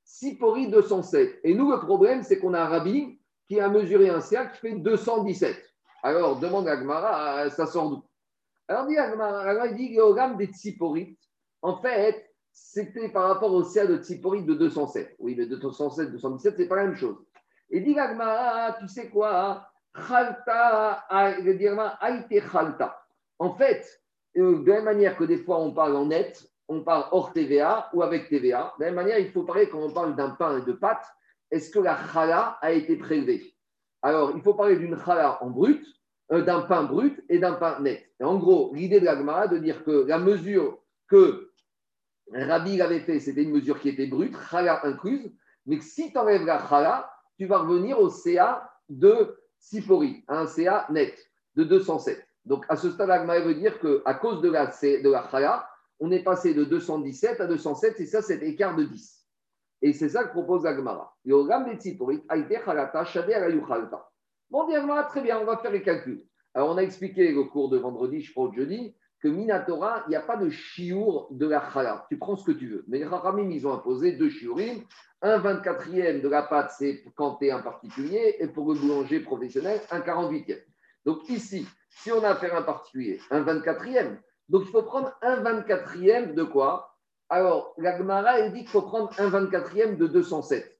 Tsipori 0.05 0.69
207. 0.69 1.39
Et 1.43 1.53
nous 1.55 1.71
le 1.71 1.79
problème 1.79 2.23
c'est 2.23 2.39
qu'on 2.39 2.53
a 2.53 2.61
un 2.61 2.67
rabbi 2.67 3.19
qui 3.47 3.59
a 3.59 3.69
mesuré 3.69 4.09
un 4.09 4.21
CA 4.21 4.45
qui 4.45 4.59
fait 4.59 4.73
217. 4.73 5.55
Alors 6.03 6.39
demande 6.39 6.67
à 6.67 6.77
Gmara, 6.77 7.49
ça 7.49 7.65
sort 7.65 7.89
d'où? 7.89 8.03
Alors 8.67 8.85
dit 8.87 8.97
Agmara, 8.97 9.67
il 9.67 9.75
dit 9.75 9.95
gamme 10.15 10.37
des 10.37 10.47
Tsiporites. 10.47 11.19
En 11.61 11.77
fait, 11.81 12.31
c'était 12.51 13.09
par 13.09 13.27
rapport 13.27 13.51
au 13.51 13.63
CA 13.63 13.87
de 13.87 13.97
Tsipori 13.97 14.43
de 14.43 14.53
207. 14.53 15.15
Oui, 15.19 15.35
mais 15.35 15.47
207, 15.47 16.11
217, 16.11 16.55
c'est 16.57 16.67
pas 16.67 16.75
la 16.75 16.85
même 16.85 16.95
chose. 16.95 17.17
Et 17.69 17.81
dit 17.81 17.95
tu 18.79 18.87
sais 18.87 19.09
quoi? 19.09 19.67
Chalta, 19.95 21.05
Chalta. 22.51 23.01
En 23.39 23.53
fait, 23.53 24.01
euh, 24.37 24.63
de 24.63 24.67
la 24.67 24.75
même 24.75 24.85
manière 24.85 25.17
que 25.17 25.23
des 25.23 25.37
fois 25.37 25.59
on 25.59 25.73
parle 25.73 25.95
en 25.95 26.07
net, 26.07 26.45
on 26.67 26.81
parle 26.81 27.05
hors 27.11 27.31
TVA 27.31 27.89
ou 27.93 28.01
avec 28.03 28.29
TVA, 28.29 28.73
de 28.77 28.83
la 28.83 28.91
même 28.91 28.95
manière, 28.95 29.19
il 29.19 29.31
faut 29.31 29.43
parler 29.43 29.69
quand 29.69 29.79
on 29.79 29.91
parle 29.91 30.15
d'un 30.15 30.31
pain 30.31 30.57
et 30.57 30.65
de 30.65 30.71
pâtes, 30.73 31.05
est-ce 31.51 31.69
que 31.69 31.79
la 31.79 31.97
chala 32.11 32.57
a 32.61 32.71
été 32.71 32.97
prélevée? 32.97 33.55
Alors, 34.01 34.33
il 34.35 34.41
faut 34.41 34.53
parler 34.53 34.77
d'une 34.77 34.97
chala 34.97 35.41
en 35.43 35.49
brut, 35.49 35.85
euh, 36.31 36.41
d'un 36.41 36.61
pain 36.61 36.83
brut 36.83 37.23
et 37.29 37.39
d'un 37.39 37.53
pain 37.53 37.79
net. 37.79 38.11
Et 38.19 38.23
en 38.23 38.37
gros, 38.37 38.73
l'idée 38.73 38.99
de 38.99 39.05
l'agma, 39.05 39.47
de 39.47 39.57
dire 39.57 39.83
que 39.83 40.05
la 40.07 40.17
mesure 40.17 40.79
que 41.07 41.51
Rabbi 42.33 42.81
avait 42.81 43.01
fait, 43.01 43.19
c'était 43.19 43.43
une 43.43 43.51
mesure 43.51 43.79
qui 43.79 43.89
était 43.89 44.07
brute, 44.07 44.35
chala 44.49 44.85
incluse, 44.85 45.31
mais 45.65 45.77
que 45.77 45.83
si 45.83 46.11
tu 46.11 46.17
enlèves 46.17 46.45
la 46.45 46.67
chala, 46.67 47.11
tu 47.37 47.45
vas 47.45 47.59
revenir 47.59 47.99
au 47.99 48.09
CA 48.09 48.69
de 48.89 49.37
Sipori, 49.59 50.23
un 50.27 50.47
CA 50.47 50.85
net 50.89 51.17
de 51.55 51.63
207. 51.63 52.25
Donc 52.45 52.65
à 52.69 52.75
ce 52.75 52.91
stade, 52.91 53.07
l'agma 53.07 53.39
veut 53.39 53.55
dire 53.55 53.79
qu'à 53.79 54.13
cause 54.13 54.41
de 54.41 54.49
la, 54.49 54.67
de 54.67 55.09
la 55.09 55.27
chala, 55.29 55.67
on 55.99 56.11
est 56.11 56.23
passé 56.23 56.53
de 56.53 56.63
217 56.63 57.41
à 57.41 57.47
207, 57.47 57.99
et 57.99 58.05
ça, 58.05 58.21
c'est 58.21 58.41
écart 58.43 58.75
de 58.75 58.83
10. 58.83 59.25
Et 59.81 59.93
c'est 59.93 60.09
ça 60.09 60.23
que 60.23 60.31
propose 60.31 60.63
l'agmara. 60.63 61.15
Bon, 64.49 64.67
très 65.09 65.21
bien, 65.21 65.39
on 65.39 65.45
va 65.45 65.57
faire 65.57 65.71
les 65.71 65.81
calculs. 65.81 66.25
Alors, 66.53 66.69
on 66.69 66.77
a 66.77 66.81
expliqué 66.81 67.33
au 67.35 67.45
cours 67.45 67.69
de 67.69 67.77
vendredi, 67.77 68.21
je 68.21 68.31
crois, 68.31 68.51
jeudi, 68.53 68.95
Minatora, 69.29 70.03
il 70.07 70.09
n'y 70.11 70.15
a 70.15 70.21
pas 70.21 70.37
de 70.37 70.49
chiour 70.49 71.27
de 71.31 71.47
la 71.47 71.69
chala. 71.71 72.05
Tu 72.09 72.17
prends 72.17 72.35
ce 72.35 72.45
que 72.45 72.51
tu 72.51 72.67
veux. 72.67 72.85
Mais 72.87 72.99
les 72.99 73.05
Rahamim, 73.05 73.49
ils 73.49 73.65
ont 73.65 73.73
imposé 73.73 74.13
deux 74.13 74.29
chiourim. 74.29 74.83
Un 75.21 75.39
24e 75.39 76.21
de 76.21 76.27
la 76.27 76.43
pâte, 76.43 76.73
c'est 76.77 77.03
quand 77.15 77.35
tu 77.35 77.47
es 77.47 77.51
un 77.51 77.61
particulier, 77.61 78.35
et 78.39 78.47
pour 78.47 78.71
le 78.71 78.79
boulanger 78.79 79.21
professionnel, 79.21 79.81
un 79.89 79.99
48e. 79.99 80.61
Donc 81.05 81.27
ici, 81.29 81.67
si 81.89 82.11
on 82.11 82.23
a 82.23 82.29
affaire 82.29 82.55
à 82.55 82.59
un 82.59 82.63
particulier, 82.63 83.19
un 83.31 83.41
24e, 83.41 84.17
donc 84.49 84.63
il 84.65 84.71
faut 84.71 84.83
prendre 84.83 85.11
un 85.21 85.41
24e 85.41 86.33
de 86.33 86.43
quoi? 86.43 86.95
Alors, 87.29 87.73
la 87.77 87.97
Gemara, 87.97 88.39
elle 88.39 88.53
dit 88.53 88.59
qu'il 88.59 88.69
faut 88.69 88.83
prendre 88.83 89.09
un 89.17 89.29
24e 89.29 89.97
de 89.97 90.07
207. 90.07 90.79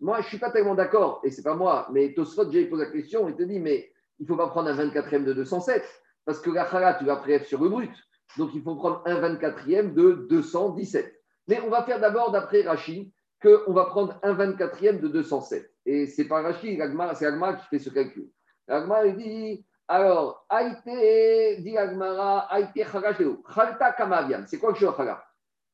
Moi, 0.00 0.18
je 0.18 0.24
ne 0.24 0.28
suis 0.28 0.38
pas 0.38 0.50
tellement 0.50 0.74
d'accord, 0.74 1.22
et 1.24 1.30
c'est 1.30 1.42
pas 1.42 1.54
moi, 1.54 1.88
mais 1.90 2.12
Tosfot, 2.12 2.50
j'ai 2.50 2.66
posé 2.66 2.84
la 2.84 2.90
question, 2.90 3.28
il 3.28 3.34
te 3.34 3.42
dit, 3.44 3.58
mais 3.58 3.90
il 4.18 4.24
ne 4.24 4.28
faut 4.28 4.36
pas 4.36 4.48
prendre 4.48 4.68
un 4.68 4.74
24e 4.74 5.24
de 5.24 5.32
207. 5.32 5.82
Parce 6.26 6.40
que 6.40 6.50
la 6.50 6.68
chala, 6.68 6.94
tu 6.94 7.04
vas 7.04 7.16
prélèves 7.16 7.46
sur 7.46 7.62
le 7.62 7.70
brut. 7.70 7.92
Donc, 8.36 8.50
il 8.54 8.62
faut 8.62 8.74
prendre 8.74 9.02
un 9.06 9.20
24e 9.20 9.94
de 9.94 10.26
217. 10.28 11.14
Mais 11.48 11.60
on 11.60 11.70
va 11.70 11.84
faire 11.84 12.00
d'abord, 12.00 12.32
d'après 12.32 12.62
Rachid, 12.62 13.10
qu'on 13.40 13.72
va 13.72 13.86
prendre 13.86 14.18
un 14.22 14.34
24e 14.34 15.00
de 15.00 15.08
207. 15.08 15.72
Et 15.86 16.06
c'est 16.06 16.26
pas 16.26 16.42
Rachid, 16.42 16.78
c'est 17.14 17.26
Agmara 17.26 17.54
qui 17.54 17.66
fait 17.68 17.78
ce 17.78 17.90
calcul. 17.90 18.28
Agmara, 18.68 19.08
dit 19.08 19.64
alors, 19.88 20.44
Aïté, 20.48 21.58
dit 21.60 21.78
Agmara, 21.78 22.52
Aïté 22.52 22.84
Chalta 22.84 23.92
Kamavian. 23.92 24.44
C'est 24.46 24.58
quoi 24.58 24.72
que 24.72 24.80
je 24.80 24.86
chala 24.86 25.24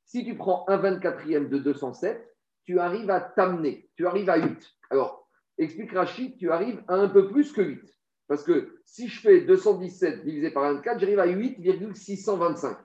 Si 0.04 0.22
tu 0.24 0.36
prends 0.36 0.66
un 0.68 0.76
24e 0.76 1.48
de 1.48 1.58
207, 1.58 2.28
tu 2.64 2.78
arrives 2.78 3.10
à 3.10 3.20
t'amener, 3.20 3.88
tu 3.96 4.06
arrives 4.06 4.28
à 4.28 4.36
8. 4.36 4.70
Alors, 4.90 5.26
explique 5.56 5.92
Rachid, 5.92 6.36
tu 6.36 6.52
arrives 6.52 6.84
à 6.88 6.94
un 6.94 7.08
peu 7.08 7.28
plus 7.28 7.52
que 7.52 7.62
8. 7.62 7.80
Parce 8.32 8.44
que 8.44 8.78
si 8.86 9.08
je 9.08 9.20
fais 9.20 9.42
217 9.42 10.24
divisé 10.24 10.50
par 10.50 10.62
24, 10.62 10.98
j'arrive 10.98 11.18
à 11.18 11.26
8,625. 11.26 12.78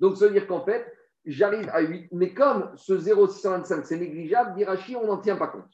Donc, 0.00 0.18
ça 0.18 0.26
veut 0.26 0.34
dire 0.34 0.46
qu'en 0.46 0.62
fait, 0.66 0.84
j'arrive 1.24 1.70
à 1.72 1.80
8. 1.80 2.10
Mais 2.12 2.34
comme 2.34 2.70
ce 2.76 2.92
0,625, 2.92 3.86
c'est 3.86 3.96
négligeable, 3.96 4.54
d'Irachi, 4.54 4.94
on 4.94 5.06
n'en 5.06 5.16
tient 5.16 5.36
pas 5.36 5.46
compte. 5.46 5.70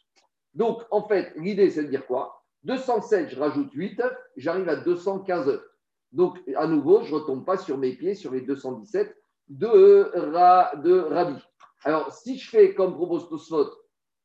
Donc, 0.55 0.85
en 0.93 1.03
fait, 1.09 1.33
l'idée, 1.35 1.69
c'est 1.69 1.83
de 1.83 1.89
dire 1.89 2.07
quoi? 2.07 2.45
207, 2.63 3.31
je 3.31 3.41
rajoute 3.41 3.73
8 3.73 4.01
j'arrive 4.37 4.69
à 4.69 4.77
215 4.77 5.49
œufs. 5.49 5.65
Donc, 6.13 6.39
à 6.55 6.69
nouveau, 6.69 7.03
je 7.03 7.13
ne 7.13 7.19
retombe 7.19 7.45
pas 7.45 7.57
sur 7.57 7.77
mes 7.77 7.97
pieds 7.97 8.15
sur 8.15 8.31
les 8.31 8.43
217 8.43 9.13
de, 9.49 10.13
ra, 10.31 10.77
de 10.77 10.97
Rabi. 10.97 11.43
Alors, 11.83 12.13
si 12.13 12.39
je 12.39 12.49
fais 12.49 12.73
comme 12.73 12.95
propose 12.95 13.29
Tosfot 13.29 13.69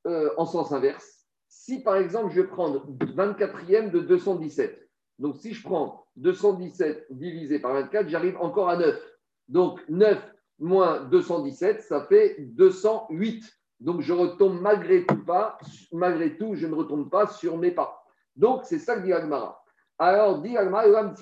euh, 0.05 0.30
en 0.38 0.45
sens 0.45 0.72
inverse, 0.72 1.24
si 1.53 1.82
par 1.82 1.95
exemple 1.95 2.34
je 2.34 2.41
vais 2.41 2.47
prendre 2.47 2.86
24e 2.99 3.89
de 3.91 3.99
217, 3.99 4.82
donc 5.20 5.38
si 5.38 5.53
je 5.53 5.64
prends 5.64 6.05
217 6.18 7.07
divisé 7.11 7.59
par 7.59 7.74
24, 7.74 8.09
j'arrive 8.09 8.38
encore 8.38 8.70
à 8.70 8.78
9. 8.78 8.99
Donc 9.47 9.82
9 9.89 10.18
moins 10.59 11.01
217, 11.05 11.82
ça 11.82 12.05
fait 12.05 12.38
208. 12.39 13.43
Donc 13.80 14.01
je 14.01 14.14
retombe 14.14 14.61
malgré 14.61 15.05
tout 15.05 15.24
pas, 15.24 15.57
malgré 15.91 16.38
tout, 16.38 16.55
je 16.55 16.68
ne 16.68 16.74
retombe 16.74 17.09
pas 17.09 17.28
sur 17.28 17.57
mes 17.57 17.72
pas. 17.72 18.03
Donc 18.36 18.64
c'est 18.64 18.80
ça 18.80 18.95
que 18.95 19.01
dit 19.03 19.14
Agmara. 19.14 19.64
Alors, 19.99 20.41
dit 20.41 20.57
Agmara, 20.57 21.14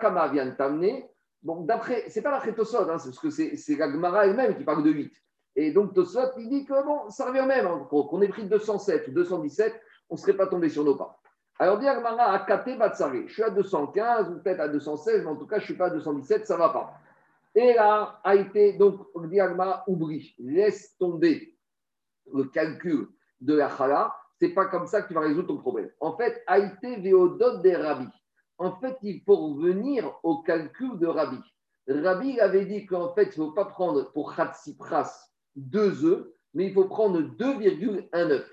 Kama 0.00 0.28
vient 0.28 0.50
t'amener. 0.50 1.08
Bon, 1.42 1.62
d'après, 1.62 2.04
c'est 2.08 2.20
pas 2.20 2.30
la 2.30 2.44
Chétosot, 2.44 2.82
hein, 2.82 2.86
parce 2.86 3.18
que 3.18 3.30
c'est 3.30 3.76
l'Agmara 3.76 4.26
elle-même 4.26 4.56
qui 4.56 4.64
parle 4.64 4.82
de 4.82 4.90
8. 4.90 5.12
Et 5.56 5.72
donc, 5.72 5.94
Tosot, 5.94 6.38
il 6.38 6.48
dit 6.48 6.64
que 6.64 6.84
bon, 6.84 7.08
ça 7.08 7.26
revient 7.26 7.46
même, 7.46 7.66
hein, 7.66 7.88
qu'on 7.90 8.20
ait 8.20 8.28
pris 8.28 8.44
207 8.44 9.08
ou 9.08 9.12
217, 9.12 9.74
on 10.10 10.14
ne 10.14 10.20
serait 10.20 10.36
pas 10.36 10.46
tombé 10.46 10.68
sur 10.68 10.84
nos 10.84 10.96
pas. 10.96 11.20
Alors, 11.60 11.78
dit 11.78 11.86
Agmara, 11.86 12.32
Akate 12.32 12.78
Batsare, 12.78 13.26
je 13.26 13.34
suis 13.34 13.42
à 13.42 13.50
215 13.50 14.30
ou 14.30 14.38
peut-être 14.38 14.60
à 14.60 14.68
216, 14.68 15.24
mais 15.24 15.30
en 15.30 15.36
tout 15.36 15.46
cas, 15.46 15.56
je 15.58 15.64
ne 15.64 15.66
suis 15.66 15.74
pas 15.74 15.88
à 15.88 15.90
217, 15.90 16.46
ça 16.46 16.54
ne 16.54 16.58
va 16.58 16.70
pas. 16.70 16.94
Et 17.54 17.74
là, 17.74 18.18
a 18.24 18.34
été, 18.34 18.78
donc, 18.78 19.06
dit 19.28 19.40
oublie, 19.86 20.34
laisse 20.38 20.96
tomber 20.96 21.54
le 22.32 22.44
calcul 22.44 23.08
de 23.42 23.52
la 23.52 23.68
chala, 23.76 24.16
c'est 24.38 24.54
pas 24.54 24.68
comme 24.68 24.86
ça 24.86 25.02
que 25.02 25.08
tu 25.08 25.12
vas 25.12 25.20
résoudre 25.20 25.48
ton 25.48 25.58
problème. 25.58 25.90
En 26.00 26.16
fait, 26.16 26.42
Haïté 26.46 26.96
Véodot 26.96 27.58
des 27.58 27.76
Rabbi. 27.76 28.08
En 28.56 28.80
fait, 28.80 28.96
il 29.02 29.20
faut 29.20 29.36
revenir 29.36 30.10
au 30.22 30.38
calcul 30.38 30.98
de 30.98 31.08
Rabbi. 31.08 31.40
Rabbi 31.86 32.40
avait 32.40 32.64
dit 32.64 32.86
qu'en 32.86 33.12
fait, 33.12 33.36
il 33.36 33.40
ne 33.40 33.46
faut 33.48 33.52
pas 33.52 33.66
prendre 33.66 34.10
pour 34.12 34.34
Khatsipras 34.34 35.28
deux 35.54 36.06
œufs, 36.06 36.26
mais 36.54 36.68
il 36.68 36.72
faut 36.72 36.86
prendre 36.86 37.20
2,19. 37.20 38.44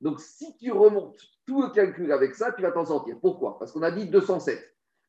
Donc, 0.00 0.20
si 0.20 0.56
tu 0.58 0.70
remontes 0.70 1.31
tout 1.46 1.62
le 1.62 1.70
calcul 1.70 2.12
avec 2.12 2.34
ça, 2.34 2.52
tu 2.52 2.62
vas 2.62 2.70
t'en 2.70 2.84
sortir. 2.84 3.16
Pourquoi? 3.20 3.58
Parce 3.58 3.72
qu'on 3.72 3.82
a 3.82 3.90
dit 3.90 4.06
207. 4.06 4.60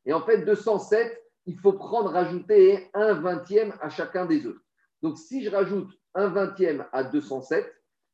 Et 0.06 0.14
en 0.14 0.22
fait, 0.22 0.40
207, 0.46 1.22
il 1.46 1.58
faut 1.58 1.74
prendre, 1.74 2.10
rajouter 2.10 2.90
un 2.94 3.14
vingtième 3.14 3.74
à 3.82 3.90
chacun 3.90 4.26
des 4.26 4.46
œufs. 4.46 4.58
Donc, 5.02 5.18
si 5.18 5.44
je 5.44 5.50
rajoute 5.50 5.92
un 6.16 6.30
vingtième 6.30 6.86
à 6.92 7.04
207, 7.04 7.66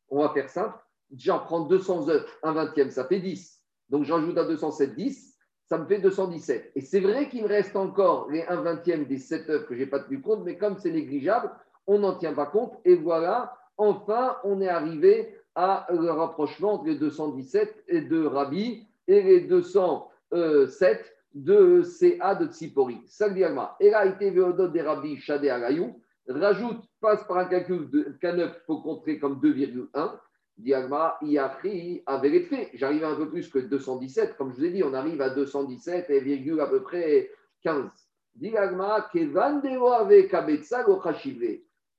on 0.10 0.24
va 0.24 0.34
faire 0.34 0.50
simple. 0.50 0.78
J'en 1.16 1.40
prends 1.40 1.62
200 1.62 2.10
œufs, 2.10 2.26
un 2.44 2.52
vingtième, 2.52 2.92
ça 2.92 3.06
fait 3.06 3.20
10. 3.20 3.62
Donc, 3.90 4.04
j'ajoute 4.04 4.38
à 4.38 4.46
207 4.46 4.96
10, 4.96 5.36
ça 5.68 5.78
me 5.78 5.86
fait 5.86 6.00
217. 6.00 6.72
Et 6.76 6.82
c'est 6.82 7.00
vrai 7.00 7.30
qu'il 7.30 7.44
me 7.44 7.48
reste 7.48 7.76
encore 7.76 8.30
les 8.30 8.44
1 8.44 8.62
vingtième 8.62 9.06
des 9.06 9.18
7 9.18 9.50
œufs 9.50 9.66
que 9.68 9.76
je 9.76 9.82
n'ai 9.82 9.86
pas 9.88 10.00
tenu 10.00 10.22
compte, 10.22 10.44
mais 10.44 10.58
comme 10.58 10.78
c'est 10.78 10.92
négligeable, 10.92 11.52
on 11.88 12.00
n'en 12.00 12.18
tient 12.18 12.34
pas 12.34 12.48
compte. 12.48 12.80
Et 12.86 12.96
voilà, 12.96 13.56
enfin, 13.78 14.38
on 14.44 14.62
est 14.62 14.70
arrivé 14.70 15.39
à 15.56 15.88
le 15.90 16.12
rapprochement 16.12 16.74
entre 16.74 16.86
les 16.86 16.96
217 16.96 17.84
et 17.88 18.02
de 18.02 18.26
Rabbi 18.26 18.86
et 19.08 19.22
les 19.22 19.42
207 19.42 21.16
de 21.34 21.82
CA 21.84 22.36
de 22.36 22.48
Tsipori. 22.48 23.02
Sagdiagma. 23.08 23.76
Et 23.80 23.90
là, 23.90 24.06
été 24.06 24.32
des 24.32 24.82
Rabbi 24.82 25.18
Shadé 25.18 25.50
Alayou 25.50 26.02
rajoute, 26.30 26.84
passe 27.02 27.24
par 27.26 27.38
un 27.38 27.46
calcul 27.46 27.90
de 27.90 28.16
K9, 28.22 28.52
il 28.56 28.62
faut 28.66 28.82
compter 28.82 29.20
comme 29.20 29.40
2,1. 29.40 30.12
Diagma, 30.58 31.18
Iachri 31.22 32.04
avait 32.06 32.30
les 32.30 32.42
faits. 32.42 32.70
J'arrive 32.74 33.06
un 33.06 33.16
peu 33.16 33.30
plus 33.30 33.50
que 33.50 33.60
217. 33.60 34.36
Comme 34.38 34.52
je 34.52 34.58
vous 34.58 34.66
ai 34.66 34.72
dit, 34.72 34.84
on 34.84 34.94
arrive 34.94 35.22
à 35.22 35.30
217 35.30 36.10
et 36.10 36.20
virgule 36.20 36.60
à 36.60 36.68
peu 36.68 36.82
près 36.82 37.32
15. 37.64 37.90
Diagma, 38.36 39.10
Kevan 39.12 39.62
avec 39.66 40.34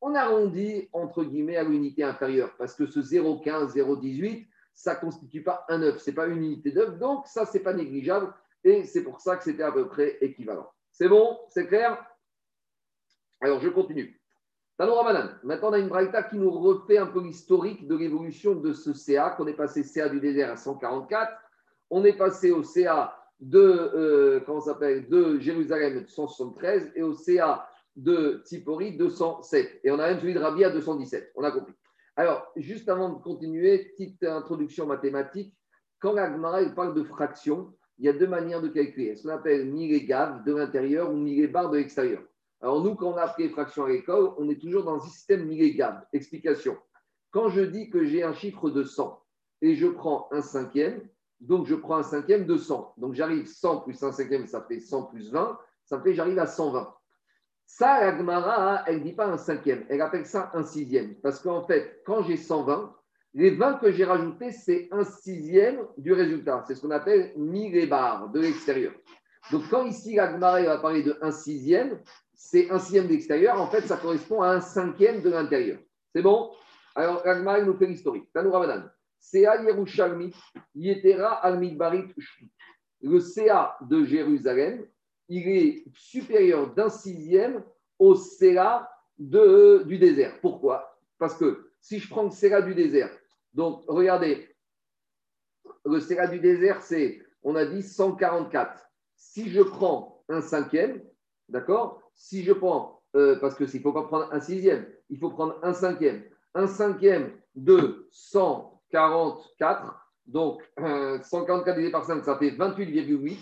On 0.01 0.15
arrondit 0.15 0.89
entre 0.93 1.25
guillemets 1.25 1.57
à 1.57 1.65
l'unité 1.65 2.03
inférieure 2.03 2.55
parce 2.57 2.75
que 2.75 2.87
ce 2.87 3.01
0,15, 3.01 3.75
0,18, 3.75 4.47
ça 4.73 4.95
ne 4.95 5.01
constitue 5.01 5.43
pas 5.43 5.65
un 5.69 5.83
œuf, 5.83 5.99
ce 5.99 6.11
n'est 6.11 6.15
pas 6.15 6.27
une 6.27 6.43
unité 6.43 6.71
d'œuf. 6.71 6.99
Donc, 6.99 7.27
ça, 7.27 7.45
ce 7.45 7.59
n'est 7.59 7.65
pas 7.65 7.75
négligeable 7.75 8.33
et 8.65 8.85
c'est 8.85 9.03
pour 9.03 9.21
ça 9.21 9.37
que 9.37 9.45
c'était 9.45 9.63
à 9.63 9.73
peu 9.73 9.89
près 9.89 10.19
équivalent. 10.21 10.71
C'est 10.91 11.09
bon 11.09 11.39
C'est 11.51 11.67
clair? 11.67 12.05
Alors, 13.41 13.61
je 13.61 13.69
continue. 13.69 14.21
Maintenant, 14.79 15.69
on 15.69 15.73
a 15.75 15.79
une 15.79 15.89
braïta 15.89 16.23
qui 16.23 16.37
nous 16.39 16.51
refait 16.51 16.97
un 16.97 17.07
peu 17.07 17.21
l'historique 17.21 17.87
de 17.87 17.95
l'évolution 17.97 18.55
de 18.55 18.73
ce 18.73 18.95
CA, 18.95 19.31
qu'on 19.31 19.47
est 19.47 19.55
passé 19.55 19.83
CA 19.83 20.09
du 20.09 20.21
désert 20.21 20.51
à 20.51 20.57
144, 20.57 21.31
on 21.91 22.03
est 22.05 22.17
passé 22.17 22.51
au 22.51 22.63
CA 22.63 23.15
de, 23.41 23.59
euh, 23.61 25.01
de 25.11 25.39
Jérusalem 25.39 26.07
173 26.07 26.93
et 26.95 27.03
au 27.03 27.13
CA 27.13 27.69
de 27.97 28.43
Tsipori 28.45 28.97
207. 28.97 29.81
Et 29.85 29.91
on 29.91 29.99
a 29.99 30.09
même 30.09 30.21
celui 30.21 30.35
de 30.35 30.39
Rabia 30.39 30.69
à 30.69 30.71
217. 30.71 31.33
On 31.37 31.45
a 31.45 31.51
compris. 31.51 31.75
Alors, 32.17 32.47
juste 32.57 32.89
avant 32.89 33.11
de 33.11 33.23
continuer, 33.23 33.93
petite 33.97 34.23
introduction 34.25 34.87
mathématique. 34.87 35.55
Quand 36.01 36.13
la 36.13 36.31
parle 36.71 36.95
de 36.95 37.03
fraction, 37.03 37.75
il 37.99 38.07
y 38.07 38.09
a 38.09 38.13
deux 38.13 38.27
manières 38.27 38.63
de 38.63 38.69
calculer. 38.69 39.15
Ce 39.17 39.23
qu'on 39.23 39.35
appelle 39.35 39.73
gaves 40.07 40.45
de 40.45 40.55
l'intérieur 40.55 41.13
ou 41.13 41.19
bar 41.49 41.71
de 41.71 41.77
l'extérieur. 41.77 42.23
Alors 42.63 42.83
nous, 42.83 42.95
quand 42.95 43.13
on 43.13 43.17
a 43.17 43.23
appris 43.23 43.45
les 43.45 43.49
fractions 43.51 43.85
à 43.85 43.89
l'école, 43.89 44.33
on 44.39 44.49
est 44.49 44.61
toujours 44.61 44.85
dans 44.85 44.97
un 44.97 45.01
système 45.01 45.47
millégal. 45.47 46.07
Explication. 46.13 46.77
Quand 47.31 47.49
je 47.49 47.61
dis 47.61 47.91
que 47.91 48.05
j'ai 48.05 48.23
un 48.23 48.35
chiffre 48.35 48.71
de 48.71 48.83
100 48.83 49.23
et 49.63 49.75
je 49.75 49.87
prends 49.87 50.29
un 50.33 50.43
cinquième, 50.43 51.03
donc 51.41 51.67
je 51.67 51.75
prends 51.75 51.97
un 51.97 52.03
cinquième 52.03 52.47
de 52.47 52.57
100. 52.57 52.95
Donc 52.99 53.15
j'arrive 53.15 53.47
100 53.47 53.81
plus 53.81 54.03
un 54.03 54.13
cinquième, 54.13 54.47
ça 54.47 54.63
fait 54.63 54.81
100 54.81 55.05
plus 55.05 55.31
20, 55.31 55.59
ça 55.85 56.01
fait 56.01 56.13
j'arrive 56.13 56.39
à 56.39 56.47
120. 56.47 56.95
Ça, 57.73 58.01
la 58.01 58.19
Gemara, 58.19 58.83
elle 58.87 58.99
ne 58.99 59.05
dit 59.05 59.13
pas 59.13 59.27
un 59.27 59.39
cinquième, 59.39 59.87
elle 59.89 60.03
appelle 60.03 60.27
ça 60.27 60.51
un 60.55 60.65
sixième. 60.65 61.15
Parce 61.23 61.39
qu'en 61.39 61.65
fait, 61.65 62.03
quand 62.05 62.25
j'ai 62.25 62.37
120, 62.37 62.95
les 63.33 63.51
20 63.51 63.75
que 63.75 63.93
j'ai 63.93 64.05
rajoutés, 64.05 64.51
c'est 64.51 64.89
un 64.91 65.05
sixième 65.05 65.87
du 65.97 66.13
résultat. 66.13 66.65
C'est 66.67 66.75
ce 66.75 66.83
qu'on 66.83 66.91
appelle 66.91 67.33
millébar 67.37 68.29
de 68.31 68.41
l'extérieur. 68.41 68.93
Donc 69.53 69.63
quand 69.71 69.87
ici 69.87 70.17
la 70.17 70.33
Gemara 70.33 70.61
va 70.63 70.79
parler 70.79 71.05
de 71.05 71.17
un 71.23 71.31
sixième, 71.31 72.01
c'est 72.35 72.71
un 72.71 72.81
sixième 72.81 73.07
d'extérieur. 73.07 73.59
En 73.59 73.69
fait, 73.69 73.83
ça 73.83 73.97
correspond 73.97 74.43
à 74.43 74.49
un 74.49 74.61
cinquième 74.61 75.23
de 75.23 75.31
l'intérieur. 75.31 75.79
C'est 76.13 76.23
bon? 76.23 76.51
Alors, 76.97 77.23
Ragmar 77.23 77.65
nous 77.65 77.79
fait 77.79 77.87
l'historique. 77.87 78.33
Tanou 78.33 78.51
Ramadan. 78.51 78.83
Sea 79.21 79.63
Yerushalmi, 79.63 80.35
Yetera 80.75 81.41
Le 83.01 83.21
CA 83.21 83.79
de 83.81 84.05
Jérusalem, 84.05 84.87
il 85.31 85.49
est 85.49 85.85
supérieur 85.95 86.75
d'un 86.75 86.91
sixième 86.91 87.65
au 87.99 88.15
de, 89.19 89.85
du 89.85 89.99
désert. 89.99 90.41
Pourquoi? 90.41 90.99
Parce 91.19 91.37
que 91.37 91.71
si 91.81 91.99
je 92.01 92.11
prends 92.11 92.25
le 92.25 92.31
CA 92.31 92.61
du 92.61 92.75
désert, 92.75 93.11
donc 93.55 93.85
regardez, 93.87 94.55
le 95.85 96.01
CA 96.01 96.27
du 96.27 96.41
désert, 96.41 96.83
c'est, 96.83 97.23
on 97.43 97.55
a 97.55 97.65
dit 97.65 97.83
144. 97.83 98.91
Si 99.15 99.49
je 99.51 99.63
prends 99.63 100.25
un 100.29 100.41
cinquième, 100.41 101.01
d'accord? 101.49 102.03
Si 102.15 102.43
je 102.43 102.53
prends, 102.53 103.01
euh, 103.15 103.39
parce 103.39 103.55
que 103.55 103.67
s'il 103.67 103.81
ne 103.81 103.85
faut 103.85 103.93
pas 103.93 104.03
prendre 104.05 104.33
un 104.33 104.41
sixième, 104.41 104.87
il 105.11 105.19
faut 105.19 105.31
prendre 105.31 105.59
un 105.63 105.73
cinquième. 105.73 106.25
Un 106.55 106.67
cinquième 106.67 107.33
de 107.55 108.09
144, 108.11 110.09
donc 110.27 110.61
144 110.77 111.69
euh, 111.69 111.73
divisé 111.75 111.93
par 111.93 112.05
5, 112.05 112.25
ça 112.25 112.37
fait 112.37 112.51
28,8. 112.51 113.39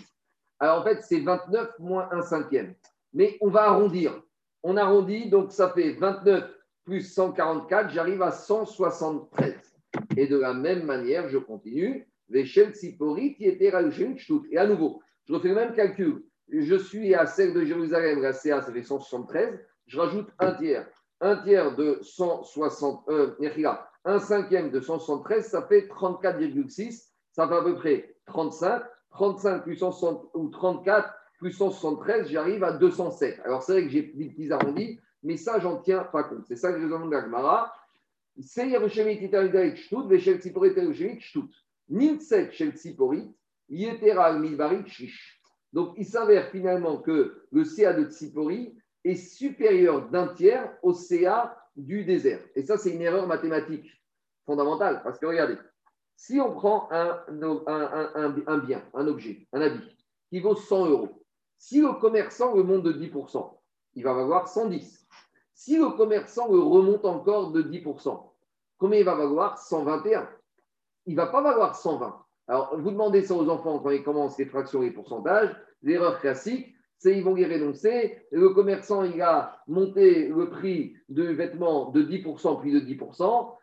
Alors 0.59 0.81
en 0.81 0.83
fait, 0.83 1.01
c'est 1.01 1.19
29 1.21 1.79
moins 1.79 2.09
un 2.11 2.21
cinquième. 2.21 2.73
Mais 3.13 3.37
on 3.41 3.49
va 3.49 3.63
arrondir. 3.63 4.21
On 4.63 4.77
arrondit, 4.77 5.29
donc 5.29 5.51
ça 5.51 5.69
fait 5.69 5.93
29 5.93 6.43
plus 6.85 7.01
144, 7.01 7.91
j'arrive 7.91 8.21
à 8.21 8.31
173. 8.31 9.55
Et 10.17 10.27
de 10.27 10.37
la 10.37 10.53
même 10.53 10.83
manière, 10.83 11.29
je 11.29 11.37
continue. 11.37 12.07
Et 12.31 12.43
à 14.57 14.67
nouveau, 14.67 15.01
je 15.25 15.33
refais 15.33 15.47
le 15.47 15.55
même 15.55 15.73
calcul 15.73 16.23
je 16.51 16.75
suis 16.75 17.13
à 17.15 17.25
celle 17.25 17.53
de 17.53 17.63
Jérusalem, 17.63 18.21
la 18.21 18.33
CA, 18.33 18.61
ça 18.61 18.71
fait 18.71 18.83
173, 18.83 19.59
je 19.87 19.99
rajoute 19.99 20.29
un 20.39 20.53
tiers. 20.53 20.87
Un 21.21 21.35
tiers 21.37 21.75
de 21.75 21.99
160, 22.01 23.09
euh, 23.09 23.35
un 24.05 24.19
cinquième 24.19 24.71
de 24.71 24.79
173, 24.79 25.45
ça 25.45 25.63
fait 25.63 25.87
34,6, 25.87 27.09
ça 27.31 27.47
fait 27.47 27.55
à 27.55 27.61
peu 27.61 27.75
près 27.75 28.15
35. 28.25 28.83
35 29.11 29.63
plus 29.63 29.77
160, 29.77 30.29
ou 30.33 30.49
34 30.49 31.13
plus 31.39 31.51
173, 31.53 32.29
j'arrive 32.29 32.63
à 32.63 32.73
207. 32.73 33.39
Alors 33.45 33.63
c'est 33.63 33.73
vrai 33.73 33.83
que 33.83 33.89
j'ai 33.89 34.01
des 34.01 34.29
petits 34.29 34.51
arrondis, 34.51 34.99
mais 35.23 35.37
ça, 35.37 35.59
j'en 35.59 35.77
tiens 35.77 36.03
pas 36.03 36.23
compte. 36.23 36.45
C'est 36.47 36.55
ça 36.55 36.71
Shel 42.51 42.71
Tziporit, 42.71 43.33
Yetera 43.69 44.33
Milbarit 44.33 44.87
Shish. 44.87 45.41
Donc, 45.73 45.93
il 45.97 46.05
s'avère 46.05 46.49
finalement 46.49 46.97
que 46.97 47.45
le 47.51 47.63
CA 47.63 47.93
de 47.93 48.09
Tsipori 48.09 48.75
est 49.03 49.15
supérieur 49.15 50.09
d'un 50.09 50.33
tiers 50.33 50.73
au 50.81 50.93
CA 50.93 51.55
du 51.75 52.03
désert. 52.03 52.41
Et 52.55 52.63
ça, 52.63 52.77
c'est 52.77 52.91
une 52.91 53.01
erreur 53.01 53.27
mathématique 53.27 54.01
fondamentale. 54.45 55.01
Parce 55.03 55.19
que 55.19 55.25
regardez, 55.25 55.55
si 56.19 56.37
on 56.37 56.51
prend 56.51 56.89
un, 56.91 57.17
bien, 58.59 58.83
un 58.93 59.07
objet, 59.07 59.47
un 59.53 59.61
habit, 59.61 59.95
qui 60.29 60.41
vaut 60.41 60.53
100 60.53 60.87
euros, 60.87 61.23
si 61.57 61.79
le 61.79 61.93
commerçant 61.93 62.53
le 62.53 62.63
monte 62.63 62.83
de 62.83 62.91
10%, 62.91 63.49
il 63.95 64.03
va 64.03 64.13
valoir 64.13 64.49
110. 64.49 65.07
Si 65.53 65.77
le 65.77 65.91
commerçant 65.91 66.51
le 66.51 66.59
remonte 66.59 67.05
encore 67.05 67.51
de 67.51 67.63
10%, 67.63 68.21
combien 68.77 68.99
il 68.99 69.05
va 69.05 69.15
valoir? 69.15 69.57
121. 69.57 70.29
Il 71.05 71.13
ne 71.13 71.21
va 71.21 71.27
pas 71.27 71.41
valoir 71.41 71.77
120. 71.77 72.25
Alors, 72.49 72.77
vous 72.77 72.91
demandez 72.91 73.23
ça 73.23 73.33
aux 73.33 73.47
enfants 73.47 73.79
quand 73.79 73.91
ils 73.91 74.03
commencent 74.03 74.37
les 74.37 74.45
fractions 74.45 74.83
et 74.83 74.87
les 74.87 74.91
pourcentages. 74.91 75.55
L'erreur 75.83 76.19
classique, 76.19 76.75
c'est 76.97 77.13
qu'ils 77.13 77.23
vont 77.23 77.35
les 77.35 77.45
renoncer. 77.45 78.27
Le 78.33 78.49
commerçant, 78.49 79.05
il 79.05 79.21
a 79.21 79.63
monté 79.67 80.27
le 80.27 80.49
prix 80.49 80.97
du 81.07 81.33
vêtement 81.33 81.91
de 81.91 82.03
10%, 82.03 82.59
puis 82.59 82.73
de 82.73 82.81
10%. 82.81 83.55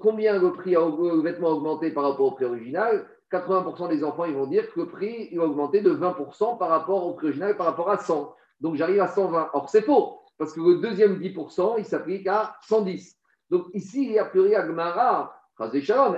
Combien 0.00 0.38
le 0.38 0.52
prix 0.52 0.70
du 0.70 1.22
vêtement 1.22 1.48
a 1.48 1.52
augmenté 1.52 1.90
par 1.90 2.04
rapport 2.04 2.26
au 2.26 2.30
prix 2.32 2.44
original? 2.44 3.06
80% 3.30 3.88
des 3.90 4.04
enfants, 4.04 4.24
ils 4.24 4.34
vont 4.34 4.46
dire 4.46 4.72
que 4.72 4.80
le 4.80 4.86
prix 4.86 5.28
il 5.30 5.38
va 5.38 5.44
augmenter 5.44 5.80
de 5.80 5.90
20% 5.90 6.58
par 6.58 6.70
rapport 6.70 7.06
au 7.06 7.14
prix 7.14 7.28
original, 7.28 7.56
par 7.56 7.66
rapport 7.66 7.90
à 7.90 7.98
100. 7.98 8.34
Donc 8.60 8.76
j'arrive 8.76 9.00
à 9.00 9.08
120. 9.08 9.50
Or, 9.52 9.68
c'est 9.68 9.82
faux, 9.82 10.20
parce 10.38 10.52
que 10.52 10.60
le 10.60 10.76
deuxième 10.76 11.18
10%, 11.18 11.74
il 11.78 11.84
s'applique 11.84 12.26
à 12.26 12.56
110. 12.62 13.16
Donc 13.50 13.66
ici, 13.74 14.04
il 14.04 14.12
y 14.12 14.18
a 14.18 14.24
priori 14.24 14.54
Agmara, 14.54 15.34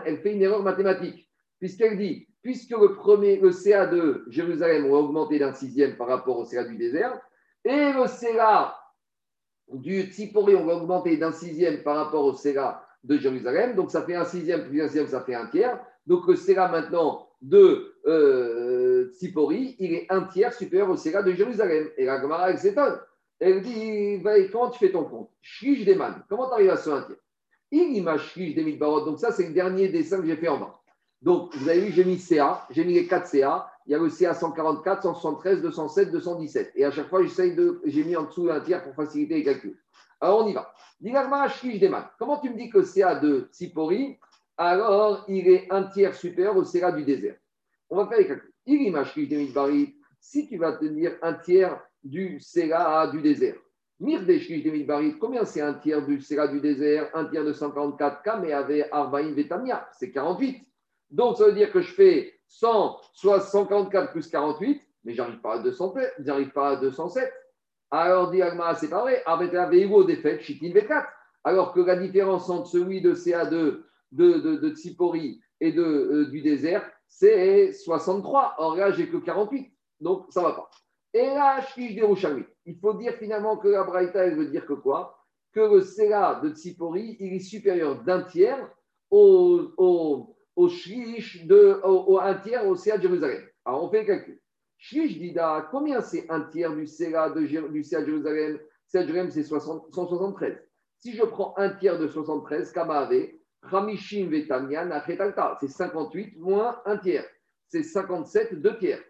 elle 0.05 0.18
fait 0.18 0.32
une 0.34 0.42
erreur 0.42 0.62
mathématique, 0.62 1.28
puisqu'elle 1.59 1.96
dit, 1.96 2.28
puisque 2.42 2.70
le 2.70 2.94
premier, 2.94 3.36
le 3.36 3.53
CA 3.53 3.86
de 3.86 4.24
Jérusalem 4.28 4.88
va 4.88 4.96
augmenté 4.98 5.38
d'un 5.38 5.55
sixième 5.55 5.96
par 5.96 6.09
rapport 6.09 6.38
au 6.38 6.44
CA 6.44 6.64
du 6.64 6.76
désert, 6.76 7.18
et 7.64 7.92
le 7.92 8.07
CA 8.07 8.76
du 9.72 10.03
Tsipori, 10.03 10.57
on 10.57 10.66
va 10.66 10.74
augmenter 10.74 11.16
d'un 11.16 11.32
sixième 11.32 11.82
par 11.82 11.96
rapport 11.96 12.24
au 12.24 12.34
CA 12.34 12.84
de 13.05 13.16
Jérusalem, 13.16 13.74
donc 13.74 13.90
ça 13.90 14.03
fait 14.03 14.14
un 14.14 14.24
sixième 14.24 14.68
plus 14.68 14.82
un 14.82 14.86
sixième, 14.86 15.07
ça 15.07 15.22
fait 15.22 15.34
un 15.34 15.46
tiers. 15.46 15.78
Donc 16.07 16.26
le 16.26 16.36
CA 16.36 16.68
maintenant 16.68 17.28
de 17.40 17.94
euh, 18.07 19.11
Tsipori, 19.12 19.76
il 19.78 19.94
est 19.94 20.07
un 20.11 20.22
tiers 20.22 20.53
supérieur 20.53 20.90
au 20.90 20.96
CA 20.96 21.22
de 21.22 21.32
Jérusalem. 21.32 21.88
Et 21.96 22.05
la 22.05 22.20
Gemara, 22.20 22.51
elle 22.51 22.59
s'étonne. 22.59 22.98
Elle 23.38 23.62
dit, 23.62 24.22
comment 24.53 24.68
tu 24.68 24.78
fais 24.78 24.92
ton 24.92 25.05
compte? 25.05 25.30
Shrish 25.40 25.86
Deman, 25.86 26.22
comment 26.28 26.48
tu 26.48 26.55
arrives 26.55 26.70
à 26.70 26.76
ce 26.76 26.90
un 26.90 27.03
tiers? 27.03 27.16
Il 27.70 28.03
m'a 28.03 28.18
Shrish 28.18 28.55
des 28.55 28.72
Barot. 28.72 29.07
Donc 29.07 29.18
ça, 29.18 29.32
c'est 29.32 29.46
le 29.46 29.55
dernier 29.55 29.88
dessin 29.88 30.20
que 30.20 30.26
j'ai 30.26 30.36
fait 30.36 30.48
en 30.48 30.59
bas. 30.59 30.80
Donc, 31.22 31.55
vous 31.55 31.68
avez 31.68 31.80
vu, 31.80 31.92
j'ai 31.92 32.05
mis 32.05 32.18
CA, 32.18 32.66
j'ai 32.70 32.84
mis 32.84 32.94
les 32.94 33.07
4 33.07 33.26
CA. 33.26 33.70
Il 33.86 33.92
y 33.92 33.94
a 33.94 33.98
le 33.98 34.09
CA 34.09 34.34
144, 34.34 35.03
173, 35.03 35.62
207, 35.62 36.11
217. 36.12 36.72
Et 36.76 36.84
à 36.84 36.90
chaque 36.90 37.09
fois. 37.09 37.20
J'ai 37.84 38.05
mis 38.05 38.16
en 38.16 38.24
dessous 38.24 38.48
un 38.51 38.61
tiers 38.61 38.82
pour 38.82 38.94
faciliter 38.94 39.34
les 39.34 39.44
calculs. 39.44 39.76
Alors, 40.21 40.45
on 40.45 40.49
y 40.49 40.53
va. 40.53 40.73
Comment 42.18 42.39
tu 42.39 42.51
me 42.51 42.57
dis 42.57 42.68
que 42.68 42.83
CA 42.83 43.14
de 43.14 43.49
Tsipori, 43.53 44.18
alors 44.57 45.25
il 45.29 45.49
est 45.49 45.66
un 45.71 45.85
tiers 45.85 46.14
supérieur 46.14 46.57
au 46.57 46.64
CA 46.64 46.93
du 46.93 47.05
désert 47.05 47.37
On 47.89 47.97
va 47.97 48.07
faire 48.07 48.18
les 48.18 48.27
calculs. 48.27 48.53
Si 50.21 50.47
tu 50.47 50.59
vas 50.59 50.73
tenir 50.75 51.12
un 51.23 51.33
tiers 51.35 51.81
du 52.05 52.39
CA 52.41 53.07
du 53.07 53.23
désert, 53.23 53.57
combien 53.99 55.45
c'est 55.45 55.62
un 55.62 55.75
tiers 55.75 56.05
du 56.05 56.21
CA 56.21 56.49
du 56.49 56.61
désert? 56.61 57.11
Un 57.14 57.25
tiers 57.25 57.45
de 57.45 57.55
144 57.55 58.23
K, 58.23 58.41
mais 58.43 58.53
avec 58.53 58.89
Arbaïn 58.93 59.33
Vetamia, 59.33 59.89
c'est 59.93 60.11
48. 60.11 60.66
Donc, 61.11 61.39
ça 61.39 61.47
veut 61.47 61.53
dire 61.53 61.73
que 61.73 61.81
je 61.81 61.93
fais 61.93 62.35
100, 62.47 63.01
soit 63.14 63.41
144 63.41 64.12
plus 64.12 64.29
48, 64.29 64.83
mais 65.05 65.14
j'arrive 65.14 65.41
pas 65.41 65.55
à 65.55 65.59
200, 65.59 65.95
j'arrive 66.18 66.51
pas 66.51 66.71
à 66.71 66.77
207. 66.77 67.33
Alors, 67.91 68.30
dit 68.30 68.41
c'est 68.76 68.91
pas 68.91 69.03
vrai. 69.03 69.22
Avec 69.26 69.53
vélo 69.53 70.05
des 70.05 70.16
fêtes, 70.16 70.43
Chitin 70.43 70.68
V4. 70.68 71.07
Alors 71.45 71.72
que 71.72 71.80
la 71.80 71.97
différence 71.97 72.49
entre 72.51 72.68
celui 72.68 73.01
de 73.01 73.14
CA2 73.14 73.82
de, 74.12 74.32
de, 74.38 74.57
de 74.57 74.70
Tsipori 74.74 75.41
et 75.61 75.72
de, 75.72 75.82
euh, 75.82 76.30
du 76.30 76.43
désert, 76.43 76.88
c'est 77.09 77.72
63. 77.72 78.57
Or 78.59 78.76
là, 78.76 78.93
j'ai 78.93 79.09
que 79.09 79.16
48. 79.16 79.72
Donc, 80.01 80.26
ça 80.30 80.41
ne 80.41 80.47
va 80.47 80.53
pas. 80.53 80.70
Et 81.12 81.26
là, 81.26 81.61
je 81.76 82.43
Il 82.66 82.78
faut 82.78 82.95
dire 82.95 83.14
finalement 83.14 83.57
que 83.57 83.68
la 83.68 83.84
Braïta, 83.84 84.24
elle 84.24 84.36
veut 84.36 84.47
dire 84.47 84.66
que 84.66 84.74
quoi? 84.74 85.18
Que 85.53 85.61
le 85.61 85.80
CA 85.82 86.41
de 86.43 86.51
Tsipori, 86.51 87.16
il 87.18 87.34
est 87.34 87.41
supérieur 87.41 88.03
d'un 88.05 88.22
tiers 88.22 88.70
au, 89.11 89.72
au, 89.76 90.36
au 90.55 90.68
au, 90.68 92.18
un 92.20 92.34
tiers 92.34 92.66
au 92.66 92.76
CA 92.76 92.97
de 92.97 93.03
Jérusalem. 93.03 93.43
Alors, 93.64 93.84
on 93.84 93.91
fait 93.91 94.03
le 94.03 94.07
calcul. 94.07 94.41
Combien 95.70 96.01
c'est 96.01 96.31
un 96.31 96.41
tiers 96.43 96.74
du 96.74 96.87
CA 96.87 97.31
de, 97.31 97.41
du 97.68 97.85
CA 97.85 98.01
de 98.01 98.07
Jérusalem? 98.07 98.59
CA 98.87 99.03
de 99.03 99.07
Jérusalem, 99.07 99.31
c'est 99.31 99.43
173. 99.45 100.59
Si 100.99 101.14
je 101.14 101.22
prends 101.22 101.55
un 101.57 101.70
tiers 101.70 101.99
de 101.99 102.07
73, 102.07 102.72
Kamave, 102.72 103.28
Ramishim 103.62 104.28
Vetanyan, 104.28 104.91
c'est 105.61 105.68
58 105.68 106.39
moins 106.39 106.81
un 106.85 106.97
tiers. 106.97 107.26
C'est 107.68 107.83
57, 107.83 108.61
deux 108.61 108.78
tiers. 108.78 109.03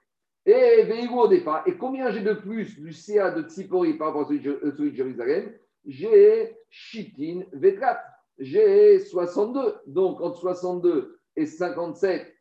Et 0.45 0.83
Veigo 0.85 1.29
départ. 1.29 1.67
Et 1.67 1.77
combien 1.77 2.11
j'ai 2.11 2.23
de 2.23 2.35
plus 2.35 2.79
du 2.79 2.93
CA 2.93 3.31
de 3.31 3.43
Tsipori 3.49 3.95
par 3.95 4.09
rapport 4.09 4.23
à 4.23 4.25
celui 4.27 4.41
de 4.41 4.95
Jérusalem? 4.95 5.53
J'ai 5.87 6.57
Chitin 6.69 7.43
Vetrat. 7.53 8.01
J'ai 8.39 8.99
62. 8.99 9.77
Donc 9.87 10.21
entre 10.21 10.39
62 10.39 11.21
et 11.37 11.47
57, 11.47 12.35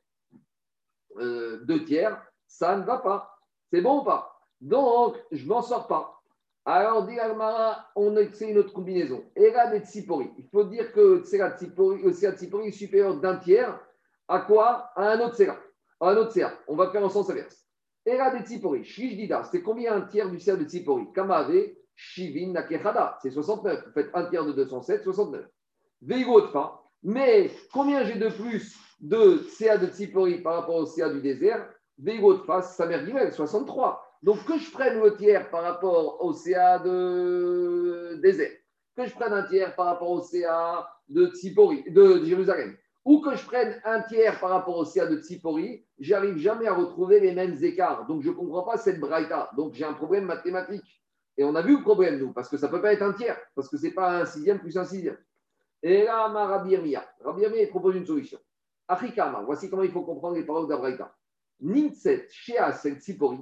euh, 1.17 1.59
deux 1.65 1.83
tiers, 1.85 2.21
ça 2.49 2.75
ne 2.75 2.83
va 2.83 2.97
pas. 2.97 3.39
C'est 3.71 3.81
bon 3.81 4.01
ou 4.01 4.03
pas? 4.03 4.35
Donc, 4.59 5.15
je 5.31 5.47
m'en 5.47 5.61
sors 5.61 5.87
pas. 5.87 6.21
Alors, 6.65 7.05
dit 7.05 7.17
Almara, 7.17 7.87
on 7.95 8.17
essaie 8.17 8.49
une 8.49 8.57
autre 8.57 8.73
combinaison. 8.73 9.23
Era 9.35 9.67
de 9.67 9.79
Tsipori. 9.79 10.31
Il 10.37 10.47
faut 10.49 10.65
dire 10.65 10.91
que 10.91 11.23
le 11.23 11.23
Tsipori 11.23 12.67
est 12.67 12.71
supérieur 12.71 13.15
d'un 13.15 13.37
tiers 13.37 13.79
à 14.27 14.39
quoi? 14.41 14.91
À 14.95 15.11
un 15.11 15.19
autre 15.21 15.35
Sera. 15.35 15.57
À 15.99 16.09
un 16.09 16.17
autre. 16.17 16.37
On 16.67 16.75
va 16.75 16.91
faire 16.91 17.03
en 17.03 17.09
sens 17.09 17.29
inverse. 17.29 17.65
Era 18.05 18.35
de 18.35 18.45
Tsipori. 18.45 18.83
Shish 18.83 19.15
Dida. 19.15 19.43
C'est 19.43 19.61
combien 19.61 19.95
un 19.95 20.01
tiers 20.01 20.29
du 20.29 20.39
Sera 20.39 20.57
de 20.57 20.65
Tsipori? 20.65 21.11
Kamave, 21.13 21.69
Shivin 21.95 22.51
Nakechada. 22.51 23.17
C'est 23.21 23.31
69. 23.31 23.85
Vous 23.85 23.93
faites 23.93 24.09
un 24.13 24.25
tiers 24.25 24.45
de 24.45 24.51
207, 24.51 25.03
69. 25.03 25.45
Veigotfa. 26.01 26.81
Mais 27.03 27.49
combien 27.71 28.03
j'ai 28.03 28.19
de 28.19 28.29
plus 28.29 28.77
de 28.99 29.45
CA 29.57 29.77
de 29.77 29.87
Tsipori 29.87 30.41
par 30.41 30.55
rapport 30.55 30.75
au 30.75 30.85
CA 30.85 31.09
du 31.09 31.21
désert? 31.21 31.67
Veigo 31.99 32.33
de 32.33 32.43
face, 32.43 32.75
sa 32.75 32.85
mère 32.85 33.03
63. 33.33 34.05
Donc 34.23 34.43
que 34.45 34.57
je 34.57 34.71
prenne 34.71 35.01
le 35.01 35.15
tiers 35.15 35.49
par 35.49 35.63
rapport 35.63 36.23
au 36.23 36.33
CA 36.33 36.79
de 36.79 38.19
désert, 38.21 38.51
que 38.95 39.05
je 39.05 39.13
prenne 39.13 39.33
un 39.33 39.43
tiers 39.43 39.75
par 39.75 39.85
rapport 39.85 40.09
au 40.09 40.21
CA 40.21 40.87
de 41.07 41.31
de 41.89 42.25
Jérusalem, 42.25 42.75
ou 43.05 43.21
que 43.21 43.35
je 43.35 43.45
prenne 43.45 43.81
un 43.85 44.01
tiers 44.01 44.39
par 44.39 44.49
rapport 44.49 44.77
au 44.77 44.85
CA 44.85 45.07
de 45.07 45.17
Tsipori, 45.17 45.85
j'arrive 45.99 46.37
jamais 46.37 46.67
à 46.67 46.73
retrouver 46.73 47.19
les 47.19 47.33
mêmes 47.33 47.57
écarts. 47.63 48.05
Donc 48.07 48.21
je 48.21 48.29
ne 48.29 48.35
comprends 48.35 48.63
pas 48.63 48.77
cette 48.77 48.99
braïta. 48.99 49.49
Donc 49.55 49.73
j'ai 49.73 49.85
un 49.85 49.93
problème 49.93 50.25
mathématique. 50.25 51.01
Et 51.37 51.43
on 51.45 51.55
a 51.55 51.61
vu 51.61 51.77
le 51.77 51.83
problème, 51.83 52.19
nous, 52.19 52.33
parce 52.33 52.49
que 52.49 52.57
ça 52.57 52.67
ne 52.67 52.71
peut 52.71 52.81
pas 52.81 52.91
être 52.91 53.01
un 53.01 53.13
tiers, 53.13 53.37
parce 53.55 53.69
que 53.69 53.77
ce 53.77 53.85
n'est 53.85 53.93
pas 53.93 54.21
un 54.21 54.25
sixième 54.25 54.59
plus 54.59 54.77
un 54.77 54.83
sixième. 54.83 55.17
Et 55.81 56.03
là, 56.03 56.27
ma 56.27 56.45
Rabbi 56.45 56.75
Rabbi 57.23 57.65
propose 57.67 57.95
une 57.95 58.05
solution. 58.05 58.39
Afrikama, 58.89 59.43
voici 59.45 59.69
comment 59.69 59.83
il 59.83 59.91
faut 59.91 60.01
comprendre 60.01 60.35
les 60.35 60.43
paroles 60.43 60.67
d'Abraïta. 60.67 61.15
Nintset, 61.61 62.27
Shea, 62.29 62.71
Tsipori, 62.71 63.39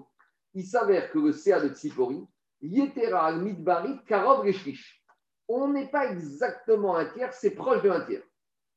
il 0.53 0.65
s'avère 0.65 1.11
que 1.11 1.19
le 1.19 1.31
CA 1.31 1.59
de 1.59 1.69
Tsipori, 1.69 2.25
Yetera, 2.61 3.33
Midbari, 3.33 4.03
Karov, 4.05 4.41
Reshkish. 4.41 5.03
On 5.47 5.67
n'est 5.69 5.89
pas 5.89 6.11
exactement 6.11 6.95
un 6.95 7.05
tiers, 7.05 7.33
c'est 7.33 7.51
proche 7.51 7.81
de 7.83 7.89
un 7.89 8.01
tiers. 8.01 8.23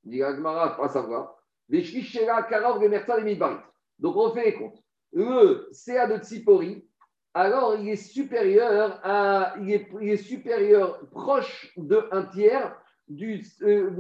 Dit 0.04 0.20
pas 0.20 0.88
savoir. 0.88 1.36
Reshkish, 1.72 2.12
Shea, 2.12 2.42
Karov, 2.48 2.82
Remerta, 2.82 3.18
et 3.18 3.24
Midbari. 3.24 3.56
Donc 3.98 4.16
on 4.16 4.32
fait 4.32 4.44
les 4.44 4.54
comptes. 4.54 4.82
Le 5.12 5.68
CA 5.72 6.06
de 6.06 6.22
Tsipori, 6.22 6.88
alors 7.34 7.76
il 7.76 7.88
est 7.88 7.96
supérieur 7.96 9.00
à, 9.04 9.54
il 9.60 9.72
est, 9.72 9.88
il 10.00 10.08
est 10.10 10.16
supérieur 10.16 11.00
proche 11.10 11.72
de 11.76 12.08
un 12.10 12.24
tiers 12.24 12.76
du, 13.08 13.44
euh, 13.62 13.90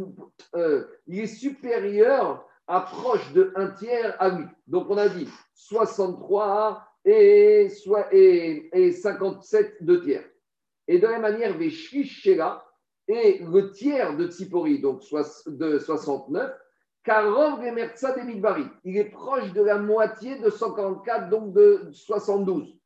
euh, 0.54 0.86
il 1.06 1.20
est 1.20 1.26
supérieur 1.26 2.46
approche 2.70 3.32
de 3.32 3.52
un 3.56 3.68
tiers 3.68 4.16
à 4.18 4.30
8. 4.30 4.48
Donc 4.66 4.86
on 4.88 4.96
a 4.96 5.08
dit 5.08 5.28
63 5.54 6.82
et, 7.04 7.68
et, 8.12 8.92
57 8.92 9.84
de 9.84 9.96
tiers. 9.96 10.24
Et 10.88 10.98
de 10.98 11.06
la 11.06 11.18
même 11.18 11.22
manière, 11.22 11.54
Shela 11.70 12.64
et 13.08 13.40
le 13.40 13.72
tiers 13.72 14.16
de 14.16 14.28
Tsipori, 14.28 14.80
donc 14.80 15.02
de 15.46 15.78
69, 15.78 16.52
Karov 17.04 17.60
Mertsa 17.60 18.12
de 18.12 18.22
Midbari. 18.22 18.64
Il 18.84 18.96
est 18.96 19.10
proche 19.10 19.52
de 19.52 19.62
la 19.62 19.78
moitié 19.78 20.38
de 20.38 20.50
144, 20.50 21.28
donc 21.28 21.52
de 21.52 21.88
72. 21.92 22.76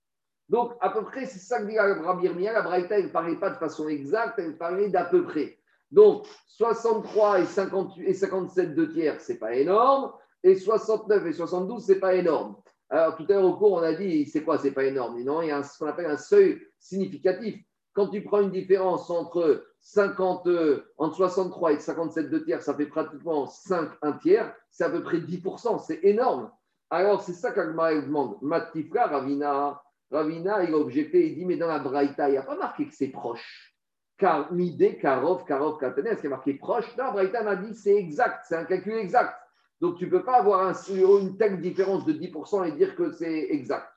Donc, 0.49 0.73
à 0.81 0.91
peu 0.91 1.03
près, 1.03 1.27
c'est 1.27 1.39
ça 1.39 1.61
que 1.61 1.67
dit 1.67 1.79
Rabbi 1.79 2.29
La 2.45 2.63
Braïta, 2.63 2.99
elle 2.99 3.07
ne 3.07 3.11
parlait 3.11 3.37
pas 3.37 3.51
de 3.51 3.57
façon 3.57 3.89
exacte, 3.89 4.39
elle 4.39 4.57
parlait 4.57 4.89
d'à 4.89 5.05
peu 5.05 5.25
près. 5.25 5.59
Donc, 5.91 6.27
63 6.49 7.41
et, 7.41 7.45
58 7.47 8.05
et 8.07 8.15
57 8.15 8.75
de 8.75 8.85
tiers, 8.87 9.21
ce 9.21 9.33
n'est 9.33 9.39
pas 9.39 9.55
énorme. 9.55 10.13
Et 10.43 10.57
69 10.57 11.27
et 11.27 11.33
72, 11.33 11.85
ce 11.85 11.93
n'est 11.93 11.99
pas 11.99 12.15
énorme. 12.15 12.57
Alors, 12.91 13.17
tout 13.17 13.25
à 13.29 13.33
l'heure 13.33 13.45
au 13.45 13.57
cours, 13.57 13.73
on 13.73 13.83
a 13.83 13.95
dit, 13.95 14.27
c'est 14.27 14.43
quoi, 14.43 14.59
c'est 14.59 14.73
pas 14.73 14.85
énorme? 14.85 15.21
Non, 15.23 15.43
il 15.43 15.49
y 15.49 15.51
a 15.51 15.63
ce 15.63 15.79
qu'on 15.79 15.87
appelle 15.87 16.07
un 16.07 16.17
seuil 16.17 16.61
significatif. 16.79 17.57
Quand 17.93 18.09
tu 18.09 18.23
prends 18.23 18.41
une 18.41 18.51
différence 18.51 19.09
entre, 19.09 19.65
50, 19.81 20.49
entre 20.97 21.17
63 21.17 21.73
et 21.73 21.79
57 21.79 22.31
de 22.31 22.39
tiers, 22.39 22.63
ça 22.63 22.75
fait 22.75 22.87
pratiquement 22.87 23.47
5, 23.47 23.91
un 24.03 24.13
tiers, 24.13 24.55
c'est 24.71 24.85
à 24.85 24.91
peu 24.91 25.03
près 25.03 25.19
10%, 25.19 25.85
c'est 25.85 26.01
énorme. 26.03 26.51
Alors, 26.91 27.23
c'est 27.23 27.35
ça 27.35 27.53
qu'Agma 27.53 27.95
demande. 27.95 28.37
Matifra, 28.41 29.07
Ravina, 29.07 29.83
Ravina, 30.11 30.65
il 30.65 30.75
a 30.75 30.79
objecté, 30.79 31.29
il 31.29 31.35
dit, 31.37 31.45
mais 31.45 31.57
dans 31.57 31.67
la 31.67 31.79
Braïta, 31.79 32.29
il 32.29 32.33
n'y 32.33 32.39
a 32.39 32.43
pas 32.43 32.57
marqué 32.57 32.87
que 32.87 32.95
c'est 32.95 33.09
proche. 33.09 33.74
Car 34.17 34.53
Midé, 34.53 34.97
Karov, 34.97 35.45
Karov, 35.45 35.79
Katenes, 35.79 36.17
qui 36.17 36.27
est 36.27 36.31
marqué 36.31 36.55
proche. 36.55 36.97
Là, 36.97 37.11
Braïta 37.11 37.43
m'a 37.43 37.57
dit 37.57 37.75
c'est 37.75 37.97
exact, 37.97 38.45
c'est 38.49 38.57
un 38.57 38.65
calcul 38.65 38.95
exact. 38.95 39.35
Donc 39.81 39.99
tu 39.99 40.07
ne 40.07 40.11
peux 40.11 40.23
pas 40.23 40.37
avoir 40.37 40.73
une 40.91 41.37
telle 41.37 41.61
différence 41.61 42.05
de 42.05 42.13
10% 42.13 42.69
et 42.69 42.73
dire 42.73 42.95
que 42.95 43.11
c'est 43.11 43.49
exact. 43.51 43.89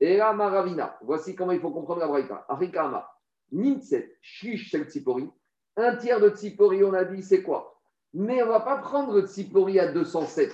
Et 0.00 0.16
là, 0.16 0.32
Maravina, 0.32 0.96
voici 1.02 1.34
comment 1.34 1.52
il 1.52 1.60
faut 1.60 1.70
comprendre 1.70 2.00
la 2.00 2.08
Braïta. 2.08 2.46
Afrikama, 2.48 3.06
Nimtset, 3.52 4.16
Shish, 4.22 4.74
Tsipori. 4.88 5.28
Un 5.76 5.96
tiers 5.96 6.20
de 6.20 6.30
Tsipori, 6.30 6.82
on 6.82 6.94
a 6.94 7.04
dit, 7.04 7.22
c'est 7.22 7.42
quoi? 7.42 7.78
Mais 8.14 8.42
on 8.42 8.46
ne 8.46 8.50
va 8.50 8.60
pas 8.60 8.78
prendre 8.78 9.20
Tsipori 9.20 9.78
à 9.78 9.92
207. 9.92 10.52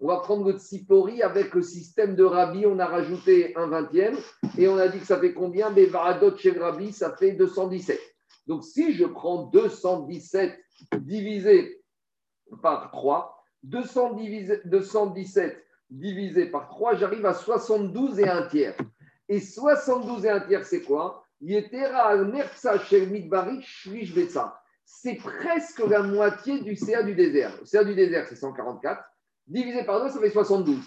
On 0.00 0.08
va 0.08 0.16
prendre 0.20 0.50
le 0.50 0.58
Tsipori 0.58 1.22
avec 1.22 1.54
le 1.54 1.62
système 1.62 2.16
de 2.16 2.24
Rabbi, 2.24 2.66
on 2.66 2.78
a 2.78 2.86
rajouté 2.86 3.54
un 3.56 3.66
vingtième 3.66 4.16
et 4.58 4.66
on 4.66 4.76
a 4.76 4.88
dit 4.88 4.98
que 4.98 5.06
ça 5.06 5.18
fait 5.18 5.32
combien? 5.32 5.70
Mais 5.70 5.86
Varadot 5.86 6.36
chez 6.36 6.50
Rabbi, 6.50 6.92
ça 6.92 7.14
fait 7.16 7.32
217. 7.32 7.98
Donc 8.46 8.64
si 8.64 8.92
je 8.92 9.04
prends 9.04 9.44
217 9.46 10.58
divisé 10.98 11.82
par 12.62 12.90
3, 12.90 13.44
217 13.62 15.64
divisé 15.90 16.46
par 16.46 16.68
3, 16.68 16.96
j'arrive 16.96 17.26
à 17.26 17.34
72 17.34 18.20
et 18.20 18.28
un 18.28 18.46
tiers. 18.46 18.76
Et 19.28 19.40
72 19.40 20.24
et 20.24 20.30
un 20.30 20.40
tiers, 20.40 20.64
c'est 20.64 20.82
quoi? 20.82 21.24
C'est 24.84 25.16
presque 25.16 25.80
la 25.80 26.02
moitié 26.02 26.60
du 26.60 26.76
CA 26.76 27.02
du 27.02 27.14
désert. 27.14 27.56
Le 27.60 27.66
CA 27.66 27.84
du 27.84 27.94
désert, 27.94 28.26
c'est 28.28 28.36
144. 28.36 29.02
Divisé 29.46 29.84
par 29.84 30.02
2, 30.04 30.10
ça 30.10 30.20
fait 30.20 30.30
72. 30.30 30.78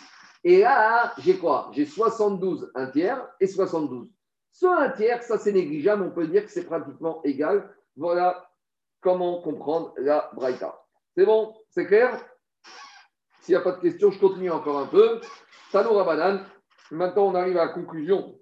Et 0.43 0.61
là, 0.61 1.13
j'ai 1.17 1.37
quoi? 1.37 1.69
J'ai 1.73 1.85
72 1.85 2.71
un 2.75 2.87
tiers 2.87 3.27
et 3.39 3.47
72. 3.47 4.09
Ce 4.51 4.65
un 4.65 4.89
tiers, 4.89 5.23
ça 5.23 5.37
c'est 5.37 5.53
négligeable, 5.53 6.03
on 6.03 6.11
peut 6.11 6.27
dire 6.27 6.43
que 6.43 6.51
c'est 6.51 6.65
pratiquement 6.65 7.21
égal. 7.23 7.73
Voilà 7.95 8.49
comment 9.01 9.41
comprendre 9.41 9.93
la 9.97 10.29
Braïta. 10.33 10.79
C'est 11.15 11.25
bon? 11.25 11.55
C'est 11.69 11.85
clair? 11.85 12.23
S'il 13.41 13.55
n'y 13.55 13.61
a 13.61 13.61
pas 13.61 13.73
de 13.73 13.81
questions, 13.81 14.11
je 14.11 14.19
continue 14.19 14.51
encore 14.51 14.79
un 14.79 14.87
peu. 14.87 15.21
Tano 15.71 16.03
Banane. 16.03 16.45
Maintenant, 16.91 17.27
on 17.27 17.35
arrive 17.35 17.57
à 17.57 17.65
la 17.65 17.73
conclusion. 17.73 18.39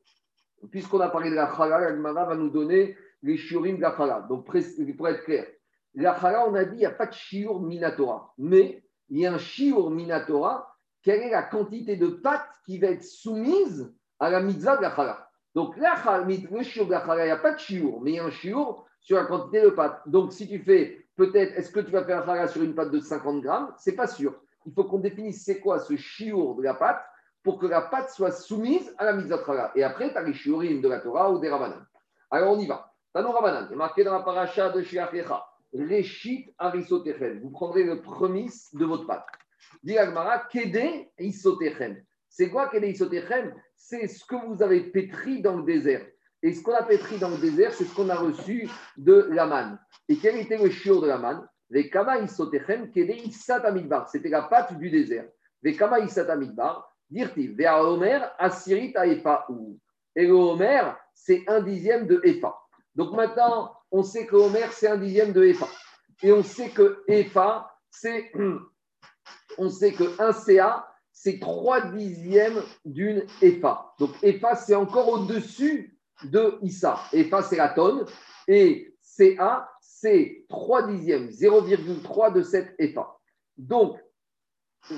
Puisqu'on 0.71 0.99
a 1.01 1.09
parlé 1.09 1.29
de 1.29 1.35
la 1.35 1.53
chala, 1.55 1.79
la 1.79 1.89
Gemara 1.89 2.25
va 2.25 2.35
nous 2.35 2.49
donner 2.49 2.97
les 3.21 3.37
shiurim 3.37 3.77
de 3.77 3.81
la 3.81 3.95
chala. 3.95 4.25
Donc, 4.27 4.45
pour 4.45 5.07
être 5.07 5.23
clair, 5.23 5.45
la 5.93 6.19
chala, 6.19 6.47
on 6.47 6.55
a 6.55 6.65
dit, 6.65 6.77
il 6.77 6.79
n'y 6.79 6.85
a 6.85 6.91
pas 6.91 7.05
de 7.05 7.13
shiur 7.13 7.61
minatora. 7.61 8.33
Mais 8.37 8.83
il 9.09 9.19
y 9.19 9.25
a 9.25 9.33
un 9.33 9.37
shiur 9.37 9.91
minatora. 9.91 10.73
Quelle 11.03 11.21
est 11.21 11.29
la 11.29 11.43
quantité 11.43 11.95
de 11.95 12.07
pâte 12.07 12.49
qui 12.65 12.79
va 12.79 12.87
être 12.87 13.03
soumise 13.03 13.93
à 14.19 14.29
la 14.29 14.41
mitzvah 14.41 14.77
de 14.77 14.81
la 14.81 14.95
chala 14.95 15.26
Donc, 15.57 15.75
la 15.77 15.95
le 16.19 16.61
shiur 16.61 16.85
de 16.85 16.91
la 16.91 17.03
chala, 17.03 17.23
il 17.23 17.29
n'y 17.29 17.31
a 17.31 17.37
pas 17.37 17.53
de 17.53 17.57
shiur, 17.57 17.99
mais 18.01 18.11
il 18.11 18.15
y 18.17 18.19
a 18.19 18.25
un 18.25 18.29
shiur 18.29 18.85
sur 19.01 19.17
la 19.17 19.25
quantité 19.25 19.63
de 19.63 19.69
pâte. 19.69 20.03
Donc, 20.05 20.31
si 20.31 20.47
tu 20.47 20.59
fais, 20.59 21.07
peut-être, 21.15 21.57
est-ce 21.57 21.71
que 21.71 21.79
tu 21.79 21.89
vas 21.89 22.03
faire 22.03 22.21
un 22.21 22.25
chala 22.27 22.47
sur 22.47 22.61
une 22.61 22.75
pâte 22.75 22.91
de 22.91 22.99
50 22.99 23.41
grammes? 23.41 23.73
C'est 23.79 23.95
pas 23.95 24.05
sûr. 24.05 24.35
Il 24.67 24.73
faut 24.73 24.83
qu'on 24.83 24.99
définisse 24.99 25.43
c'est 25.43 25.59
quoi 25.59 25.79
ce 25.79 25.95
shiur 25.95 26.53
de 26.53 26.61
la 26.61 26.75
pâte 26.75 27.03
pour 27.41 27.57
que 27.57 27.65
la 27.65 27.81
pâte 27.81 28.11
soit 28.11 28.29
soumise 28.29 28.93
à 28.99 29.05
la 29.05 29.13
mise 29.13 29.31
à 29.31 29.39
travail. 29.39 29.71
Et 29.73 29.83
après, 29.83 30.11
tu 30.11 30.17
as 30.19 30.21
les 30.21 30.35
shiurim 30.35 30.79
de 30.79 30.89
la 30.89 30.99
Torah 30.99 31.31
ou 31.31 31.39
des 31.39 31.49
Rabbanan. 31.49 31.83
Alors, 32.29 32.55
on 32.55 32.59
y 32.59 32.67
va. 32.67 32.93
Tanon 33.11 33.31
Rabbanan, 33.31 33.65
c'est 33.67 33.75
marqué 33.75 34.03
dans 34.03 34.13
la 34.13 34.19
paracha 34.19 34.69
de 34.69 34.83
Shiachecha. 34.83 35.43
Réchit 35.73 36.53
arisotechem. 36.59 37.39
Vous 37.41 37.49
prendrez 37.49 37.83
le 37.83 37.99
premier 38.03 38.45
de 38.73 38.85
votre 38.85 39.07
pâte. 39.07 39.25
Dit 39.81 39.97
Agmara, 39.97 40.37
kede 40.51 41.07
isotechem. 41.17 41.97
C'est 42.37 42.51
quoi 42.51 42.69
kede 42.69 42.83
isotechem 42.83 43.51
C'est 43.75 44.07
ce 44.07 44.23
que 44.23 44.35
vous 44.45 44.61
avez 44.61 44.91
pétri 44.91 45.41
dans 45.41 45.57
le 45.57 45.63
désert. 45.63 46.05
Et 46.43 46.53
ce 46.53 46.61
qu'on 46.61 46.75
a 46.75 46.83
pétri 46.83 47.17
dans 47.17 47.31
le 47.31 47.37
désert, 47.37 47.73
c'est 47.73 47.85
ce 47.85 47.95
qu'on 47.95 48.09
a 48.09 48.15
reçu 48.15 48.69
de 48.95 49.27
la 49.31 49.47
manne. 49.47 49.79
Et 50.07 50.17
quel 50.17 50.37
était 50.37 50.59
le 50.59 50.69
shiur 50.69 51.01
de 51.01 51.07
la 51.07 51.17
manne 51.17 51.47
Les 51.71 51.89
kama 51.89 52.19
isotechem 52.19 52.91
kede 52.91 53.25
isat 53.25 53.63
C'était 54.11 54.29
la 54.29 54.43
pâte 54.43 54.77
du 54.77 54.91
désert. 54.91 55.27
Les 55.63 55.75
kama 55.75 55.99
isat 56.01 56.27
Dirti, 57.09 57.47
vers 57.47 57.79
Omer, 57.79 58.31
Asirit 58.37 58.93
ou. 59.49 59.79
Et 60.15 60.27
le 60.27 60.33
Homer, 60.33 60.91
c'est 61.15 61.43
un 61.47 61.61
dixième 61.61 62.05
de 62.05 62.21
Efa. 62.23 62.55
Donc 62.93 63.13
maintenant, 63.13 63.73
on 63.89 64.03
sait 64.03 64.27
que 64.27 64.35
Homer, 64.35 64.67
c'est 64.73 64.89
un 64.89 64.97
dixième 64.97 65.33
de 65.33 65.43
Efa. 65.43 65.67
Et 66.21 66.31
on 66.31 66.43
sait 66.43 66.69
que 66.69 67.03
Efa, 67.07 67.67
c'est. 67.89 68.31
On 69.59 69.71
sait 69.71 69.91
que 69.91 70.21
un 70.21 70.33
CA, 70.33 70.87
c'est 71.19 71.39
trois 71.39 71.81
dixièmes 71.81 72.61
d'une 72.85 73.25
EFA. 73.41 73.91
Donc 73.97 74.11
EFA, 74.21 74.55
c'est 74.55 74.75
encore 74.75 75.09
au-dessus 75.09 75.97
de 76.23 76.59
ISA. 76.61 76.99
EFA, 77.11 77.41
c'est 77.41 77.55
la 77.55 77.69
tonne. 77.69 78.05
Et 78.47 78.95
CA, 79.01 79.67
c'est 79.81 80.45
trois 80.47 80.85
dixièmes, 80.87 81.29
0,3 81.29 82.33
de 82.33 82.43
cette 82.43 82.75
EFA. 82.77 83.17
Donc, 83.57 83.97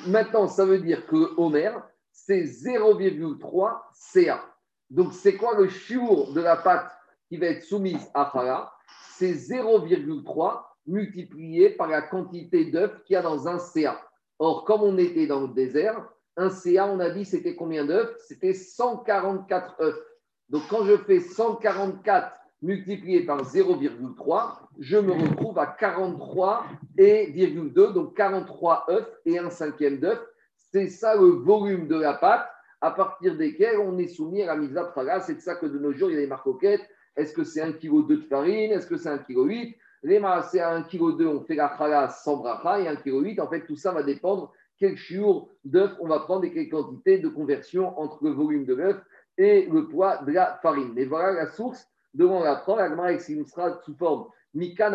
maintenant, 0.08 0.48
ça 0.50 0.66
veut 0.66 0.80
dire 0.80 1.08
que 1.08 1.34
Homer, 1.38 1.72
c'est 2.12 2.44
0,3 2.44 3.80
CA. 3.94 4.44
Donc, 4.90 5.14
c'est 5.14 5.38
quoi 5.38 5.58
le 5.58 5.70
chiour 5.70 6.34
de 6.34 6.42
la 6.42 6.58
pâte 6.58 6.92
qui 7.30 7.38
va 7.38 7.48
être 7.48 7.64
soumise 7.64 8.12
à 8.14 8.26
Farah? 8.26 8.74
C'est 9.16 9.32
0,3 9.32 10.66
multiplié 10.86 11.70
par 11.70 11.88
la 11.88 12.02
quantité 12.02 12.66
d'œufs 12.66 13.04
qu'il 13.06 13.14
y 13.14 13.18
a 13.18 13.22
dans 13.22 13.48
un 13.48 13.58
CA. 13.58 14.09
Or, 14.40 14.64
comme 14.64 14.84
on 14.84 14.98
était 14.98 15.28
dans 15.28 15.42
le 15.42 15.50
désert, 15.50 16.08
un 16.38 16.50
CA, 16.50 16.88
on 16.88 17.02
a 17.02 17.10
dit, 17.10 17.26
c'était 17.26 17.56
combien 17.56 17.86
d'œufs? 17.86 18.16
C'était 18.28 18.54
144 18.54 19.82
œufs. 19.82 20.00
Donc, 20.48 20.64
quand 20.70 20.86
je 20.86 20.96
fais 20.98 21.20
144 21.20 22.32
multiplié 22.62 23.26
par 23.26 23.44
0,3, 23.44 24.60
je 24.80 24.98
me 24.98 25.12
retrouve 25.12 25.60
à 25.60 25.76
43,2, 25.80 27.94
donc 27.94 28.16
43 28.16 28.86
œufs 28.90 29.08
et 29.26 29.38
un 29.38 29.50
cinquième 29.50 30.00
d'œuf. 30.00 30.26
C'est 30.72 30.88
ça 30.88 31.16
le 31.16 31.28
volume 31.28 31.88
de 31.88 32.00
la 32.00 32.14
pâte 32.14 32.48
à 32.82 32.92
partir 32.92 33.36
desquels 33.36 33.80
on 33.80 33.98
est 33.98 34.08
soumis 34.08 34.44
à 34.44 34.48
la 34.48 34.56
mise 34.56 34.78
à 34.78 34.86
praga. 34.86 35.20
C'est 35.20 35.36
de 35.36 35.42
ça 35.42 35.56
que 35.56 35.66
de 35.66 35.78
nos 35.78 35.92
jours, 35.92 36.10
il 36.10 36.16
y 36.16 36.18
a 36.18 36.22
des 36.22 36.28
marcoquettes. 36.28 36.88
Est-ce 37.16 37.34
que 37.34 37.44
c'est 37.44 37.62
1,2 37.62 37.80
kg 37.80 38.08
de 38.08 38.16
farine? 38.22 38.72
Est-ce 38.72 38.88
que 38.88 38.96
c'est 38.96 39.10
1,8 39.10 39.26
kg 39.26 39.76
Les 40.04 40.22
c'est 40.50 40.62
à 40.62 40.80
1,2 40.80 40.88
kg, 40.88 41.28
on 41.28 41.42
fait 41.42 41.56
la 41.56 41.68
praga 41.70 42.10
sans 42.10 42.38
bracha 42.38 42.80
et 42.80 42.86
1,8 42.86 43.36
kg. 43.36 43.42
En 43.42 43.50
fait, 43.50 43.66
tout 43.66 43.76
ça 43.76 43.92
va 43.92 44.04
dépendre 44.04 44.54
quel 44.78 44.96
jour 44.96 45.50
d'œuf 45.66 45.92
on 46.00 46.08
va 46.08 46.20
prendre 46.20 46.46
et 46.46 46.54
quelle 46.54 46.70
quantité 46.70 47.18
de 47.18 47.28
conversion 47.28 48.00
entre 48.00 48.24
le 48.24 48.32
volume 48.32 48.66
de 48.66 48.76
l'œuf 48.76 48.98
et 49.38 49.66
le 49.66 49.88
poids 49.88 50.18
de 50.18 50.32
la 50.32 50.60
farine. 50.62 50.94
Mais 50.96 51.06
voilà 51.06 51.34
la 51.34 51.48
source 51.48 51.86
devant 52.14 52.42
la 52.42 52.56
prendre. 52.56 52.80
La 52.80 53.20
sera 53.20 53.82
sous 53.84 53.96
forme 53.96 54.28
Mikan 54.54 54.94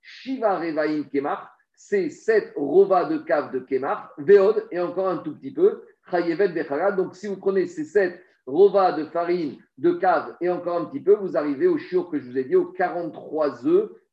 Shiva 0.00 0.58
Revaim 0.58 1.04
Kemach 1.12 1.48
c'est 1.80 2.10
7 2.10 2.54
rova 2.56 3.04
de 3.04 3.18
cave 3.18 3.52
de 3.52 3.60
Kemar, 3.60 4.12
Veod, 4.18 4.66
et 4.72 4.80
encore 4.80 5.08
un 5.08 5.18
tout 5.18 5.36
petit 5.36 5.52
peu, 5.52 5.84
Chayevet 6.10 6.48
Bechara. 6.48 6.90
Donc, 6.90 7.14
si 7.14 7.28
vous 7.28 7.36
prenez 7.36 7.66
ces 7.66 7.84
7 7.84 8.20
rova 8.46 8.92
de 8.92 9.04
farine 9.04 9.58
de 9.78 9.92
cave 9.92 10.36
et 10.40 10.50
encore 10.50 10.76
un 10.76 10.86
petit 10.86 11.00
peu, 11.00 11.14
vous 11.14 11.36
arrivez 11.36 11.68
au 11.68 11.78
chiot 11.78 12.02
que 12.04 12.18
je 12.18 12.28
vous 12.28 12.36
ai 12.36 12.44
dit, 12.44 12.56
au 12.56 12.66
43 12.66 13.64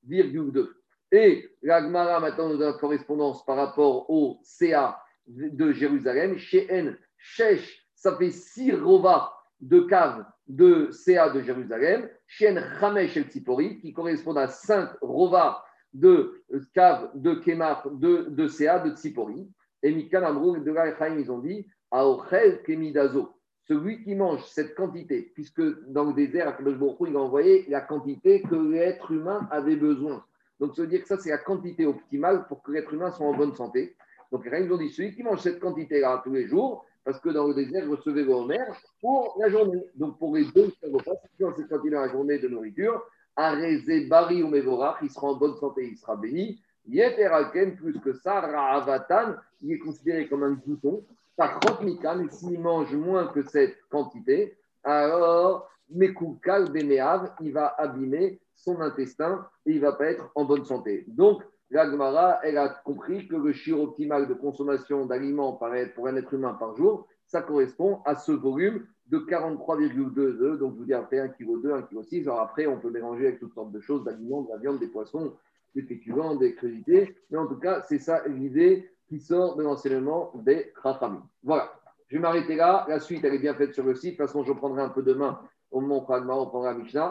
œufs,2. 0.10 0.70
Et 1.12 1.49
l'Agmara, 1.62 2.20
maintenant, 2.20 2.49
nous 2.49 2.62
a 2.62 2.68
une 2.68 2.78
correspondance 2.78 3.45
par 3.45 3.58
rapport 3.58 4.10
au 4.10 4.39
CA 4.43 4.99
de 5.28 5.72
Jérusalem. 5.72 6.38
Chez 6.38 6.72
N, 6.72 6.97
Shesh, 7.18 7.88
ça 7.95 8.18
fait 8.18 8.32
6 8.32 8.74
rova 8.74 9.32
de 9.62 9.82
cave 9.82 10.26
de 10.47 10.89
CA 10.91 11.30
de 11.30 11.41
Jérusalem. 11.41 12.10
Chez 12.28 12.47
N, 12.47 12.58
El 12.97 13.10
Tzipori, 13.30 13.80
qui 13.80 13.93
correspond 13.93 14.36
à 14.36 14.47
5 14.47 14.97
rova 15.01 15.64
de 15.93 16.43
cave, 16.74 17.12
de 17.16 17.36
Kemar, 17.36 17.89
de, 17.89 18.28
de 18.30 18.47
CA, 18.47 18.80
de 18.80 18.95
Tsipori. 18.95 19.49
Et 19.84 19.93
Mikan 19.93 20.24
Amrou 20.24 20.56
et 20.56 20.62
de 20.62 20.74
Chaim, 20.97 21.18
ils 21.20 21.32
ont 21.32 21.39
dit 21.39 21.68
Aochel 21.91 22.64
Kemidazo. 22.64 23.34
Celui 23.68 24.03
qui 24.03 24.13
mange 24.13 24.43
cette 24.45 24.76
quantité, 24.76 25.32
puisque 25.34 25.61
dans 25.89 26.05
le 26.05 26.13
désert, 26.13 26.57
il 26.59 27.16
a 27.16 27.20
envoyé 27.20 27.66
la 27.68 27.82
quantité 27.82 28.41
que 28.43 28.55
l'être 28.55 29.11
humain 29.11 29.47
avait 29.49 29.76
besoin. 29.76 30.24
Donc, 30.59 30.76
ça 30.76 30.84
veut 30.84 30.88
dire 30.88 31.01
que 31.01 31.07
ça, 31.07 31.18
c'est 31.18 31.32
la 31.32 31.39
quantité 31.39 31.86
optimale 31.86 32.45
pour 32.47 32.61
que 32.61 32.72
l'être 32.72 32.93
humain 32.93 33.11
soit 33.11 33.26
en 33.26 33.36
bonne 33.36 33.55
santé. 33.55 33.95
Donc, 34.32 34.47
ils 34.51 34.72
ont 34.72 34.78
dit 34.78 34.89
celui 34.89 35.16
qui 35.16 35.24
mange 35.24 35.39
cette 35.39 35.59
quantité-là 35.59 36.22
tous 36.24 36.32
les 36.32 36.47
jours, 36.47 36.86
parce 37.03 37.20
que 37.20 37.30
dans 37.30 37.47
le 37.47 37.53
désert, 37.53 37.89
recevez 37.89 38.24
vos 38.24 38.45
mères 38.45 38.80
pour 39.01 39.36
la 39.39 39.49
journée. 39.49 39.84
Donc, 39.95 40.18
pour 40.20 40.36
les 40.36 40.45
deux 40.45 40.72
repas, 40.84 41.13
si 41.24 41.28
cette 41.57 41.68
quantité 41.68 41.89
la 41.89 42.07
journée 42.07 42.38
de 42.38 42.47
nourriture, 42.47 43.03
Bari 43.36 44.43
ou 44.43 44.55
il 44.55 45.09
sera 45.09 45.28
en 45.28 45.36
bonne 45.36 45.55
santé, 45.57 45.88
il 45.88 45.97
sera 45.97 46.16
béni. 46.16 46.61
Yeter 46.88 47.30
plus 47.76 47.99
que 47.99 48.13
ça, 48.13 48.41
Ra'avatan, 48.41 49.36
il 49.61 49.74
est 49.74 49.80
considéré 49.80 50.28
comme 50.28 50.43
un 50.43 50.51
bouton. 50.51 51.03
Par 51.38 51.59
Mikan, 51.81 52.23
et 52.23 52.29
s'il 52.29 52.59
mange 52.59 52.95
moins 52.95 53.27
que 53.27 53.43
cette 53.43 53.77
quantité, 53.89 54.57
alors 54.83 55.69
Mekoukal 55.89 56.71
Bemeav, 56.71 57.33
il 57.41 57.51
va 57.51 57.75
abîmer 57.77 58.39
son 58.55 58.79
intestin 58.81 59.45
et 59.65 59.71
il 59.71 59.77
ne 59.77 59.81
va 59.81 59.93
pas 59.93 60.05
être 60.05 60.31
en 60.36 60.45
bonne 60.45 60.65
santé. 60.65 61.03
Donc, 61.07 61.43
la 61.71 61.89
Gemara, 61.89 62.39
elle 62.43 62.57
a 62.57 62.69
compris 62.69 63.27
que 63.27 63.36
le 63.36 63.51
chiffre 63.51 63.79
optimal 63.79 64.27
de 64.27 64.33
consommation 64.33 65.05
d'aliments 65.05 65.53
pour 65.53 65.67
un 66.07 66.15
être 66.15 66.33
humain 66.33 66.53
par 66.53 66.75
jour, 66.75 67.07
ça 67.25 67.41
correspond 67.41 67.99
à 68.05 68.15
ce 68.15 68.31
volume 68.31 68.86
de 69.07 69.19
43,2 69.19 70.19
œufs. 70.19 70.59
Donc, 70.59 70.73
je 70.75 70.79
vous 70.79 70.86
dis 70.86 70.93
après 70.93 71.17
1,2 71.17 71.33
kg, 71.33 71.86
1,6 71.91 72.21
kg. 72.21 72.27
Alors 72.27 72.41
après, 72.41 72.67
on 72.67 72.79
peut 72.79 72.91
mélanger 72.91 73.27
avec 73.27 73.39
toutes 73.39 73.53
sortes 73.53 73.71
de 73.71 73.79
choses, 73.79 74.03
d'aliments, 74.03 74.43
de 74.43 74.49
la 74.51 74.57
viande, 74.57 74.79
des 74.79 74.88
poissons, 74.88 75.33
des 75.73 75.81
féculents, 75.81 76.36
des 76.36 76.55
crudités. 76.55 77.15
Mais 77.29 77.38
en 77.38 77.47
tout 77.47 77.59
cas, 77.59 77.81
c'est 77.81 77.99
ça 77.99 78.25
l'idée 78.27 78.89
qui 79.08 79.20
sort 79.20 79.56
de 79.56 79.64
l'enseignement 79.64 80.32
des 80.36 80.74
Rafamim. 80.76 81.28
Voilà. 81.43 81.72
Je 82.08 82.18
vais 82.18 82.22
m'arrêter 82.22 82.56
là. 82.56 82.86
La 82.88 82.99
suite, 82.99 83.24
elle 83.24 83.34
est 83.34 83.39
bien 83.39 83.56
faite 83.56 83.74
sur 83.74 83.84
le 83.84 83.95
site. 83.95 84.14
De 84.14 84.18
toute 84.18 84.28
façon, 84.28 84.43
je 84.43 84.53
prendrai 84.53 84.82
un 84.82 84.89
peu 84.89 85.01
demain 85.01 85.39
au 85.72 85.82
moment 85.82 86.06
où 86.08 86.14
on 86.14 86.45
prendra 86.47 86.74
Mishnah. 86.74 87.03